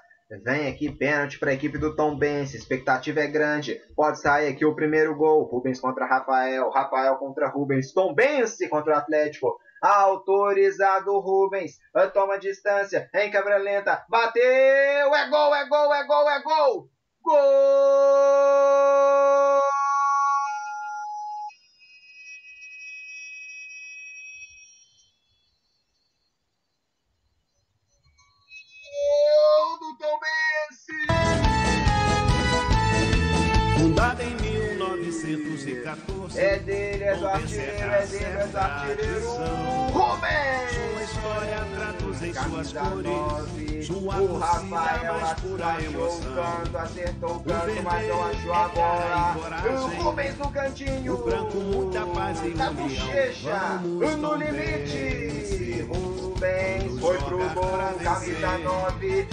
[0.43, 2.53] Vem aqui pênalti para a equipe do Tom Benz.
[2.53, 3.81] Expectativa é grande.
[3.95, 5.45] Pode sair aqui o primeiro gol.
[5.45, 6.69] Rubens contra Rafael.
[6.69, 7.91] Rafael contra Rubens.
[7.93, 9.57] Tom Benz contra o Atlético.
[9.83, 11.77] Autorizado Rubens.
[12.13, 13.09] Toma distância.
[13.13, 14.05] Em câmera lenta.
[14.09, 14.41] Bateu.
[14.41, 16.89] É gol, é gol, é gol, é gol.
[17.21, 17.43] Gol!
[35.37, 36.39] 1914.
[36.39, 39.29] É dele, é do artilheiro, é dele, é do artilheiro.
[39.91, 40.73] Rubens!
[40.73, 43.07] Sua história traduz em suas Camisa cores.
[43.07, 43.83] 9.
[43.83, 46.33] Sua O Rafael mais pura emoção.
[46.33, 49.83] canto, acertou o canto, mas não vermelho achou a é bola.
[49.83, 51.13] O Rubens no cantinho.
[51.13, 55.81] O branco, muita paz e Na bochecha, no limite.
[55.81, 58.59] Rubens foi pro gol, camisa vencer.
[58.59, 59.27] 9.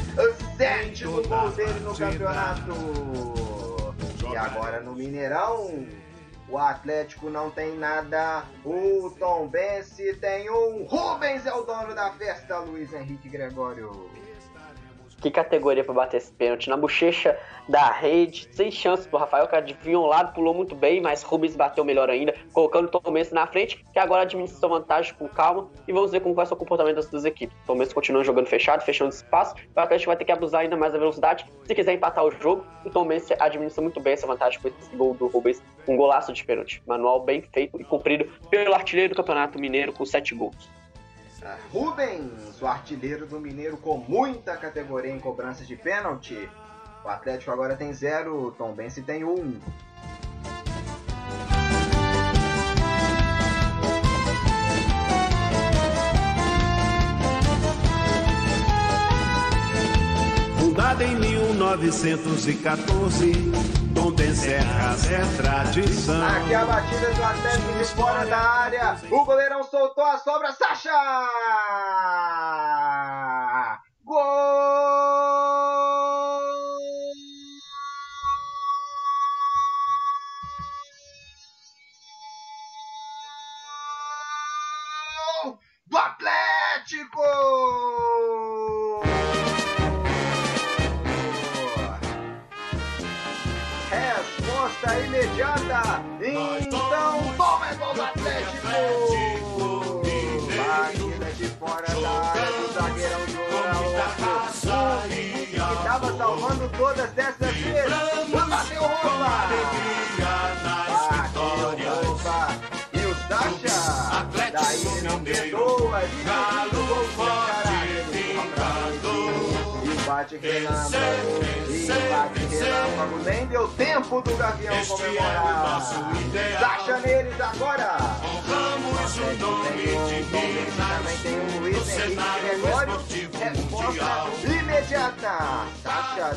[0.56, 3.49] Sétimo gol dele no campeonato.
[4.32, 5.86] E agora no Mineirão.
[6.48, 8.44] O Atlético não tem nada.
[8.64, 10.84] O Tom Bense tem um.
[10.84, 14.10] Rubens é o dono da festa, Luiz Henrique Gregório.
[15.20, 16.70] Que categoria pra bater esse pênalti?
[16.70, 17.38] Na bochecha
[17.68, 21.54] da rede, sem chance pro Rafael, que adivinhou um lado, pulou muito bem, mas Rubens
[21.54, 25.28] bateu melhor ainda, colocando o Tom Benz na frente, que agora administra sua vantagem com
[25.28, 25.68] calma.
[25.86, 27.54] E vamos ver como vai ser o comportamento das duas equipes.
[27.64, 29.54] O Tom Benz continua jogando fechado, fechando espaço.
[29.76, 31.44] O Atlético vai ter que abusar ainda mais da velocidade.
[31.64, 34.96] Se quiser empatar o jogo, o Tom Benz administra muito bem essa vantagem com esse
[34.96, 35.62] gol do Rubens.
[35.86, 36.82] Um golaço de pênalti.
[36.86, 40.79] Manual bem feito e cumprido pelo artilheiro do Campeonato Mineiro com sete gols.
[41.72, 46.48] Rubens, o artilheiro do Mineiro com muita categoria em cobranças de pênalti.
[47.04, 49.58] O Atlético agora tem zero, Tom Bense tem um.
[60.80, 63.32] Fundada em 1914,
[63.94, 66.26] Tom Serras é tradição.
[66.26, 68.96] Aqui a batida do Atlético de fora da área.
[69.10, 70.52] O goleirão soltou a sobra.
[70.52, 70.90] Sacha!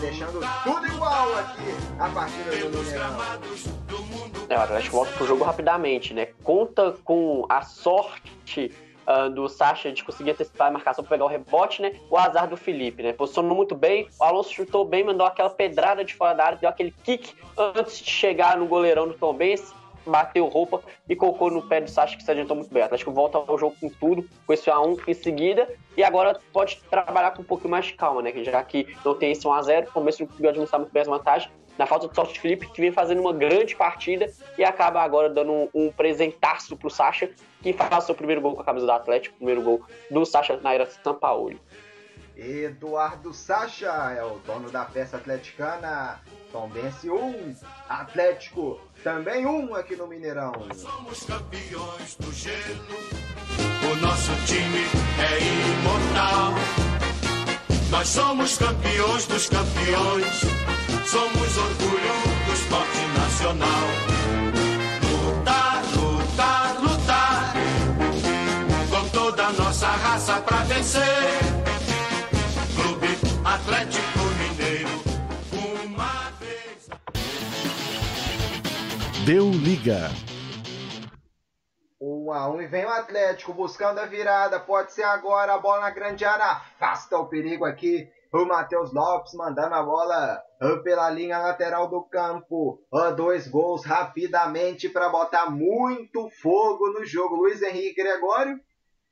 [0.04, 1.64] Deixando tudo igual aqui
[1.98, 3.18] a partida do Mineirão.
[4.50, 6.28] É, o Atlético volta pro jogo rapidamente, né?
[6.44, 8.70] Conta com a sorte
[9.08, 11.98] ah, do Sacha de conseguir antecipar a marcação para pegar o rebote, né?
[12.10, 13.14] O azar do Felipe, né?
[13.14, 16.70] Posicionou muito bem, o Alonso chutou bem, mandou aquela pedrada de fora da área, deu
[16.70, 19.74] aquele kick antes de chegar no goleirão do Tom Benz,
[20.06, 22.84] bateu roupa e colocou no pé do Sacha que se adiantou muito bem.
[22.84, 26.82] O Atlético volta ao jogo com tudo, com esse 1x1 em seguida, e agora pode
[26.90, 28.32] trabalhar com um pouquinho mais de calma, né?
[28.44, 31.52] Já que não tem esse 1x0, o Tom Benz conseguiu administrar muito bem as vantagens,
[31.78, 35.52] na falta de sorte Felipe, que vem fazendo uma grande partida e acaba agora dando
[35.52, 37.30] um, um presentaço pro Sacha,
[37.62, 39.82] que faz seu primeiro gol com a camisa do Atlético, primeiro gol
[40.12, 41.60] do Sacha na era São Paulo.
[42.36, 46.20] Eduardo Sacha é o dono da festa atleticana.
[46.52, 47.56] Tombense 1, um,
[47.88, 50.54] Atlético também um aqui no Mineirão.
[50.74, 52.98] Somos campeões do gelo.
[53.92, 54.86] O nosso time
[55.20, 55.40] é
[55.82, 56.54] imortal.
[57.92, 60.42] Nós somos campeões dos campeões.
[61.06, 62.14] Somos orgulho
[62.46, 63.88] do esporte nacional.
[65.12, 67.54] Lutar, lutar, lutar.
[68.90, 71.04] Com toda a nossa raça pra vencer.
[72.76, 74.23] Clube Atlético
[79.26, 80.10] Deu liga.
[82.02, 84.60] 1 a 1 e vem o Atlético buscando a virada.
[84.60, 86.44] Pode ser agora a bola na grande área.
[86.44, 88.06] Afasta o perigo aqui.
[88.34, 90.44] O Matheus Lopes mandando a bola
[90.84, 92.82] pela linha lateral do campo.
[93.16, 97.38] Dois gols rapidamente para botar muito fogo no jogo.
[97.38, 98.60] Luiz Henrique Gregório.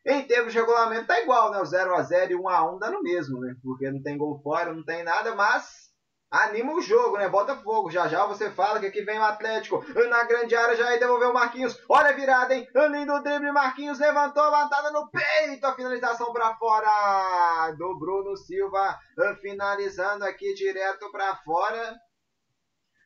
[0.06, 1.60] Em termos de regulamento tá igual, né?
[1.60, 3.56] O 0 a 0 e 1 a 1 dá no mesmo, né?
[3.64, 5.81] Porque não tem gol fora, não tem nada, mas
[6.32, 7.28] anima o jogo, né?
[7.28, 7.92] Bota fogo.
[7.92, 11.32] Já já você fala que aqui vem o Atlético na grande área, já aí devolveu
[11.32, 11.78] o Marquinhos.
[11.90, 12.66] Olha a virada, hein?
[12.90, 15.66] Lindo drible, Marquinhos levantou, levantada no peito.
[15.66, 18.98] A finalização para fora do Bruno Silva,
[19.42, 22.00] finalizando aqui direto para fora.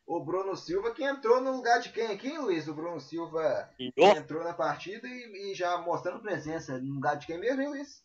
[0.08, 2.68] O Bruno Silva que entrou no lugar de quem aqui, Luiz?
[2.68, 7.40] O Bruno Silva entrou na partida e, e já mostrando presença no lugar de quem
[7.40, 8.05] mesmo, hein, Luiz?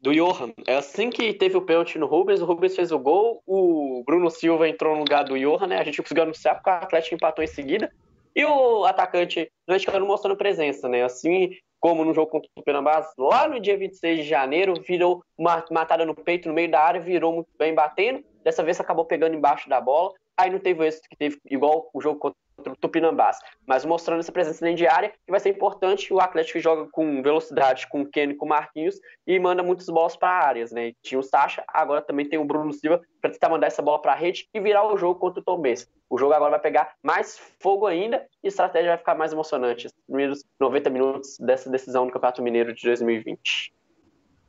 [0.00, 0.52] Do Johan.
[0.66, 4.30] É assim que teve o pênalti no Rubens, o Rubens fez o gol, o Bruno
[4.30, 5.78] Silva entrou no lugar do Johan, né?
[5.78, 7.92] A gente conseguiu anunciar porque o Atlético empatou em seguida.
[8.34, 11.02] E o atacante mexicano mostrando presença, né?
[11.02, 11.50] Assim
[11.80, 16.04] como no jogo contra o Tupinambás, lá no dia 26 de janeiro, virou uma matada
[16.04, 18.24] no peito, no meio da área, virou muito bem batendo.
[18.44, 20.12] Dessa vez acabou pegando embaixo da bola.
[20.36, 24.32] Aí não teve esse que teve igual o jogo contra o Tupinambás, mas mostrando essa
[24.32, 26.12] presença dentro de área, que vai ser importante.
[26.12, 30.16] O Atlético joga com velocidade, com o Kenny, com o Marquinhos e manda muitas bolas
[30.16, 30.92] para áreas, né?
[31.02, 34.12] Tinha o Sacha, agora também tem o Bruno Silva para tentar mandar essa bola para
[34.12, 35.88] a rede e virar o jogo contra o Tom Benz.
[36.10, 39.86] O jogo agora vai pegar mais fogo ainda e a estratégia vai ficar mais emocionante.
[39.86, 43.74] Os primeiros 90 minutos dessa decisão do Campeonato Mineiro de 2020.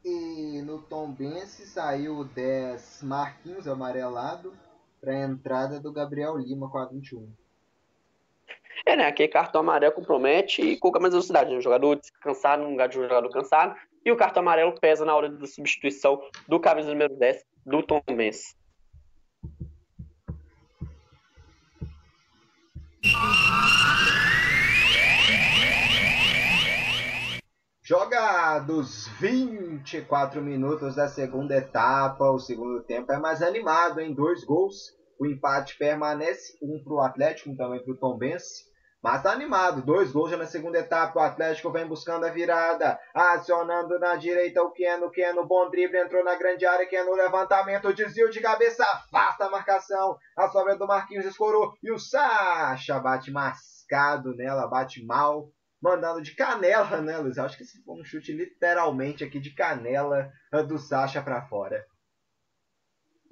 [0.06, 4.54] E no Tom Benz saiu o 10 Marquinhos amarelado
[5.02, 7.30] para a entrada do Gabriel Lima com a 21.
[8.86, 9.08] É, né?
[9.08, 11.52] Aquele cartão amarelo compromete e coloca mais velocidade.
[11.52, 11.58] Né?
[11.58, 13.76] O jogador descansado no lugar de um jogador cansado.
[14.06, 18.02] E o cartão amarelo pesa na hora da substituição do camisa número 10 do Tom
[18.08, 18.58] Benz.
[27.90, 34.96] Jogados 24 minutos da segunda etapa, o segundo tempo é mais animado, em dois gols.
[35.20, 38.69] O empate permanece, um para o Atlético, também para o Tom Benz.
[39.02, 43.00] Mas tá animado, dois gols já na segunda etapa, o Atlético vem buscando a virada,
[43.14, 48.30] acionando na direita o Keno, Keno, bom drible, entrou na grande área, Keno, levantamento, desvio
[48.30, 54.36] de cabeça, afasta a marcação, a sobra do Marquinhos escorou, e o Sacha bate mascado
[54.36, 55.50] nela, bate mal,
[55.82, 57.38] mandando de canela, né, Luiz?
[57.38, 60.30] Acho que esse foi um chute literalmente aqui de canela
[60.68, 61.86] do Sacha para fora.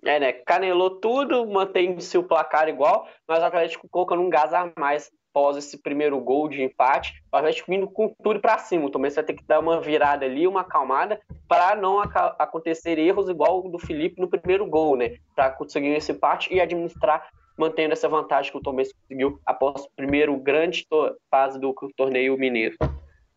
[0.05, 0.31] É, né?
[0.31, 5.55] Canelou tudo, mantém-se o placar igual, mas o Atlético colocando um gás a mais após
[5.55, 8.91] esse primeiro gol de empate, o Atlético vindo com tudo para cima.
[8.91, 13.29] Também você vai ter que dar uma virada ali, uma acalmada, para não acontecer erros
[13.29, 15.17] igual o do Felipe no primeiro gol, né?
[15.35, 19.91] Para conseguir esse empate e administrar, mantendo essa vantagem que o Tomé conseguiu após o
[19.95, 20.87] primeiro grande
[21.29, 22.75] fase do torneio mineiro.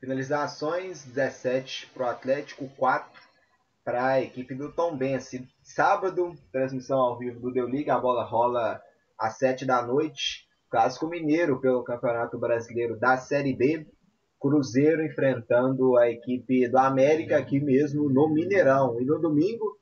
[0.00, 3.10] Finalizações: 17 para o Atlético, 4
[3.84, 5.46] para a equipe do Tom Bense.
[5.62, 8.80] Sábado, transmissão ao vivo do Deu Liga, a bola rola
[9.18, 10.48] às 7 da noite.
[10.70, 13.86] Clássico Mineiro pelo Campeonato Brasileiro da Série B.
[14.40, 19.00] Cruzeiro enfrentando a equipe do América aqui mesmo no Mineirão.
[19.00, 19.76] E no domingo,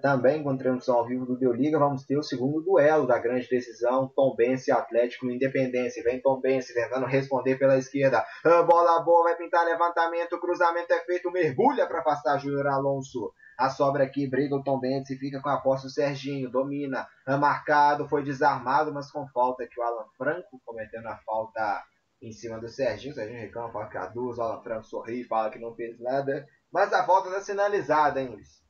[0.00, 3.48] também com transmissão ao vivo do Deu Liga, vamos ter o segundo duelo da grande
[3.48, 6.02] decisão, Tombense e Atlético Independência.
[6.02, 8.24] Vem Tombense tentando responder pela esquerda.
[8.44, 13.32] A bola boa, vai pintar levantamento, cruzamento é feito, mergulha para afastar Júnior Alonso.
[13.58, 16.50] A sobra aqui, briga o Tom Benz e fica com a posse do Serginho.
[16.50, 21.82] Domina, é marcado, foi desarmado, mas com falta aqui o Alan Franco, cometendo a falta
[22.20, 23.12] em cima do Serginho.
[23.12, 25.98] O Serginho reclama, fala que a duas, o Alan Franco sorri, fala que não fez
[26.00, 26.46] nada.
[26.72, 28.62] Mas a falta tá sinalizada, hein, Luiz?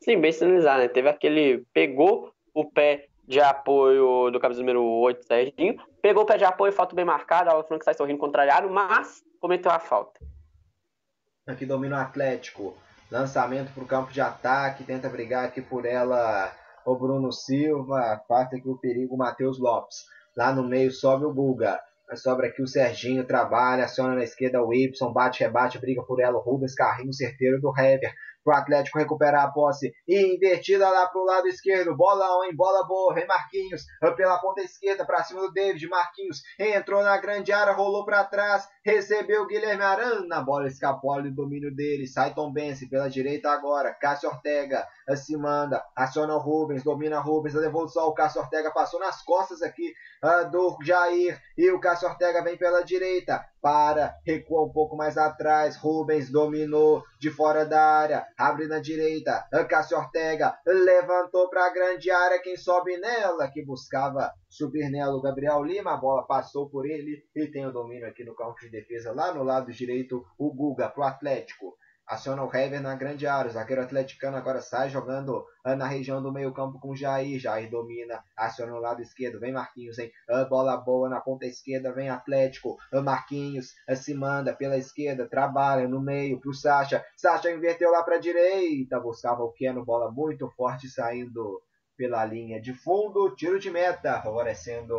[0.00, 0.88] Sim, bem sinalizada, né?
[0.88, 1.64] Teve aquele.
[1.72, 5.76] Pegou o pé de apoio do camisa número 8, Serginho.
[6.02, 7.50] Pegou o pé de apoio, falta bem marcada.
[7.50, 10.20] O Alan Franco sai sorrindo contrariado, mas cometeu a falta.
[11.46, 12.76] Aqui domina o Atlético.
[13.10, 16.52] Lançamento para o campo de ataque, tenta brigar aqui por ela
[16.84, 20.04] o Bruno Silva, quarta aqui o perigo o Matheus Lopes.
[20.36, 21.80] Lá no meio sobe o Guga.
[22.16, 26.38] Sobra aqui o Serginho, trabalha, aciona na esquerda o Y, bate, rebate, briga por ela
[26.38, 28.14] o Rubens, carrinho certeiro do Hever
[28.44, 29.92] para o Atlético recuperar a posse.
[30.06, 31.96] E invertida lá para o lado esquerdo.
[31.96, 32.54] Bolão, hein?
[32.54, 33.14] Bola boa.
[33.14, 33.84] Vem Marquinhos
[34.16, 35.86] pela ponta esquerda para cima do David.
[35.88, 38.68] Marquinhos entrou na grande área, rolou para trás.
[38.84, 40.36] Recebeu Guilherme Arana.
[40.36, 42.06] A bola escapou do domínio dele.
[42.06, 43.94] Sai Tom Bense pela direita agora.
[43.94, 44.86] Cássio Ortega
[45.16, 45.82] se manda.
[45.96, 46.82] Aciona o Rubens.
[46.82, 47.54] Domina Rubens.
[47.54, 48.72] Levou só o Cássio Ortega.
[48.72, 49.92] Passou nas costas aqui
[50.24, 51.40] uh, do Jair.
[51.56, 57.02] E o Cássio Ortega vem pela direita para, recua um pouco mais atrás, Rubens dominou
[57.20, 62.56] de fora da área, abre na direita, Cássio Ortega levantou para a grande área, quem
[62.56, 67.46] sobe nela, que buscava subir nela o Gabriel Lima, a bola passou por ele e
[67.48, 71.00] tem o domínio aqui no campo de defesa, lá no lado direito, o Guga para
[71.00, 71.76] o Atlético
[72.08, 73.50] aciona o Hever na grande área.
[73.50, 77.38] O zagueiro atleticano agora sai jogando uh, na região do meio campo com Jair.
[77.38, 79.38] Jair domina, aciona o lado esquerdo.
[79.38, 80.10] Vem Marquinhos, hein?
[80.28, 82.76] Uh, bola boa na ponta esquerda, vem Atlético.
[82.92, 87.04] Uh, Marquinhos se manda pela esquerda, trabalha no meio pro Sacha.
[87.16, 91.62] Sacha inverteu lá pra direita, buscava o Keno, bola muito forte saindo
[91.96, 93.34] pela linha de fundo.
[93.34, 94.96] Tiro de meta, favorecendo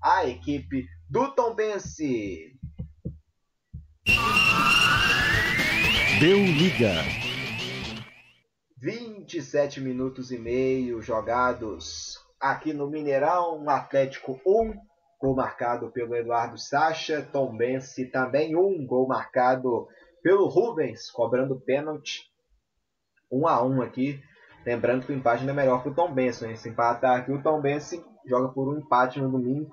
[0.00, 2.52] a equipe do Tombense.
[6.22, 6.92] Deu liga.
[8.78, 13.68] 27 minutos e meio jogados aqui no Mineirão.
[13.68, 14.72] Atlético 1,
[15.20, 17.28] gol marcado pelo Eduardo Sacha.
[17.32, 19.88] Tom Bense também 1, gol marcado
[20.22, 22.20] pelo Rubens, cobrando pênalti.
[23.28, 24.22] 1 a 1 aqui.
[24.64, 26.50] Lembrando que o empate ainda é melhor que o Tom Benson.
[26.50, 29.68] Esse empatar aqui, o Tom Benson joga por um empate no domingo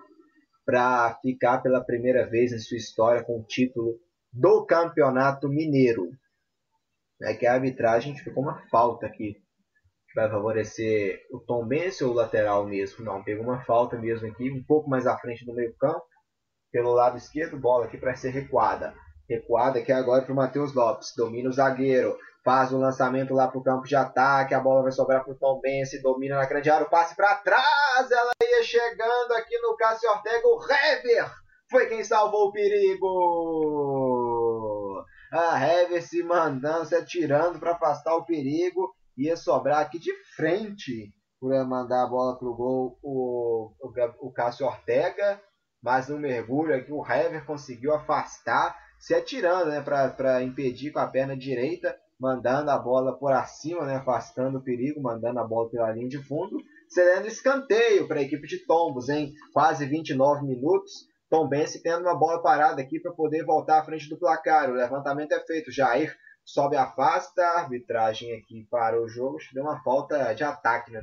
[0.65, 3.99] para ficar pela primeira vez em sua história com o título
[4.33, 6.09] do Campeonato Mineiro.
[7.21, 9.35] É que a arbitragem ficou uma falta aqui.
[10.15, 13.03] Vai favorecer o Tom Benson ou o lateral mesmo?
[13.05, 16.03] Não, pegou uma falta mesmo aqui, um pouco mais à frente do meio campo.
[16.71, 18.93] Pelo lado esquerdo, bola aqui para ser recuada.
[19.27, 21.13] Recuada aqui agora para o Matheus Lopes.
[21.15, 24.91] Domina o zagueiro faz o lançamento lá para o campo de ataque, a bola vai
[24.91, 28.63] sobrar para o Tom Bense, domina na grande área, o passe para trás, ela ia
[28.63, 31.31] chegando aqui no Cássio Ortega, o Hever
[31.69, 33.07] foi quem salvou o perigo.
[35.31, 41.13] A Hever se mandando, se atirando para afastar o perigo, ia sobrar aqui de frente
[41.39, 43.71] para mandar a bola para o gol o,
[44.21, 45.41] o, Cássio Ortega,
[45.81, 51.07] mas no mergulho aqui o Hever conseguiu afastar, se atirando né, para impedir com a
[51.07, 55.91] perna direita mandando a bola por acima, né, afastando o perigo, mandando a bola pela
[55.91, 56.57] linha de fundo,
[56.89, 61.07] cedendo escanteio para a equipe de Tombos em quase 29 minutos.
[61.29, 64.69] Tom Bense tendo uma bola parada aqui para poder voltar à frente do placar.
[64.69, 65.71] O levantamento é feito.
[65.71, 67.41] Jair sobe afasta.
[67.41, 69.37] A arbitragem aqui para o jogo.
[69.53, 71.01] Deu uma falta de ataque, né,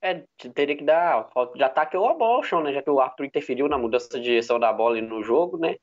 [0.00, 0.24] É,
[0.54, 2.72] teria que dar falta de ataque ou a bola ao chão, né?
[2.72, 5.76] Já que o árbitro interferiu na mudança de direção da bola no jogo, né?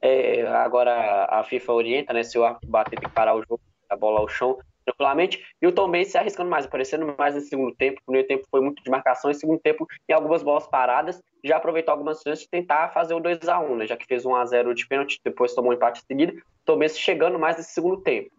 [0.00, 2.22] É, agora a FIFA orienta, né?
[2.22, 3.60] Se o árbitro bater, tem que parar o jogo,
[3.90, 4.58] a bola ao chão
[4.88, 5.44] tranquilamente.
[5.60, 8.00] E o Tom Benz se arriscando mais, aparecendo mais no segundo tempo.
[8.00, 11.56] No primeiro tempo foi muito de marcação, e segundo tempo, em algumas bolas paradas, já
[11.56, 13.86] aproveitou algumas chances de tentar fazer o 2 a 1 né?
[13.86, 16.32] Já que fez 1 a 0 de pênalti, depois tomou um empate em seguida.
[16.32, 18.30] O Tom Benz chegando mais nesse segundo tempo.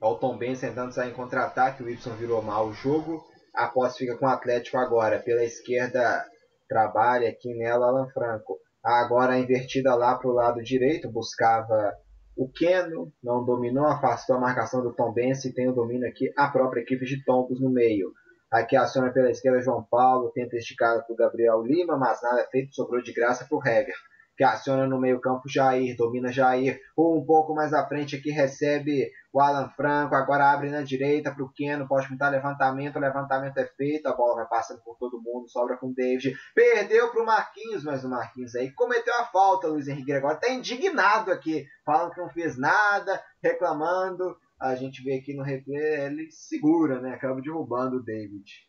[0.00, 3.24] o Tom Benz tentando sair em contra-ataque, o Y virou mal o jogo.
[3.54, 5.18] A posse fica com o Atlético agora.
[5.18, 6.24] Pela esquerda,
[6.68, 11.92] trabalha aqui nela Alan Franco agora a invertida lá para o lado direito, buscava
[12.38, 16.46] o Keno, não dominou, afastou a marcação do Tom Bense, tem o domínio aqui a
[16.46, 18.12] própria equipe de Tompos no meio.
[18.48, 22.74] Aqui aciona pela esquerda João Paulo, tenta esticar para o Gabriel Lima, mas nada feito,
[22.74, 23.96] sobrou de graça para o Heger
[24.38, 29.10] que aciona no meio campo Jair, domina Jair, um pouco mais à frente aqui recebe
[29.32, 33.58] o Alan Franco, agora abre na direita para o Keno, pode pintar levantamento, o levantamento
[33.58, 37.20] é feito, a bola vai passando por todo mundo, sobra com o David, perdeu para
[37.20, 41.66] o Marquinhos, mas o Marquinhos aí cometeu a falta, Luiz Henrique Gregório está indignado aqui,
[41.84, 47.10] falando que não fez nada, reclamando, a gente vê aqui no replay, ele segura, né,
[47.12, 48.67] acaba derrubando o David.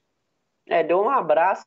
[0.69, 1.65] É, deu um abraço,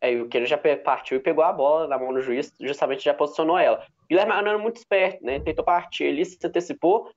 [0.00, 3.04] É, e o Queiro já partiu e pegou a bola na mão do juiz, justamente
[3.04, 3.86] já posicionou ela.
[4.10, 5.40] Guilherme Arana muito esperto, né?
[5.40, 7.10] Tentou partir ali, se antecipou,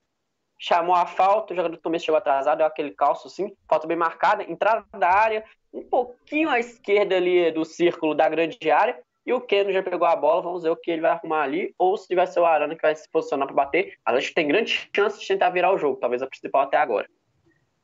[0.56, 3.96] chamou a falta, o jogador do começo chegou atrasado, deu aquele calço sim, falta bem
[3.96, 8.98] marcada, entrada da área, um pouquinho à esquerda ali do círculo da grande área,
[9.28, 11.74] e o Keno já pegou a bola, vamos ver o que ele vai arrumar ali,
[11.76, 13.92] ou se vai ser o Arana que vai se posicionar para bater.
[14.02, 17.06] A gente tem grande chance de tentar virar o jogo, talvez a principal até agora.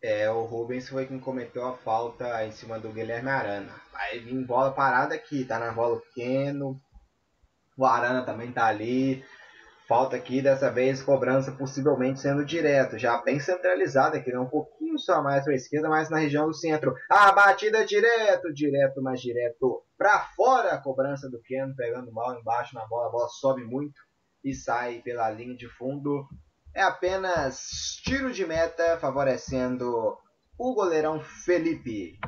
[0.03, 3.75] É, o Rubens foi quem cometeu a falta em cima do Guilherme Arana.
[3.93, 6.81] Aí vem bola parada aqui, tá na bola o Keno.
[7.77, 9.23] O Arana também tá ali.
[9.87, 15.23] Falta aqui, dessa vez, cobrança possivelmente sendo direto, já bem centralizada aqui, um pouquinho só
[15.23, 16.95] mais para a esquerda, mas na região do centro.
[17.11, 20.73] A batida direto, direto, mais direto para fora.
[20.73, 24.01] A cobrança do Ken pegando mal embaixo na bola, a bola sobe muito
[24.43, 26.27] e sai pela linha de fundo.
[26.75, 30.17] É apenas tiro de meta favorecendo
[30.59, 32.19] o goleirão Felipe.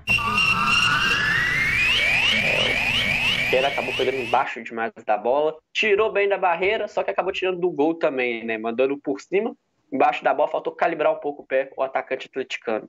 [3.76, 7.70] Acabou pegando embaixo demais da bola, tirou bem da barreira, só que acabou tirando do
[7.70, 8.58] gol também, né?
[8.58, 9.54] Mandando por cima,
[9.92, 12.88] embaixo da bola, faltou calibrar um pouco o pé o atacante atleticano.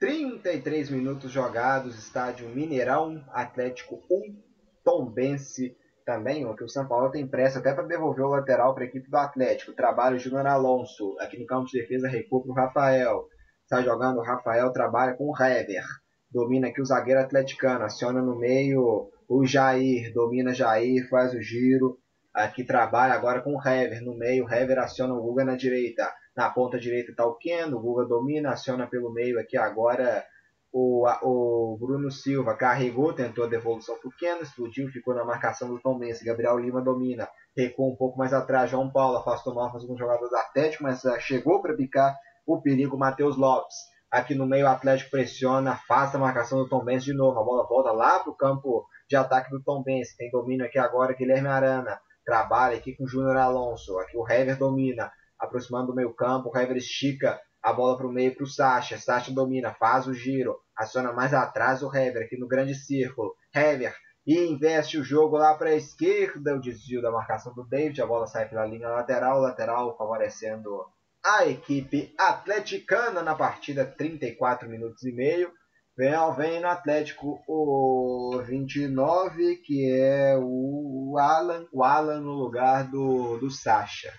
[0.00, 4.36] 33 minutos jogados, estádio Mineirão, Atlético 1,
[4.84, 8.84] Tombense também, o que o São Paulo tem pressa até para devolver o lateral para
[8.84, 9.72] a equipe do Atlético.
[9.72, 13.28] Trabalho Júnior Alonso, aqui no campo de defesa recua para o Rafael.
[13.62, 15.84] Está jogando o Rafael, trabalha com o Hever.
[16.30, 21.98] Domina aqui o zagueiro atleticano, aciona no meio o Jair, domina Jair, faz o giro.
[22.32, 24.52] Aqui trabalha agora com o Hever no meio.
[24.52, 26.12] Hever aciona o Guga na direita.
[26.36, 27.78] Na ponta direita está o Keno.
[27.78, 30.24] O Guga domina, aciona pelo meio aqui agora
[30.72, 32.56] o, o Bruno Silva.
[32.56, 34.42] Carregou, tentou a devolução para o Keno.
[34.42, 36.20] Explodiu, ficou na marcação do Tom Benz.
[36.22, 37.28] Gabriel Lima domina.
[37.56, 38.70] Recuou um pouco mais atrás.
[38.70, 42.98] João Paulo afastou mal, faz um jogador do Atlético, mas chegou para picar o perigo.
[42.98, 43.76] Matheus Lopes.
[44.10, 47.38] Aqui no meio o Atlético pressiona, afasta a marcação do Tom Benz de novo.
[47.38, 50.16] A bola volta lá para o campo de ataque do Tom Benz.
[50.16, 52.00] Tem domínio aqui agora Guilherme Arana.
[52.24, 53.96] Trabalha aqui com o Júnior Alonso.
[54.00, 56.50] Aqui o Hever domina, aproximando do meio campo.
[56.52, 58.98] O Hever estica a bola para o meio para o Sacha.
[58.98, 60.58] Sacha domina, faz o giro.
[60.76, 63.36] Aciona mais atrás o Hever aqui no grande círculo.
[63.54, 63.94] Hever
[64.26, 66.56] e investe o jogo lá para a esquerda.
[66.56, 68.02] O desvio da marcação do David.
[68.02, 69.38] A bola sai pela linha lateral.
[69.38, 70.84] Lateral favorecendo
[71.24, 73.84] a equipe atleticana na partida.
[73.84, 75.52] 34 minutos e meio.
[75.96, 83.38] Vem, vem no Atlético o 29, que é o Alan, o Alan no lugar do,
[83.38, 84.12] do Sacha.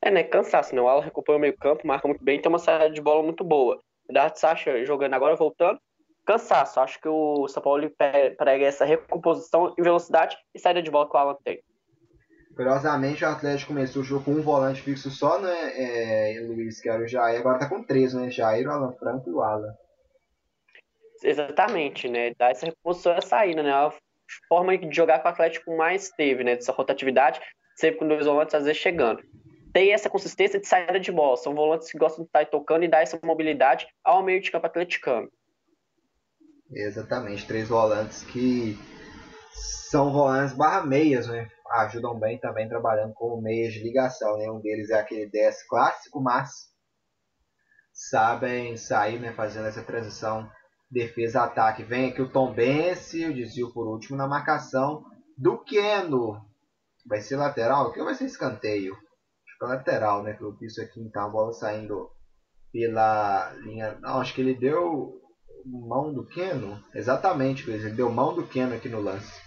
[0.00, 0.22] É, né?
[0.22, 0.80] Cansaço, né?
[0.80, 3.42] O Alan recupera o meio campo, marca muito bem, tem uma saída de bola muito
[3.42, 3.80] boa.
[4.10, 5.78] Da Sacha jogando agora, voltando.
[6.24, 6.78] Cansaço.
[6.78, 11.16] Acho que o São Paulo prega essa recomposição em velocidade e saída de bola que
[11.16, 11.60] o Alan tem.
[12.54, 15.72] Curiosamente, o Atlético começou o jogo com um volante fixo só, né?
[15.74, 17.40] É, Luiz, que era o Jair.
[17.40, 18.30] Agora tá com três, né?
[18.30, 19.72] Jair, o Alan Franco e o Alan.
[21.22, 22.32] Exatamente, né?
[22.38, 23.72] Dar essa reposição essa saída, né?
[23.72, 23.92] A
[24.48, 26.56] forma de jogar que o Atlético mais teve, né?
[26.56, 27.40] Dessa rotatividade,
[27.76, 29.22] sempre com dois volantes às vezes chegando.
[29.72, 31.36] Tem essa consistência de saída de bola.
[31.36, 34.66] São volantes que gostam de estar tocando e dar essa mobilidade ao meio de campo
[34.66, 35.30] atleticano.
[36.70, 38.78] Exatamente, três volantes que
[39.90, 41.48] são volantes barra meias, né?
[41.70, 44.50] Ajudam bem também trabalhando como meias de ligação, né?
[44.50, 46.70] Um deles é aquele 10 clássico, mas
[47.92, 49.32] sabem sair, né?
[49.32, 50.50] Fazendo essa transição
[50.92, 51.82] defesa-ataque.
[51.82, 55.02] Vem aqui o Tom Bense, o desvio por último na marcação
[55.36, 56.38] do Keno.
[57.06, 57.88] Vai ser lateral?
[57.88, 58.94] O que vai ser escanteio?
[58.94, 60.34] Acho que é lateral, né?
[60.34, 62.10] Pelo isso aqui, então, a bola saindo
[62.70, 63.98] pela linha...
[64.00, 65.20] Não, acho que ele deu
[65.64, 66.78] mão do Keno.
[66.94, 69.40] Exatamente, ele deu mão do Keno aqui no lance.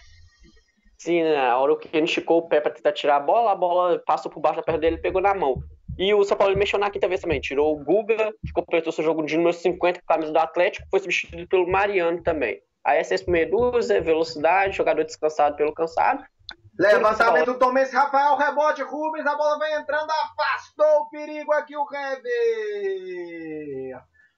[0.97, 1.53] Sim, na né?
[1.53, 4.39] hora que ele esticou o pé para tentar tirar a bola, a bola passou por
[4.39, 5.61] baixo da perna dele e pegou na mão.
[5.97, 7.39] E o São Paulo mexeu na quinta vez também.
[7.39, 10.87] Tirou o Guga, que completou seu jogo de número 50 com a camisa do Atlético,
[10.89, 12.61] foi substituído pelo Mariano também.
[12.83, 16.23] Aí meia dúzia, velocidade, jogador descansado pelo cansado.
[16.77, 21.87] Levantamento do Tomes, Rafael, rebote, Rubens, a bola vem entrando, afastou o perigo aqui o
[21.91, 23.23] Hever.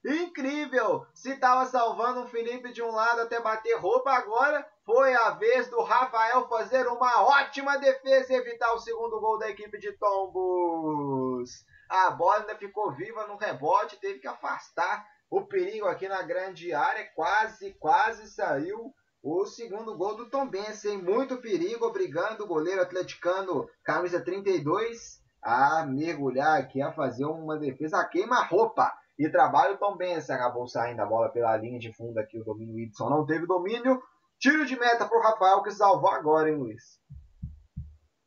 [0.05, 1.05] Incrível!
[1.13, 5.69] Se estava salvando o Felipe de um lado até bater roupa, agora foi a vez
[5.69, 11.65] do Rafael fazer uma ótima defesa e evitar o segundo gol da equipe de Tombos.
[11.89, 16.73] A bola ainda ficou viva no rebote, teve que afastar o perigo aqui na grande
[16.73, 17.05] área.
[17.13, 20.87] Quase, quase saiu o segundo gol do Tombense.
[20.87, 27.57] Sem muito perigo, obrigando o goleiro atleticano, camisa 32, a mergulhar aqui, a fazer uma
[27.57, 28.89] defesa queima-roupa.
[29.19, 30.31] E trabalho o Tombense.
[30.31, 32.39] Acabou saindo a bola pela linha de fundo aqui.
[32.39, 34.01] O domínio Whitson não teve domínio.
[34.39, 36.99] Tiro de meta para o Rafael que salvou agora, hein, Luiz?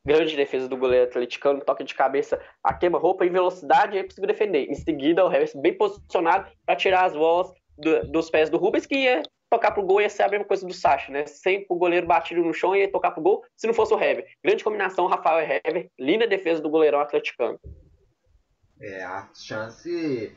[0.04, 4.66] Grande defesa do goleiro atleticano, toque de cabeça, a queima-roupa em velocidade, aí conseguiu defender.
[4.68, 8.86] Em seguida, o Revers bem posicionado para tirar as bolas do, dos pés do Rubens,
[8.86, 11.26] que ia tocar pro gol ia ser a mesma coisa do Sacha, né?
[11.26, 14.26] Sempre o goleiro batido no chão ia tocar pro gol, se não fosse o Hever.
[14.42, 15.90] Grande combinação, Rafael e Hever.
[15.98, 17.60] Linda defesa do goleirão atleticano.
[18.80, 20.34] É, a chance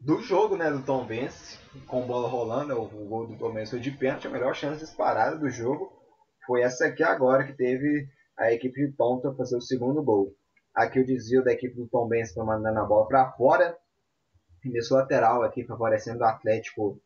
[0.00, 3.80] do jogo, né, do Tom Benz, com bola rolando, o, gol do Tom Benz foi
[3.80, 5.92] de pênalti, a melhor chance disparada do jogo
[6.46, 10.34] foi essa aqui agora, que teve a equipe de Tom para fazer o segundo gol.
[10.74, 13.76] Aqui o desvio da equipe do Tom Benz está mandando a bola para fora,
[14.62, 16.98] começou lateral aqui, favorecendo o Atlético,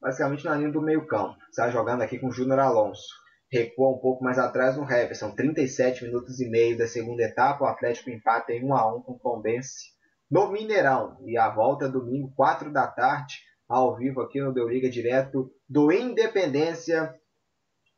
[0.00, 3.08] basicamente na linha do meio campo, está jogando aqui com o Júnior Alonso.
[3.50, 5.16] recua um pouco mais atrás no Hever.
[5.16, 7.64] São 37 minutos e meio da segunda etapa.
[7.64, 9.95] O Atlético empata em 1 a 1 com o Tombense
[10.30, 11.16] no Mineirão.
[11.24, 15.90] E a volta domingo, 4 da tarde, ao vivo aqui no Deu Liga, direto do
[15.90, 17.14] Independência,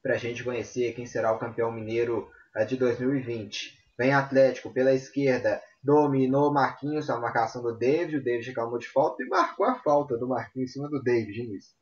[0.03, 3.77] para a gente conhecer quem será o campeão mineiro eh, de 2020.
[3.99, 8.19] Vem Atlético pela esquerda, dominou Marquinhos, a marcação do David.
[8.19, 11.43] O David reclamou de falta e marcou a falta do Marquinhos em cima do David,
[11.43, 11.78] Luiz?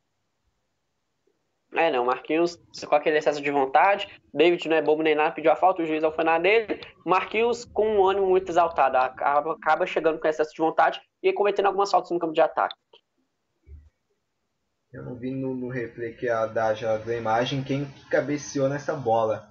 [1.74, 2.56] É, não, Marquinhos
[2.88, 5.86] com aquele excesso de vontade, David não é bobo nem nada, pediu a falta, o
[5.86, 10.62] juiz nada dele, Marquinhos com um ânimo muito exaltado, acaba, acaba chegando com excesso de
[10.62, 12.74] vontade e cometendo algumas faltas no campo de ataque.
[14.92, 19.46] Eu não vi no, no replay que a da, da imagem quem cabeceou nessa bola.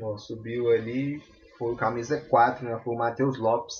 [0.00, 1.20] Ó, subiu ali,
[1.58, 2.80] foi o camisa 4, né?
[2.84, 3.74] Foi o Matheus Lopes.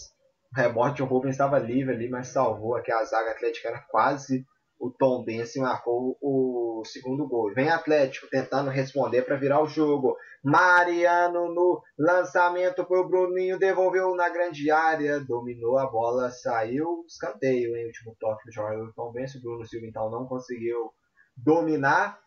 [0.52, 4.44] O rebote, o Rubens estava livre ali, mas salvou aqui a zaga atleticana quase
[4.80, 7.52] o Tom Bense marcou o segundo gol.
[7.52, 10.16] Vem Atlético tentando responder para virar o jogo.
[10.42, 17.76] Mariano no lançamento para o Bruninho, devolveu na grande área, dominou a bola, saiu escanteio
[17.76, 19.36] em último toque do jogador do Tom Bense.
[19.36, 20.90] O Bruno Silva então não conseguiu
[21.36, 22.18] dominar.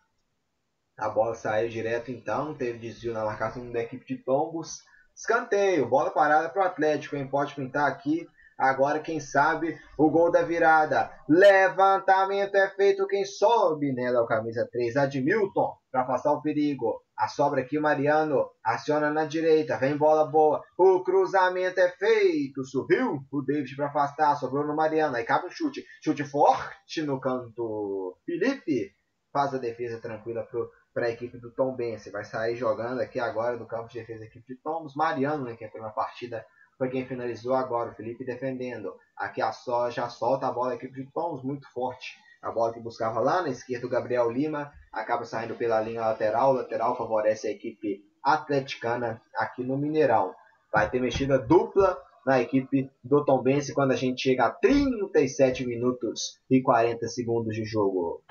[0.96, 4.78] A bola saiu direto então, teve desvio na marcação da equipe de Tombos.
[5.12, 7.26] Escanteio, bola parada para o Atlético, hein?
[7.26, 11.10] pode pintar aqui Agora, quem sabe, o gol da virada.
[11.28, 13.06] Levantamento é feito.
[13.06, 17.02] Quem sobe nela é o camisa 3, Admilton, para passar o perigo.
[17.16, 18.48] A sobra aqui, Mariano.
[18.64, 19.76] Aciona na direita.
[19.76, 20.62] Vem bola boa.
[20.78, 22.64] O cruzamento é feito.
[22.64, 24.36] Subiu o David para afastar.
[24.36, 25.16] Sobrou no Mariano.
[25.16, 25.84] Aí cabe um chute.
[26.02, 28.16] Chute forte no canto.
[28.24, 28.92] Felipe
[29.32, 30.46] faz a defesa tranquila
[30.92, 32.10] para a equipe do Tom Bense.
[32.10, 34.94] Vai sair jogando aqui agora do campo de defesa da equipe de Tombos.
[34.94, 36.44] Mariano, né, que entrou na partida
[36.76, 38.94] foi quem finalizou agora, o Felipe defendendo.
[39.16, 42.16] Aqui a só já solta a bola a equipe de Tons muito forte.
[42.42, 46.50] A bola que buscava lá na esquerda o Gabriel Lima acaba saindo pela linha lateral.
[46.50, 50.34] O lateral favorece a equipe atleticana aqui no Mineirão.
[50.72, 51.96] Vai ter mexida dupla
[52.26, 57.64] na equipe do Tombense quando a gente chega a 37 minutos e 40 segundos de
[57.64, 58.22] jogo.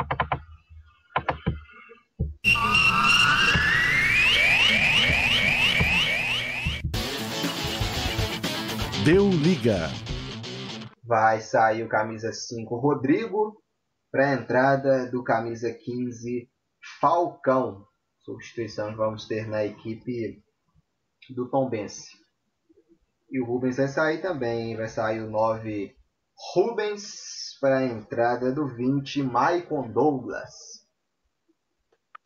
[9.06, 9.90] Deu liga.
[11.04, 13.62] Vai sair o camisa 5 Rodrigo
[14.10, 16.50] para a entrada do camisa 15
[17.02, 17.86] Falcão.
[18.20, 20.42] Substituição que vamos ter na equipe
[21.32, 22.12] do Tombense.
[23.30, 24.78] E o Rubens vai sair também.
[24.78, 25.94] Vai sair o 9
[26.54, 30.74] Rubens para a entrada do 20 Maicon Douglas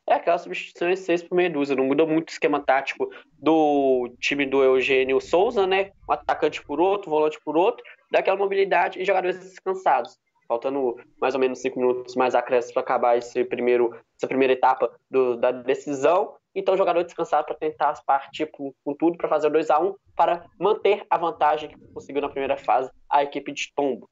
[0.08, 1.76] é aquela substituição de seis por meia dúzia.
[1.76, 3.10] Não muda muito o esquema tático
[3.40, 5.92] do time do Eugênio Souza, né?
[6.10, 10.18] Um atacante por outro, volante por outro, daquela mobilidade e jogadores descansados.
[10.48, 14.90] Faltando mais ou menos cinco minutos mais acréscimos para acabar esse primeiro, essa primeira etapa
[15.12, 16.36] do, da decisão.
[16.56, 19.96] Então, jogador descansado para tentar partir com, com tudo para fazer o 2 a 1
[20.16, 24.10] para manter a vantagem que conseguiu na primeira fase a equipe de Tombo.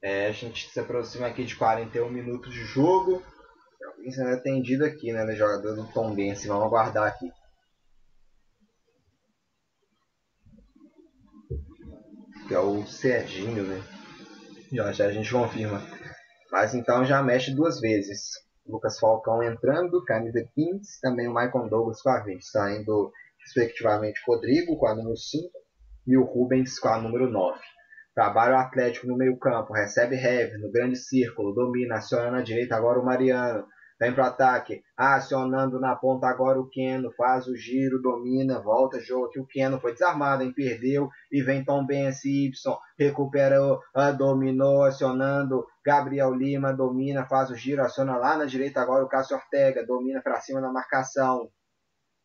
[0.00, 3.22] É, a gente se aproxima aqui de 41 minutos de jogo
[4.10, 6.48] sendo atendido aqui, né, jogador do Tom Bense.
[6.48, 7.30] Vamos aguardar aqui.
[12.48, 13.82] Que é o Serginho, né?
[14.72, 15.80] Já, já a gente confirma.
[16.50, 18.44] Mas então já mexe duas vezes.
[18.66, 24.78] Lucas Falcão entrando, camisa 15, também o Michael Douglas com a 20, saindo respectivamente Rodrigo
[24.78, 25.50] com a número 5
[26.06, 27.58] e o Rubens com a número 9.
[28.14, 32.76] Trabalha o Atlético no meio campo, recebe Heavy no grande círculo, domina, aciona na direita
[32.76, 33.66] agora o Mariano,
[33.98, 39.00] Vem para o ataque, acionando na ponta agora o Keno, faz o giro, domina, volta,
[39.00, 42.50] jogo que o Keno foi desarmado, hein, perdeu, e vem Tom Benz, Y,
[42.98, 49.04] recuperou, uh, dominou, acionando, Gabriel Lima domina, faz o giro, aciona lá na direita agora
[49.04, 51.48] o Cássio Ortega, domina para cima na marcação,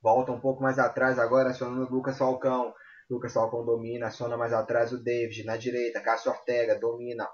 [0.01, 2.73] volta um pouco mais atrás agora, acionando o Lucas Falcão,
[3.09, 7.27] Lucas Falcão domina, aciona mais atrás o David, na direita, Cássio Ortega domina,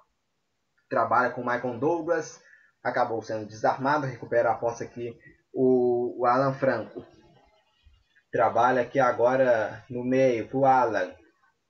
[0.90, 2.42] trabalha com o Michael Douglas,
[2.82, 5.18] acabou sendo desarmado, recupera a posse aqui
[5.54, 7.06] o, o Alan Franco.
[8.32, 11.14] Trabalha aqui agora no meio para o Alan.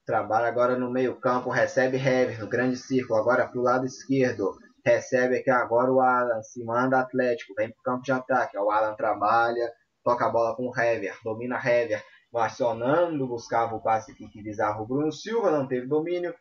[0.06, 4.56] Trabalha agora no meio campo, recebe Hever no grande círculo, agora para o lado esquerdo.
[4.86, 8.58] Recebe aqui agora o Alan, se manda Atlético, vem para o campo de ataque.
[8.58, 9.72] O Alan trabalha,
[10.04, 12.04] toca a bola com o Hever, domina Hever,
[12.34, 16.34] acionando, buscava o passe que visava o Bruno Silva, não teve domínio,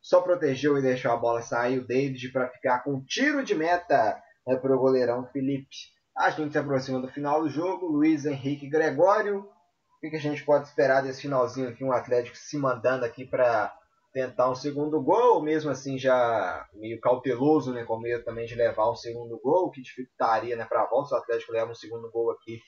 [0.00, 4.20] só protegeu e deixou a bola sair o David para ficar com tiro de meta
[4.46, 5.76] é, para o goleirão Felipe.
[6.16, 7.86] A gente se aproxima do final do jogo.
[7.86, 9.40] Luiz Henrique Gregório.
[9.40, 11.84] O que, a gente pode esperar desse finalzinho aqui?
[11.84, 13.74] Um Atlético se mandando aqui para
[14.12, 18.90] tentar um segundo gol, mesmo assim já meio cauteloso, né, com medo também de levar
[18.90, 21.08] um segundo gol, que dificultaria né, para a volta.
[21.08, 22.60] Se o Atlético leva um segundo gol aqui,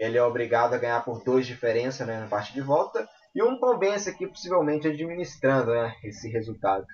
[0.00, 3.06] ele é obrigado a ganhar por dois diferença né, na parte de volta.
[3.34, 6.86] E um Tombense aqui possivelmente administrando né, esse resultado.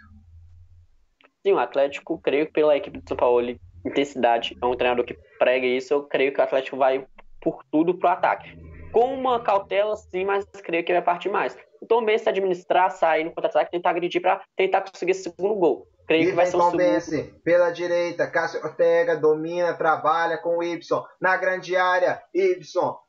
[1.46, 3.56] Sim, o Atlético, creio que pela equipe do São Paulo,
[3.86, 7.06] intensidade, é um treinador que prega isso, eu creio que o Atlético vai
[7.40, 8.58] por tudo pro ataque.
[8.92, 11.56] Com uma cautela, sim, mas creio que vai partir mais.
[11.80, 15.86] Então, bem se administrar, sair no contra-ataque, tentar agredir para tentar conseguir esse segundo gol.
[16.06, 17.40] Creio e que vai ser um segundo.
[17.42, 20.80] pela direita, Cássio Ortega domina, trabalha com o Y
[21.20, 22.22] na grande área.
[22.32, 22.60] Y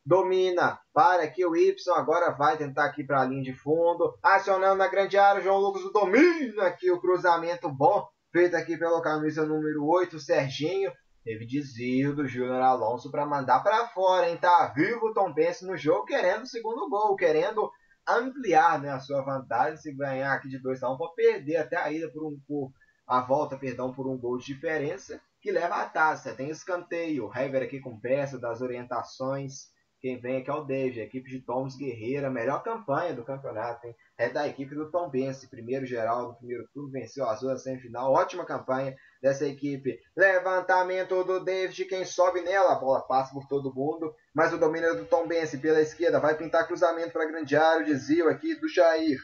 [0.06, 4.78] domina, para aqui o Y agora vai tentar aqui para a linha de fundo, acionando
[4.78, 5.42] na grande área.
[5.42, 10.92] João Lucas domina aqui o cruzamento bom feito aqui pelo camisa número 8, Serginho.
[11.24, 14.38] Teve desvio do Júnior Alonso para mandar para fora, hein?
[14.38, 17.70] Tá vivo o Tom Benz no jogo, querendo o segundo gol, querendo
[18.08, 19.78] ampliar né, a sua vantagem.
[19.78, 22.40] Se ganhar aqui de 2 a 1 um, pode perder até a ida por um
[22.48, 22.72] por
[23.08, 26.34] a volta, perdão, por um gol de diferença que leva a taça.
[26.34, 29.76] Tem escanteio, Hever aqui com peça das orientações.
[30.00, 33.88] Quem vem aqui é o David, a equipe de Toms Guerreira, melhor campanha do campeonato,
[33.88, 33.96] hein?
[34.16, 37.58] É da equipe do Tom Bense, primeiro geral no primeiro turno, venceu o Azul na
[37.58, 40.00] semifinal, ótima campanha dessa equipe.
[40.16, 44.90] Levantamento do David, quem sobe nela, a bola passa por todo mundo, mas o domínio
[44.90, 48.54] é do Tom Bense pela esquerda, vai pintar cruzamento para grande área, o desvio aqui
[48.54, 49.20] do Jair.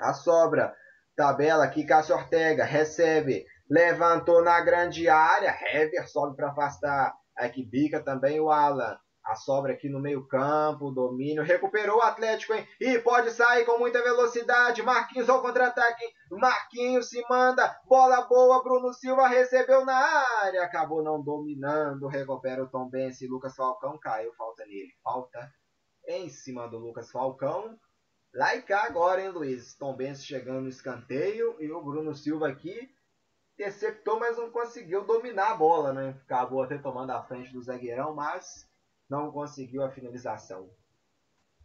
[0.00, 0.74] A sobra,
[1.16, 8.02] tabela aqui, Cássio Ortega, recebe, levantou na grande área, Hever sobe para afastar, aqui bica
[8.02, 8.98] também o Alan.
[9.24, 11.44] A sobra aqui no meio-campo, domínio.
[11.44, 12.66] Recuperou o Atlético, hein?
[12.80, 14.82] E pode sair com muita velocidade.
[14.82, 16.04] Marquinhos ao contra-ataque.
[16.28, 17.72] Marquinhos se manda.
[17.86, 18.64] Bola boa.
[18.64, 19.94] Bruno Silva recebeu na
[20.42, 20.64] área.
[20.64, 22.08] Acabou não dominando.
[22.08, 23.28] Recupera o Tom Bense.
[23.28, 24.32] Lucas Falcão caiu.
[24.34, 24.90] Falta nele.
[25.04, 25.52] Falta
[26.08, 27.78] em cima do Lucas Falcão.
[28.34, 29.74] Lá cá agora, hein, Luiz?
[29.74, 31.56] Tom Bense chegando no escanteio.
[31.60, 32.90] E o Bruno Silva aqui
[33.54, 36.16] interceptou, mas não conseguiu dominar a bola, né?
[36.24, 38.66] Acabou até tomando a frente do zagueirão, mas
[39.08, 40.70] não conseguiu a finalização.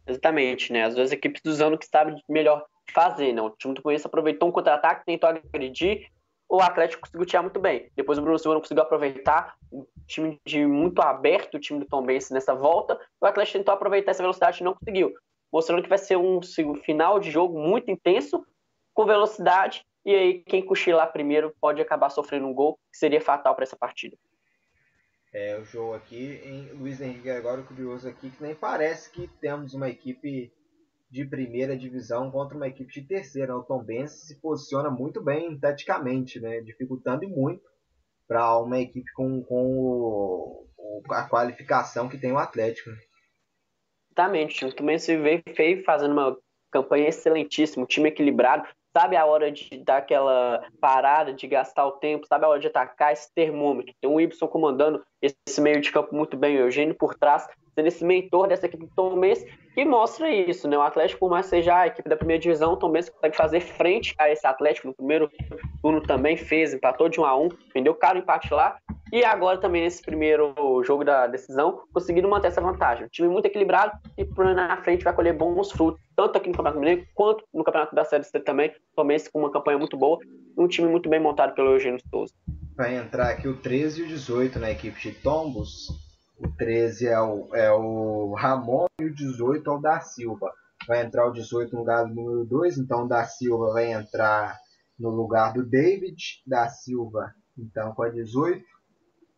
[0.06, 0.84] Exatamente, né?
[0.84, 3.46] Às vezes a equipe usando o que sabe melhor fazer, não.
[3.46, 6.08] O time do Corinthians aproveitou um contra-ataque, tentou agredir,
[6.48, 7.90] o Atlético conseguiu tirar muito bem.
[7.94, 11.86] Depois o Bruno Silva não conseguiu aproveitar, o time de muito aberto, o time do
[11.86, 15.14] Tom Benz nessa volta, o Atlético tentou aproveitar essa velocidade e não conseguiu.
[15.52, 16.40] Mostrando que vai ser um
[16.84, 18.44] final de jogo muito intenso,
[18.92, 23.54] com velocidade, e aí quem cochilar primeiro pode acabar sofrendo um gol, que seria fatal
[23.54, 24.16] para essa partida
[25.32, 29.74] é, o jogo aqui em Luiz Henrique Gregório curioso aqui que nem parece que temos
[29.74, 30.52] uma equipe
[31.10, 33.56] de primeira divisão contra uma equipe de terceira.
[33.56, 36.60] O Tom Benz se posiciona muito bem taticamente, né?
[36.60, 37.62] dificultando muito
[38.26, 40.66] para uma equipe com, com o,
[41.10, 42.90] a qualificação que tem o Atlético.
[44.18, 46.36] Exatamente, o Tom Benz se vê feio fazendo uma
[46.72, 51.92] campanha excelentíssima, um time equilibrado, sabe a hora de dar aquela parada, de gastar o
[51.92, 53.94] tempo, sabe a hora de atacar esse termômetro.
[54.00, 57.86] Tem o Y comandando esse meio de campo muito bem, o Eugênio por trás, sendo
[57.86, 60.76] esse mentor dessa equipe do Tom Benz, que mostra isso, né?
[60.76, 64.28] O Atlético, por mais seja a equipe da primeira divisão, o consegue fazer frente a
[64.28, 65.30] esse Atlético no primeiro
[65.80, 68.78] turno também fez, empatou de 1 a 1 vendeu caro empate lá,
[69.12, 70.52] e agora também nesse primeiro
[70.84, 73.04] jogo da decisão, conseguindo manter essa vantagem.
[73.04, 76.56] Um time muito equilibrado e por na frente vai colher bons frutos, tanto aqui no
[76.56, 78.72] Campeonato Mineiro quanto no Campeonato da Série C também.
[78.96, 80.18] Também com uma campanha muito boa,
[80.56, 82.34] um time muito bem montado pelo Eugênio Souza.
[82.76, 86.07] Vai entrar aqui o 13 e o 18 na equipe de Tombos.
[86.38, 90.52] O 13 é o, é o Ramon e o 18 é o da Silva.
[90.86, 94.58] Vai entrar o 18 no lugar do número 2, então o da Silva vai entrar
[94.98, 98.64] no lugar do David, da Silva então com a 18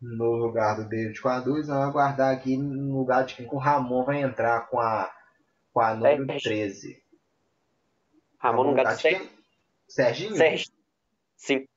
[0.01, 3.57] no lugar do David com a 2, vamos aguardar aqui no lugar de quem o
[3.57, 5.11] Ramon vai entrar com a,
[5.71, 7.03] com a número é, 13.
[8.39, 9.29] Ramon no lugar de Serginho?
[9.87, 10.35] Serginho?
[10.35, 10.75] Serginho.
[11.35, 11.67] Sim.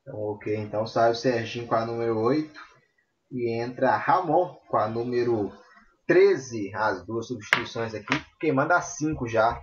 [0.00, 2.71] Então, ok, então sai o Serginho com a número 8
[3.32, 5.50] e entra Ramon com a número
[6.06, 6.74] 13.
[6.74, 9.58] As duas substituições aqui, queimando a 5 já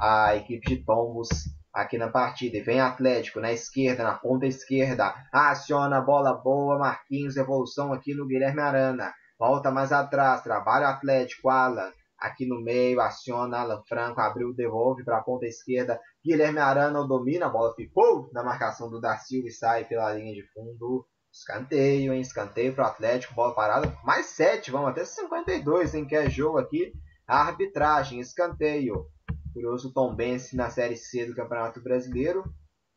[0.00, 1.28] a equipe de Tombos
[1.72, 2.56] aqui na partida.
[2.56, 5.14] E vem Atlético na esquerda, na ponta esquerda.
[5.32, 6.78] Aciona a bola boa.
[6.78, 9.14] Marquinhos, evolução aqui no Guilherme Arana.
[9.38, 10.42] Volta mais atrás.
[10.42, 11.48] Trabalha o Atlético.
[11.48, 13.00] Alan aqui no meio.
[13.00, 14.20] Aciona Alan Franco.
[14.20, 16.00] Abriu, devolve para a ponta esquerda.
[16.24, 17.46] Guilherme Arana domina.
[17.46, 21.06] A bola ficou na marcação do Darcy e sai pela linha de fundo.
[21.32, 22.20] Escanteio, hein?
[22.20, 23.34] Escanteio para o Atlético.
[23.34, 23.96] Bola parada.
[24.04, 24.70] Mais 7.
[24.70, 26.06] Vamos até 52, hein?
[26.06, 26.92] Que é jogo aqui.
[27.26, 28.20] Arbitragem.
[28.20, 29.06] Escanteio.
[29.52, 32.44] Curioso Tom Bense na Série C do Campeonato Brasileiro.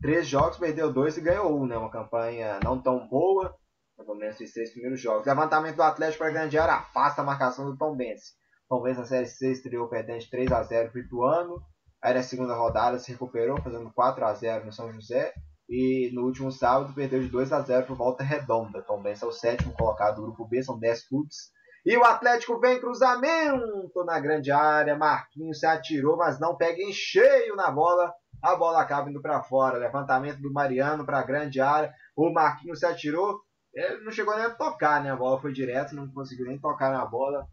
[0.02, 1.78] Três jogos, perdeu dois e ganhou um, né?
[1.78, 3.56] Uma campanha não tão boa,
[3.98, 5.26] pelo menos esses três primeiros jogos.
[5.26, 8.34] Levantamento do Atlético para a grande área, afasta a marcação do Tom Bense.
[8.70, 11.62] Tom Bense na Série C estreou perdendo 3 a 0 para o Ituano.
[12.02, 15.34] Aí na segunda rodada se recuperou, fazendo 4 a 0 no São José.
[15.68, 18.82] E no último sábado perdeu de 2 a 0 por volta redonda.
[18.82, 21.52] Tom Benz é o sétimo colocado do grupo B, são 10 clubes.
[21.86, 24.98] E o Atlético vem cruzamento na grande área.
[24.98, 28.14] Marquinhos se atirou, mas não pega em cheio na bola.
[28.42, 29.78] A bola acaba indo para fora.
[29.78, 31.94] Levantamento do Mariano para a grande área.
[32.16, 33.40] O Marquinhos se atirou.
[33.74, 35.12] Ele não chegou nem a tocar, né?
[35.12, 37.48] A bola foi direto, não conseguiu nem tocar na bola.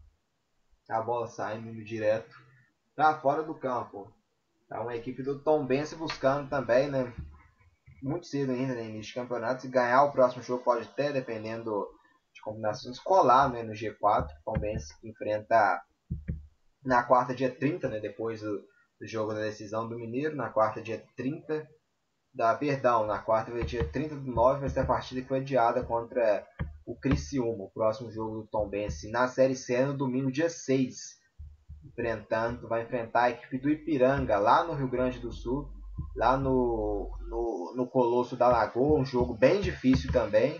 [0.89, 2.35] A bola saindo direto
[2.95, 4.11] para fora do campo.
[4.67, 7.13] Tá uma equipe do Tom Benz buscando também, né?
[8.03, 8.89] Muito cedo ainda no né?
[8.89, 9.61] início de campeonato.
[9.61, 11.87] Se ganhar o próximo jogo pode até, dependendo
[12.43, 14.27] combinações colar né, no G4.
[14.41, 15.81] O Palmeiras enfrenta
[16.83, 18.59] na quarta, dia 30, né, depois do,
[18.99, 20.35] do, jogo da decisão do Mineiro.
[20.35, 21.65] Na quarta, dia 30.
[22.33, 25.83] Da, perdão, na quarta, dia 30 do 9, vai ser a partida que foi adiada
[25.83, 26.45] contra
[26.85, 31.21] o Criciúma, o próximo jogo do Tom Benz, na Série C no domingo, dia 6.
[31.85, 35.71] Enfrentando, vai enfrentar a equipe do Ipiranga, lá no Rio Grande do Sul,
[36.15, 40.59] lá no, no, no Colosso da Lagoa, um jogo bem difícil também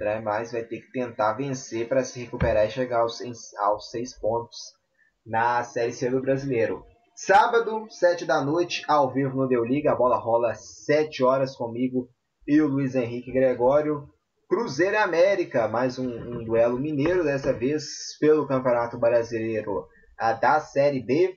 [0.00, 0.20] né?
[0.20, 3.20] mas vai ter que tentar vencer para se recuperar e chegar aos,
[3.58, 4.56] aos seis pontos
[5.24, 6.84] na Série C do Brasileiro.
[7.14, 12.08] Sábado, 7 da noite, ao vivo no Deu Liga, a bola rola 7 horas comigo
[12.46, 14.06] e o Luiz Henrique Gregório.
[14.48, 19.88] Cruzeiro América, mais um, um duelo mineiro, dessa vez pelo Campeonato Brasileiro
[20.40, 21.36] da Série B.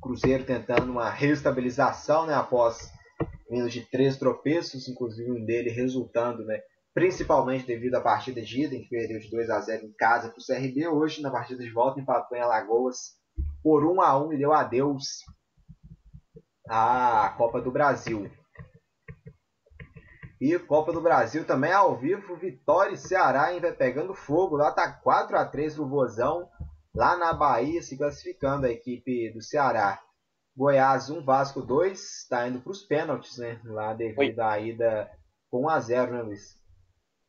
[0.00, 2.90] Cruzeiro tentando uma restabilização né, após
[3.50, 6.60] menos de três tropeços, inclusive um dele resultando né,
[6.94, 10.28] principalmente devido à partida de ida, em que perdeu de 2 a 0 em casa
[10.28, 10.88] para o CRB.
[10.88, 13.16] Hoje, na partida de volta, empatou em Alagoas
[13.62, 15.24] por 1 a 1 e deu adeus
[16.68, 18.30] à Copa do Brasil.
[20.40, 24.56] E Copa do Brasil também ao vivo, Vitória e Ceará ainda pegando fogo.
[24.56, 26.48] Lá tá 4 a 3 no Vozão,
[26.94, 30.00] lá na Bahia, se classificando a equipe do Ceará.
[30.56, 33.60] Goiás 1, Vasco 2, está indo para os pênaltis, né?
[33.64, 34.44] Lá devido Oi.
[34.44, 35.10] à ida
[35.50, 36.60] com 1 a 0 né, Luiz?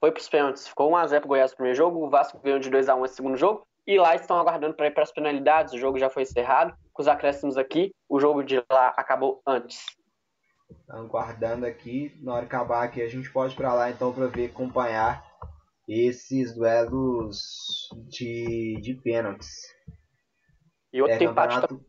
[0.01, 0.67] foi para os pênaltis.
[0.67, 3.37] Ficou 1x0 para o Goiás no primeiro jogo, o Vasco ganhou de 2x1 no segundo
[3.37, 5.73] jogo, e lá estão aguardando para ir para as penalidades.
[5.73, 9.85] O jogo já foi encerrado, com os acréscimos aqui, o jogo de lá acabou antes.
[10.69, 14.11] Estão aguardando aqui, na hora que acabar aqui a gente pode ir para lá então
[14.11, 15.23] para ver, acompanhar
[15.87, 17.39] esses duelos
[18.09, 19.49] de, de pênaltis.
[20.93, 21.85] E outro é, empate campeonato...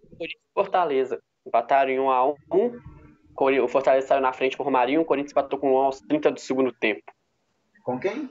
[0.54, 1.20] Fortaleza.
[1.46, 3.62] Empataram em 1x1.
[3.62, 6.30] O Fortaleza saiu na frente com o Romarinho, o Corinthians empatou com 1 aos 30
[6.30, 7.02] do segundo tempo.
[7.82, 8.30] Com quem?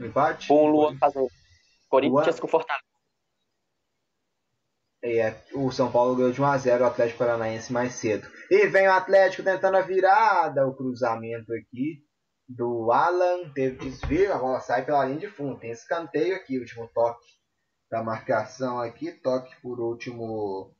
[0.00, 0.48] Empate?
[0.48, 1.28] Com o Luan fazendo.
[1.88, 2.40] Corinthians Luan...
[2.40, 2.84] com Fortaleza.
[5.04, 8.26] É, o São Paulo ganhou de 1x0 o Atlético Paranaense mais cedo.
[8.50, 10.66] E vem o Atlético tentando a virada.
[10.66, 12.02] O cruzamento aqui
[12.48, 13.50] do Alan.
[13.54, 15.58] Teve desvio, a bola sai pela linha de fundo.
[15.58, 17.26] Tem escanteio aqui, último toque
[17.90, 19.12] da marcação aqui.
[19.12, 20.74] Toque por último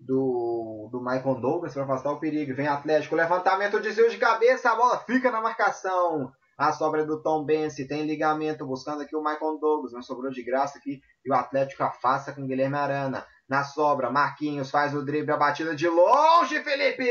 [0.00, 2.54] do, do Michael Douglas para afastar o perigo.
[2.54, 4.70] Vem Atlético, levantamento, desvio de cabeça.
[4.70, 6.32] A bola fica na marcação.
[6.58, 10.42] A sobra do Tom Bense tem ligamento, buscando aqui o Michael Douglas, mas sobrou de
[10.42, 11.00] graça aqui.
[11.24, 13.26] E o Atlético afasta com Guilherme Arana.
[13.46, 17.04] Na sobra, Marquinhos faz o drible, a batida de longe, Felipe!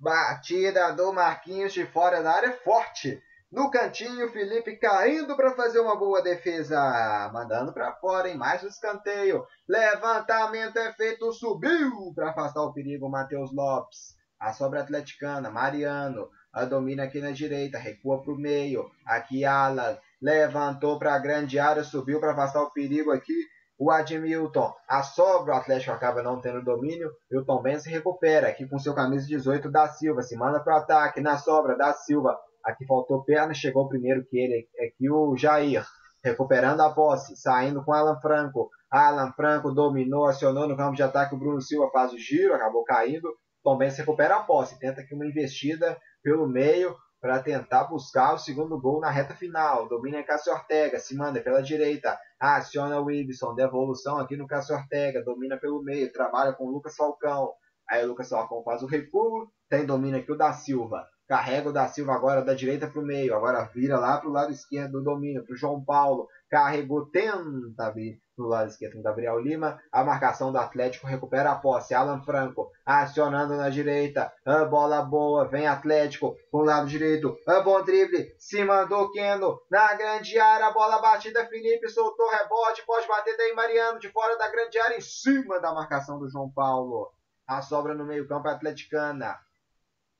[0.00, 3.20] Batida do Marquinhos de fora da área forte.
[3.50, 7.30] No cantinho, Felipe caindo para fazer uma boa defesa.
[7.32, 9.44] Mandando para fora em mais um escanteio.
[9.66, 14.14] Levantamento é feito, subiu para afastar o perigo, Matheus Lopes.
[14.38, 16.28] A sobra atleticana, Mariano.
[16.52, 18.90] A domina aqui na direita, recua para o meio.
[19.04, 19.98] Aqui Alan.
[20.20, 23.34] Levantou para a grande área, subiu para afastar o perigo aqui.
[23.78, 24.72] O Admilton.
[24.88, 27.10] A sobra, o Atlético acaba não tendo domínio.
[27.30, 30.22] E o Tom Ben se recupera aqui com seu camisa 18 da Silva.
[30.22, 31.20] Se manda para o ataque.
[31.20, 32.36] Na sobra da Silva.
[32.64, 34.68] Aqui faltou perna, chegou primeiro que ele.
[34.84, 35.86] Aqui o Jair.
[36.24, 38.68] Recuperando a posse, saindo com Alan Franco.
[38.90, 41.34] Alan Franco dominou, acionou no campo de ataque.
[41.34, 43.28] O Bruno Silva faz o giro, acabou caindo.
[43.62, 48.38] Tom Benz recupera a posse, tenta aqui uma investida pelo meio para tentar buscar o
[48.38, 49.88] segundo gol na reta final.
[49.88, 55.22] Domina Cássio Ortega, se manda pela direita, aciona o Ibson, devolução aqui no Cássio Ortega,
[55.24, 57.52] domina pelo meio, trabalha com o Lucas Falcão.
[57.88, 61.06] Aí o Lucas Falcão faz o recuo, tem domina aqui o da Silva.
[61.26, 64.32] Carrega o da Silva agora da direita para o meio, agora vira lá para o
[64.32, 66.28] lado esquerdo do domínio, para o João Paulo.
[66.48, 69.80] Carregou, tenta vir no lado esquerdo com Gabriel Lima.
[69.90, 71.94] A marcação do Atlético recupera a posse.
[71.94, 74.32] Alan Franco acionando na direita.
[74.44, 75.46] A bola boa.
[75.46, 77.36] Vem Atlético com o lado direito.
[77.46, 78.34] A bom drible.
[78.38, 80.66] Se mandou Keno na grande área.
[80.66, 81.46] A bola batida.
[81.46, 82.84] Felipe soltou rebote.
[82.86, 84.96] Pode bater daí Mariano de fora da grande área.
[84.96, 87.12] Em cima da marcação do João Paulo.
[87.46, 89.38] A sobra no meio-campo é atleticana.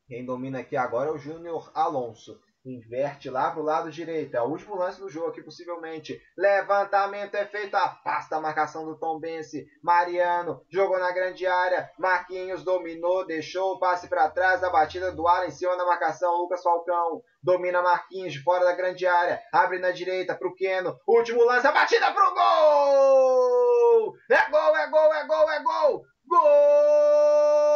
[0.06, 2.40] Quem domina aqui agora é o Júnior Alonso.
[2.68, 4.36] Inverte lá pro lado direito.
[4.36, 6.20] É o último lance do jogo aqui, possivelmente.
[6.36, 7.74] Levantamento é feito.
[7.74, 9.66] Afasta a marcação do Tom Bense.
[9.82, 11.90] Mariano jogou na grande área.
[11.98, 14.62] Marquinhos dominou, deixou o passe para trás.
[14.62, 16.36] A batida do Alan em cima da marcação.
[16.36, 19.40] Lucas Falcão domina Marquinhos fora da grande área.
[19.50, 20.94] Abre na direita pro Keno.
[21.06, 21.66] Último lance.
[21.66, 24.14] A batida pro gol!
[24.30, 26.04] É gol, é gol, é gol, é gol!
[26.26, 27.67] Gol!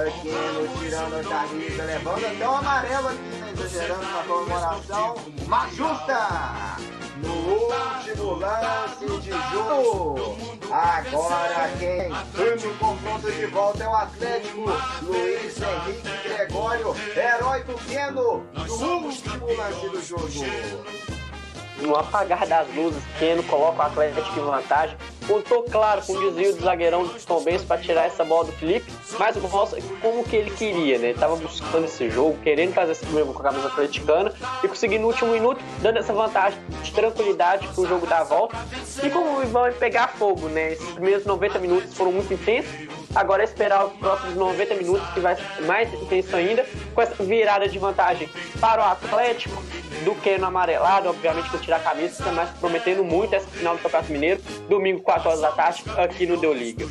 [0.00, 3.52] Aquino tirando a camisa, levando até o amarelo aqui, né?
[3.52, 5.14] Exagerando na comemoração.
[5.46, 6.76] Mas justa!
[7.16, 10.36] No último lance de jogo.
[10.70, 14.64] Agora quem no confronto de volta é o Atlético.
[15.02, 17.76] Luiz Henrique Gregório, herói do
[18.68, 20.28] último lance do jogo
[21.80, 24.96] no apagar das luzes, Keno coloca o Atlético em vantagem.
[25.28, 28.52] Contou, claro, com o desvio do zagueirão do Tom Benz para tirar essa bola do
[28.52, 31.10] Felipe, mas mostra como que ele queria, né?
[31.10, 34.32] Ele tava buscando esse jogo, querendo fazer esse primeiro com a camisa atleticana
[34.64, 38.24] e conseguindo no último minuto, dando essa vantagem de tranquilidade para o jogo dar a
[38.24, 38.56] volta.
[39.04, 40.72] E como o Ivan pegar fogo, né?
[40.72, 42.70] Esses primeiros 90 minutos foram muito intensos,
[43.18, 46.64] agora é esperar os próximos 90 minutos, que vai ser mais intenso ainda,
[46.94, 48.28] com essa virada de vantagem
[48.60, 49.62] para o Atlético
[50.04, 53.82] do que no amarelado, obviamente que tirar a camisa, mais prometendo muito essa final do
[53.82, 56.86] Campeonato Mineiro, domingo 4 horas da tarde, aqui no Deu Liga.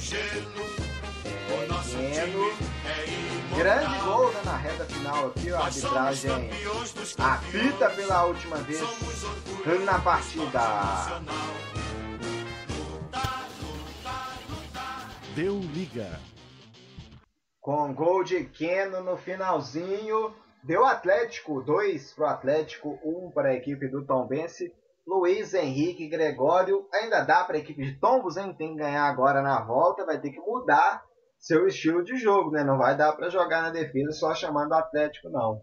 [3.55, 6.49] Grande gol né, na reta final aqui, a arbitragem
[7.17, 8.83] apita pela última vez
[9.83, 11.21] na partida.
[15.37, 16.19] Deu liga.
[17.61, 20.33] Com gol de Keno no finalzinho,
[20.63, 24.73] Deu Atlético, 2 para o Atlético, 1 um para a equipe do Tombense.
[25.05, 28.55] Luiz Henrique Gregório, ainda dá para a equipe de Tombos, hein?
[28.57, 31.03] Tem que ganhar agora na volta, vai ter que mudar
[31.37, 32.63] seu estilo de jogo, né?
[32.63, 35.61] Não vai dar para jogar na defesa só chamando o Atlético, não.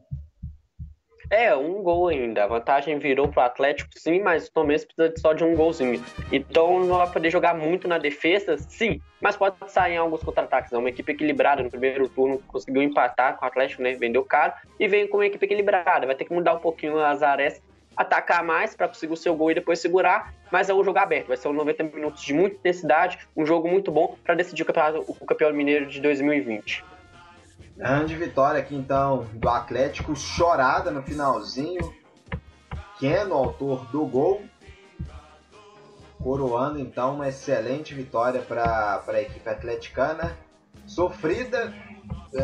[1.31, 2.45] É, um gol ainda.
[2.45, 6.03] A vantagem virou pro Atlético, sim, mas o Tombense precisa só de um golzinho.
[6.31, 10.73] Então não vai poder jogar muito na defesa, sim, mas pode sair em alguns contra-ataques.
[10.73, 13.95] É uma equipe equilibrada no primeiro turno, conseguiu empatar com o Atlético, né?
[13.95, 16.07] Vendeu caro e vem com uma equipe equilibrada.
[16.07, 17.61] Vai ter que mudar um pouquinho as áreas,
[17.97, 21.29] atacar mais para conseguir o seu gol e depois segurar, mas é um jogo aberto.
[21.29, 24.67] Vai ser um 90 minutos de muita intensidade, um jogo muito bom para decidir o
[24.67, 26.85] campeonato, o campeão mineiro de 2020.
[27.77, 31.93] Grande vitória aqui então do Atlético, chorada no finalzinho.
[33.01, 34.43] Keno, autor do gol.
[36.23, 40.39] Coroando então uma excelente vitória para a equipe atleticana.
[40.87, 41.75] Sofrida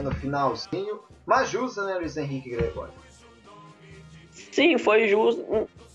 [0.02, 2.92] no finalzinho, mas justa, né, Luiz Henrique Gregório?
[4.30, 5.44] Sim, foi justa,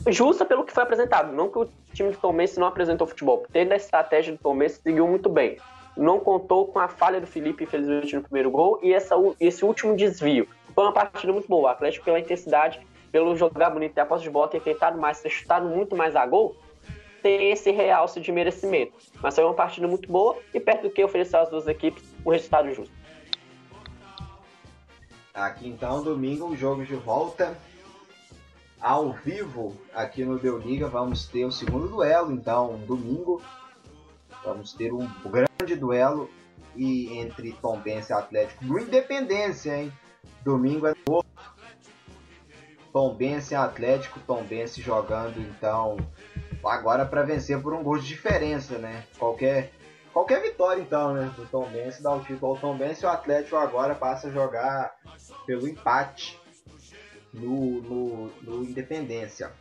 [0.07, 1.33] justa pelo que foi apresentado.
[1.33, 3.45] Não que o time do Tom não apresentou futebol.
[3.51, 5.57] Tendo a estratégia do Tom seguiu muito bem
[5.95, 9.95] não contou com a falha do Felipe, infelizmente, no primeiro gol, e essa, esse último
[9.95, 10.47] desvio.
[10.73, 11.63] Foi uma partida muito boa.
[11.63, 15.21] O Atlético, pela intensidade, pelo jogar bonito, ter a posse de bola, ter tentado mais,
[15.21, 16.55] ter chutado muito mais a gol,
[17.23, 18.93] tem esse realce de merecimento.
[19.21, 22.29] Mas foi uma partida muito boa e perto do que ofereceu às duas equipes, um
[22.29, 22.93] resultado justo.
[25.33, 27.57] Aqui então, domingo, o jogo de volta
[28.79, 30.87] ao vivo aqui no Deu Liga.
[30.87, 33.41] Vamos ter o segundo duelo, então, domingo.
[34.45, 36.29] Vamos ter um grande duelo
[36.75, 39.91] e entre Tombense e Atlético no Independência, hein?
[40.43, 41.25] Domingo é novo.
[42.93, 45.97] Tombense e Atlético, Tombense jogando então
[46.63, 49.03] agora para vencer por um gol de diferença, né?
[49.17, 49.71] Qualquer
[50.13, 53.93] qualquer vitória então, né, do Tombense dá o título ao Tombense e o Atlético agora
[53.93, 54.95] passa a jogar
[55.45, 56.39] pelo empate
[57.33, 59.51] no, no, no Independência.